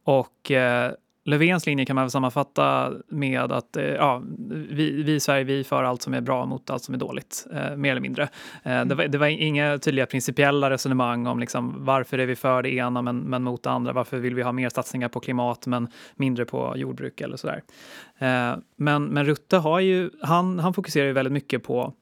Och 0.09 0.51
eh, 0.51 0.93
Löfvens 1.25 1.67
linje 1.67 1.85
kan 1.85 1.97
man 1.97 2.05
väl 2.05 2.11
sammanfatta 2.11 2.93
med 3.09 3.53
att 3.53 3.77
eh, 3.77 3.85
ja, 3.85 4.23
vi, 4.49 5.03
vi 5.03 5.15
i 5.15 5.21
Sverige 5.21 5.45
vi 5.45 5.65
för 5.65 5.85
allt 5.85 6.03
som 6.03 6.15
är 6.15 6.21
bra 6.21 6.47
mot 6.47 6.71
allt 6.71 6.83
som 6.83 6.95
är 6.95 6.99
dåligt, 6.99 7.47
eh, 7.53 7.77
mer 7.77 7.91
eller 7.91 8.01
mindre. 8.01 8.29
Eh, 8.63 8.85
det, 8.85 8.95
var, 8.95 9.05
det 9.05 9.19
var 9.19 9.27
inga 9.27 9.79
tydliga 9.79 10.07
principiella 10.07 10.71
resonemang 10.71 11.27
om 11.27 11.39
liksom, 11.39 11.75
varför 11.79 12.19
är 12.19 12.27
vi 12.27 12.37
för 12.37 12.63
det 12.63 12.75
ena 12.75 13.03
men, 13.03 13.19
men 13.19 13.43
mot 13.43 13.63
det 13.63 13.71
andra. 13.71 13.93
Varför 13.93 14.19
vill 14.19 14.35
vi 14.35 14.43
ha 14.43 14.53
mer 14.53 14.69
satsningar 14.69 15.09
på 15.09 15.21
klimat 15.21 15.67
men 15.67 15.89
mindre 16.17 16.45
på 16.45 16.75
jordbruk 16.77 17.21
eller 17.21 17.37
sådär. 17.37 17.63
Eh, 18.19 18.57
men, 18.77 19.05
men 19.05 19.25
Rutte 19.25 19.57
har 19.57 19.81
ju, 19.81 20.11
han, 20.23 20.59
han 20.59 20.75
fokuserar 20.75 21.07
ju 21.07 21.13
väldigt 21.13 21.33
mycket 21.33 21.63
på 21.63 21.93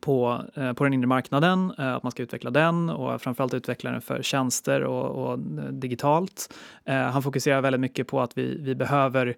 på, 0.00 0.44
eh, 0.54 0.72
på 0.72 0.84
den 0.84 0.92
inre 0.92 1.06
marknaden, 1.06 1.72
eh, 1.78 1.94
att 1.94 2.02
man 2.02 2.12
ska 2.12 2.22
utveckla 2.22 2.50
den 2.50 2.90
och 2.90 3.22
framförallt 3.22 3.54
utveckla 3.54 3.90
den 3.90 4.00
för 4.00 4.22
tjänster 4.22 4.84
och, 4.84 5.24
och 5.24 5.32
eh, 5.32 5.64
digitalt. 5.64 6.54
Han 6.86 7.22
fokuserar 7.22 7.60
väldigt 7.60 7.80
mycket 7.80 8.06
på 8.06 8.20
att 8.20 8.38
vi, 8.38 8.58
vi 8.60 8.74
behöver 8.74 9.34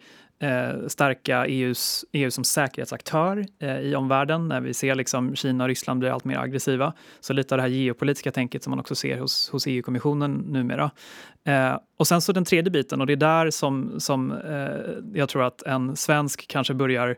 stärka 0.88 1.46
EUs, 1.46 2.04
EU 2.12 2.30
som 2.30 2.44
säkerhetsaktör 2.44 3.46
i 3.82 3.94
omvärlden 3.94 4.48
när 4.48 4.60
vi 4.60 4.74
ser 4.74 4.94
liksom 4.94 5.36
Kina 5.36 5.64
och 5.64 5.68
Ryssland 5.68 6.00
blir 6.00 6.10
allt 6.10 6.24
mer 6.24 6.38
aggressiva. 6.38 6.92
Så 7.20 7.32
lite 7.32 7.54
av 7.54 7.56
det 7.56 7.62
här 7.62 7.68
geopolitiska 7.68 8.32
tänket 8.32 8.62
som 8.62 8.70
man 8.70 8.80
också 8.80 8.94
ser 8.94 9.18
hos, 9.18 9.50
hos 9.50 9.66
EU-kommissionen 9.66 10.34
numera. 10.34 10.90
och 11.96 12.06
sen 12.06 12.20
så 12.20 12.32
den 12.32 12.44
tredje 12.44 12.70
biten 12.70 13.00
och 13.00 13.06
det 13.06 13.12
är 13.12 13.16
där 13.16 13.50
som, 13.50 14.00
som 14.00 14.34
jag 15.14 15.28
tror 15.28 15.42
att 15.42 15.62
en 15.62 15.96
svensk 15.96 16.48
kanske 16.48 16.74
börjar 16.74 17.16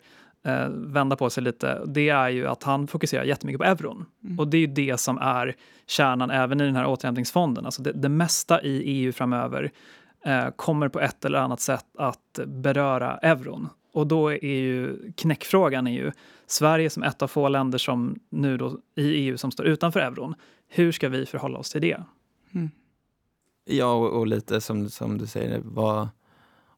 eh, 0.49 0.69
vända 0.69 1.17
på 1.17 1.31
sig 1.31 1.43
lite, 1.43 1.85
det 1.87 2.09
är 2.09 2.29
ju 2.29 2.47
att 2.47 2.63
han 2.63 2.87
fokuserar 2.87 3.25
jättemycket 3.25 3.59
på 3.59 3.65
euron. 3.65 4.07
Mm. 4.25 4.39
Och 4.39 4.49
det 4.49 4.57
är 4.57 4.61
ju 4.61 4.67
det 4.67 5.01
som 5.01 5.19
är 5.19 5.57
kärnan 5.87 6.31
även 6.31 6.61
i 6.61 6.65
den 6.65 6.77
här 6.77 6.87
återhämtningsfonden. 6.87 7.65
Alltså 7.65 7.83
det, 7.83 7.93
det 7.93 8.09
mesta 8.09 8.63
i 8.63 8.83
EU 8.83 9.13
framöver 9.13 9.71
eh, 10.25 10.49
kommer 10.57 10.89
på 10.89 11.01
ett 11.01 11.25
eller 11.25 11.39
annat 11.39 11.61
sätt 11.61 11.87
att 11.99 12.41
beröra 12.47 13.19
euron. 13.19 13.69
Och 13.93 14.07
då 14.07 14.33
är 14.33 14.45
ju 14.45 15.13
knäckfrågan 15.13 15.87
är 15.87 15.93
ju 15.93 16.13
Sverige 16.47 16.91
som 16.91 17.03
ett 17.03 17.23
av 17.23 17.29
få 17.29 17.49
länder 17.49 17.79
som 17.79 18.19
nu 18.31 18.57
då 18.57 18.79
i 18.95 19.11
EU 19.11 19.37
som 19.37 19.51
står 19.51 19.67
utanför 19.67 20.01
euron. 20.01 20.35
Hur 20.69 20.93
ska 20.93 21.09
vi 21.09 21.27
förhålla 21.27 21.59
oss 21.59 21.71
till 21.71 21.81
det? 21.81 22.03
Mm. 22.55 22.71
Ja, 23.65 23.93
och, 23.93 24.19
och, 24.19 24.27
lite 24.27 24.61
som, 24.61 24.91
som 24.91 25.19
du 25.19 25.27
säger, 25.27 25.61
vad, 25.65 26.09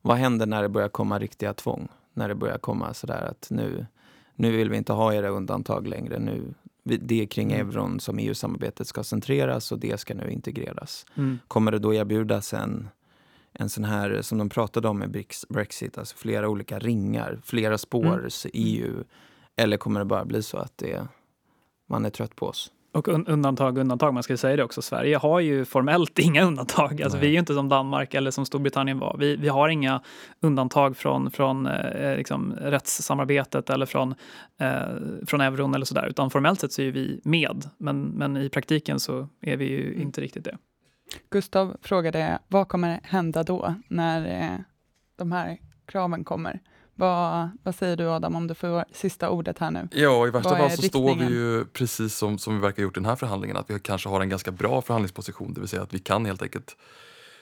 vad 0.02 0.16
händer 0.16 0.46
när 0.46 0.62
det 0.62 0.68
börjar 0.68 0.88
komma 0.88 1.18
riktiga 1.18 1.54
tvång? 1.54 1.88
När 2.14 2.28
det 2.28 2.34
börjar 2.34 2.58
komma 2.58 2.94
sådär 2.94 3.22
att 3.30 3.46
nu, 3.50 3.86
nu 4.34 4.50
vill 4.56 4.70
vi 4.70 4.76
inte 4.76 4.92
ha 4.92 5.14
era 5.14 5.28
undantag 5.28 5.86
längre. 5.86 6.18
Nu, 6.18 6.54
det 6.82 7.22
är 7.22 7.26
kring 7.26 7.52
mm. 7.52 7.66
euron 7.66 8.00
som 8.00 8.18
EU-samarbetet 8.18 8.86
ska 8.86 9.04
centreras 9.04 9.72
och 9.72 9.78
det 9.78 10.00
ska 10.00 10.14
nu 10.14 10.30
integreras. 10.30 11.06
Mm. 11.16 11.38
Kommer 11.48 11.72
det 11.72 11.78
då 11.78 11.94
erbjudas 11.94 12.54
en, 12.54 12.88
en 13.52 13.68
sån 13.68 13.84
här, 13.84 14.22
som 14.22 14.38
de 14.38 14.48
pratade 14.48 14.88
om 14.88 14.98
med 14.98 15.24
Brexit, 15.48 15.98
alltså 15.98 16.16
flera 16.16 16.48
olika 16.48 16.78
ringar, 16.78 17.40
flera 17.44 17.78
spårs 17.78 18.46
mm. 18.46 18.52
EU? 18.54 19.04
Eller 19.56 19.76
kommer 19.76 20.00
det 20.00 20.06
bara 20.06 20.24
bli 20.24 20.42
så 20.42 20.56
att 20.58 20.78
det, 20.78 21.08
man 21.86 22.04
är 22.04 22.10
trött 22.10 22.36
på 22.36 22.46
oss? 22.46 22.72
Och 22.92 23.08
undantag, 23.08 23.78
undantag, 23.78 24.14
man 24.14 24.22
ska 24.22 24.36
säga 24.36 24.56
det 24.56 24.64
också. 24.64 24.82
Sverige 24.82 25.16
har 25.16 25.40
ju 25.40 25.64
formellt 25.64 26.18
inga 26.18 26.44
undantag. 26.44 27.02
Alltså, 27.02 27.18
vi 27.18 27.26
är 27.26 27.30
ju 27.30 27.38
inte 27.38 27.54
som 27.54 27.68
Danmark 27.68 28.14
eller 28.14 28.30
som 28.30 28.46
Storbritannien 28.46 28.98
var. 28.98 29.16
Vi, 29.18 29.36
vi 29.36 29.48
har 29.48 29.68
inga 29.68 30.00
undantag 30.40 30.96
från, 30.96 31.30
från 31.30 31.66
eh, 31.66 32.16
liksom, 32.16 32.52
rättssamarbetet 32.52 33.70
eller 33.70 33.86
från, 33.86 34.14
eh, 34.60 34.82
från 35.26 35.40
euron 35.40 35.74
eller 35.74 35.84
sådär. 35.84 36.06
Utan 36.06 36.30
formellt 36.30 36.60
sett 36.60 36.72
så 36.72 36.82
är 36.82 36.90
vi 36.90 37.20
med. 37.24 37.64
Men, 37.78 38.02
men 38.02 38.36
i 38.36 38.48
praktiken 38.48 39.00
så 39.00 39.28
är 39.40 39.56
vi 39.56 39.64
ju 39.68 39.88
mm. 39.88 40.02
inte 40.02 40.20
riktigt 40.20 40.44
det. 40.44 40.56
Gustav 41.30 41.76
frågade, 41.82 42.38
vad 42.48 42.68
kommer 42.68 43.00
hända 43.02 43.42
då 43.42 43.74
när 43.88 44.42
eh, 44.42 44.60
de 45.16 45.32
här 45.32 45.58
kraven 45.86 46.24
kommer? 46.24 46.60
Vad, 47.00 47.50
vad 47.62 47.74
säger 47.74 47.96
du 47.96 48.08
Adam 48.08 48.36
om 48.36 48.46
du 48.46 48.54
får 48.54 48.84
sista 48.92 49.30
ordet 49.30 49.58
här 49.58 49.70
nu? 49.70 49.88
Ja, 49.92 50.26
i 50.26 50.30
värsta 50.30 50.56
fall 50.56 50.70
så 50.70 50.82
står 50.82 51.14
vi 51.14 51.24
ju 51.24 51.64
precis 51.64 52.16
som, 52.16 52.38
som 52.38 52.54
vi 52.54 52.60
verkar 52.60 52.76
ha 52.76 52.82
gjort 52.82 52.96
i 52.96 53.00
den 53.00 53.08
här 53.08 53.16
förhandlingen, 53.16 53.56
att 53.56 53.70
vi 53.70 53.80
kanske 53.80 54.08
har 54.08 54.20
en 54.20 54.28
ganska 54.28 54.50
bra 54.50 54.82
förhandlingsposition, 54.82 55.54
det 55.54 55.60
vill 55.60 55.68
säga 55.68 55.82
att 55.82 55.94
vi 55.94 55.98
kan 55.98 56.26
helt 56.26 56.42
enkelt 56.42 56.76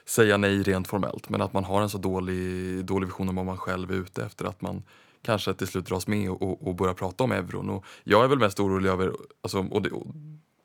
säga 0.07 0.37
nej 0.37 0.63
rent 0.63 0.89
formellt, 0.89 1.29
men 1.29 1.43
att 1.43 1.53
man 1.53 1.65
har 1.65 1.83
en 1.83 1.89
så 1.89 1.99
dålig, 1.99 2.85
dålig 2.85 3.07
vision 3.07 3.29
om 3.29 3.37
vad 3.37 3.47
man 3.47 3.57
själv 3.57 3.91
är 3.91 3.95
ute 3.95 4.25
efter, 4.25 4.45
att 4.45 4.61
man 4.61 4.83
kanske 5.23 5.55
till 5.55 5.67
slut 5.67 5.87
dras 5.87 6.07
med 6.07 6.31
och, 6.31 6.43
och, 6.43 6.69
och 6.69 6.75
börjar 6.75 6.95
prata 6.95 7.25
om 7.25 7.33
euron. 7.33 7.71
Och 7.71 7.85
jag 8.05 8.25
är 8.25 8.29
väl 8.29 8.39
mest 8.39 8.61
orolig 8.61 8.91
över, 8.91 9.13
alltså, 9.43 9.59
och 9.59 9.83
det, 9.83 9.91
och 9.91 10.07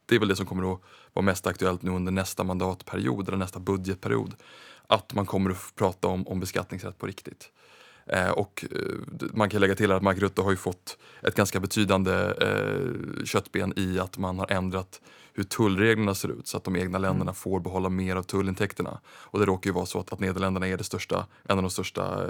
det 0.06 0.16
är 0.16 0.20
väl 0.20 0.28
det 0.28 0.36
som 0.36 0.46
kommer 0.46 0.74
att 0.74 0.80
vara 1.14 1.26
mest 1.26 1.48
aktuellt 1.48 1.82
nu 1.82 1.92
under 1.92 2.12
nästa 2.12 2.44
mandatperiod 2.44 3.28
eller 3.28 3.38
nästa 3.38 3.60
budgetperiod, 3.60 4.36
att 4.88 5.14
man 5.14 5.26
kommer 5.26 5.52
att 5.52 5.76
prata 5.76 6.08
om, 6.08 6.28
om 6.28 6.40
beskattningsrätt 6.40 6.98
på 6.98 7.06
riktigt. 7.06 7.50
Eh, 8.06 8.30
och 8.30 8.66
eh, 8.72 8.78
man 9.34 9.50
kan 9.50 9.62
lägga 9.62 9.76
till 9.76 9.92
att 9.92 10.04
Mark 10.04 10.18
Rutte 10.18 10.42
har 10.42 10.52
ju 10.52 10.58
fått 10.58 10.98
ett 11.22 11.36
ganska 11.36 11.60
betydande 11.60 12.14
eh, 12.42 13.26
köttben 13.26 13.74
i 13.76 14.00
att 14.00 14.18
man 14.18 14.40
har 14.40 14.52
ändrat 14.52 15.02
hur 15.34 15.44
tullreglerna 15.44 16.16
ser 16.16 16.30
ut 16.30 16.48
så 16.48 16.58
att 16.58 16.64
de 16.64 16.76
egna 16.76 16.98
mm. 16.98 17.02
länderna 17.02 17.34
får 17.34 17.60
behålla 17.60 17.90
mer 17.90 18.16
av 18.16 18.24
tullintäkterna. 18.24 19.00
Och 19.06 19.40
det 19.40 19.46
råkar 19.46 19.70
ju 19.70 19.74
vara 19.74 19.86
så 19.86 20.00
att, 20.00 20.14
att 20.14 20.20
Nederländerna 20.20 20.68
är 20.68 20.78
det 20.78 20.84
största, 20.84 21.28
en 21.44 21.58
av 21.58 21.64
de 21.64 21.70
största 21.70 22.24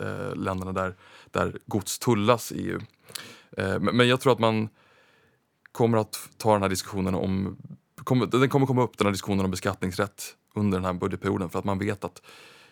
eh, 0.00 0.34
länderna 0.34 0.72
där, 0.72 0.96
där 1.30 1.58
gods 1.66 1.98
tullas 1.98 2.52
i 2.52 2.70
EU. 2.70 2.80
Eh, 3.56 3.80
men, 3.80 3.96
men 3.96 4.08
jag 4.08 4.20
tror 4.20 4.32
att 4.32 4.38
man 4.38 4.68
kommer 5.72 5.98
att 5.98 6.28
ta 6.36 6.52
den 6.52 6.62
här 6.62 6.68
diskussionen 6.68 7.14
om 7.14 7.56
kommer, 8.04 8.26
den 8.26 8.48
kommer 8.48 8.66
komma 8.66 8.82
upp 8.82 8.98
den 8.98 9.06
här 9.06 9.12
diskussionen 9.12 9.44
om 9.44 9.50
beskattningsrätt 9.50 10.36
under 10.54 10.78
den 10.78 10.84
här 10.84 10.92
budgetperioden 10.92 11.50
för 11.50 11.58
att 11.58 11.64
man 11.64 11.78
vet 11.78 12.04
att 12.04 12.22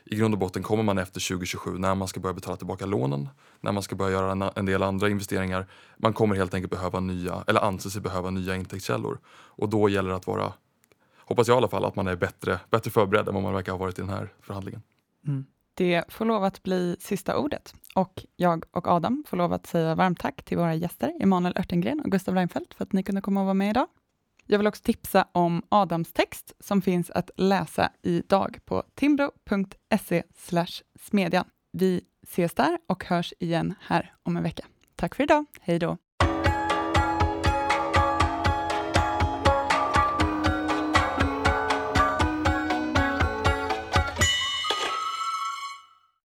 i 0.07 0.17
grund 0.17 0.35
och 0.35 0.39
botten 0.39 0.63
kommer 0.63 0.83
man 0.83 0.99
efter 0.99 1.29
2027 1.29 1.79
när 1.79 1.95
man 1.95 2.09
ska 2.09 2.21
börja 2.21 2.35
betala 2.35 2.57
tillbaka 2.57 2.87
lånen, 2.87 3.29
när 3.61 3.73
man 3.73 3.83
ska 3.83 3.97
börja 3.97 4.13
göra 4.13 4.53
en, 4.57 4.67
del 4.67 4.83
andra 4.83 5.09
investeringar. 5.09 5.67
Man 5.97 6.13
kommer 6.13 6.37
helt 6.37 6.55
enkelt 6.55 6.71
behöva 6.71 7.01
nya, 7.01 7.45
eller 7.47 7.61
anse 7.61 7.91
sig 7.91 8.01
behöva 8.01 8.31
nya 8.31 8.57
intäktskällor. 8.57 9.19
Och 9.29 9.69
då 9.69 9.89
gäller 9.89 10.11
det 10.11 10.17
att 10.17 10.27
vara, 10.27 10.53
hoppas 11.19 11.49
jag 11.49 11.55
i 11.55 11.59
alla 11.59 11.69
fall, 11.69 11.85
att 11.85 11.97
man 11.97 12.07
är 12.07 12.17
bättre, 12.17 12.61
bättre 12.71 12.91
förberedd 12.91 13.29
än 13.29 13.35
vad 13.35 13.43
man 13.43 13.55
verkar 13.55 13.73
ha 13.73 13.79
varit 13.79 13.99
i 13.99 14.03
den 14.03 14.11
här 14.11 14.33
förhandlingen. 14.41 14.83
Mm. 15.27 15.45
Det 15.75 16.05
får 16.09 16.25
lov 16.25 16.45
att 16.45 16.63
bli 16.63 16.97
sista 17.01 17.39
ordet 17.39 17.75
och 17.95 18.27
jag 18.37 18.65
och 18.71 18.89
Adam 18.89 19.25
får 19.29 19.37
lov 19.37 19.53
att 19.53 19.67
säga 19.67 19.95
varmt 19.95 20.19
tack 20.19 20.43
till 20.43 20.59
våra 20.59 20.75
gäster 20.75 21.13
Emanuel 21.21 21.59
Örtengren 21.59 22.01
och 22.01 22.11
Gustav 22.11 22.35
Reinfeldt 22.35 22.75
för 22.75 22.85
att 22.85 22.93
ni 22.93 23.03
kunde 23.03 23.21
komma 23.21 23.41
och 23.41 23.47
vara 23.47 23.55
med 23.55 23.71
idag. 23.71 23.87
Jag 24.47 24.59
vill 24.59 24.67
också 24.67 24.83
tipsa 24.83 25.29
om 25.33 25.63
Adams 25.69 26.13
text 26.13 26.53
som 26.61 26.83
finns 26.83 27.11
att 27.11 27.31
läsa 27.37 27.93
idag 28.03 28.59
på 28.65 28.83
timbro.se 28.95 30.23
smedjan. 31.01 31.45
Vi 31.73 32.01
ses 32.23 32.55
där 32.55 32.79
och 32.87 33.05
hörs 33.05 33.33
igen 33.39 33.75
här 33.81 34.15
om 34.23 34.37
en 34.37 34.43
vecka. 34.43 34.65
Tack 34.97 35.15
för 35.15 35.23
idag. 35.23 35.45
Hej 35.61 35.79
då! 35.79 35.97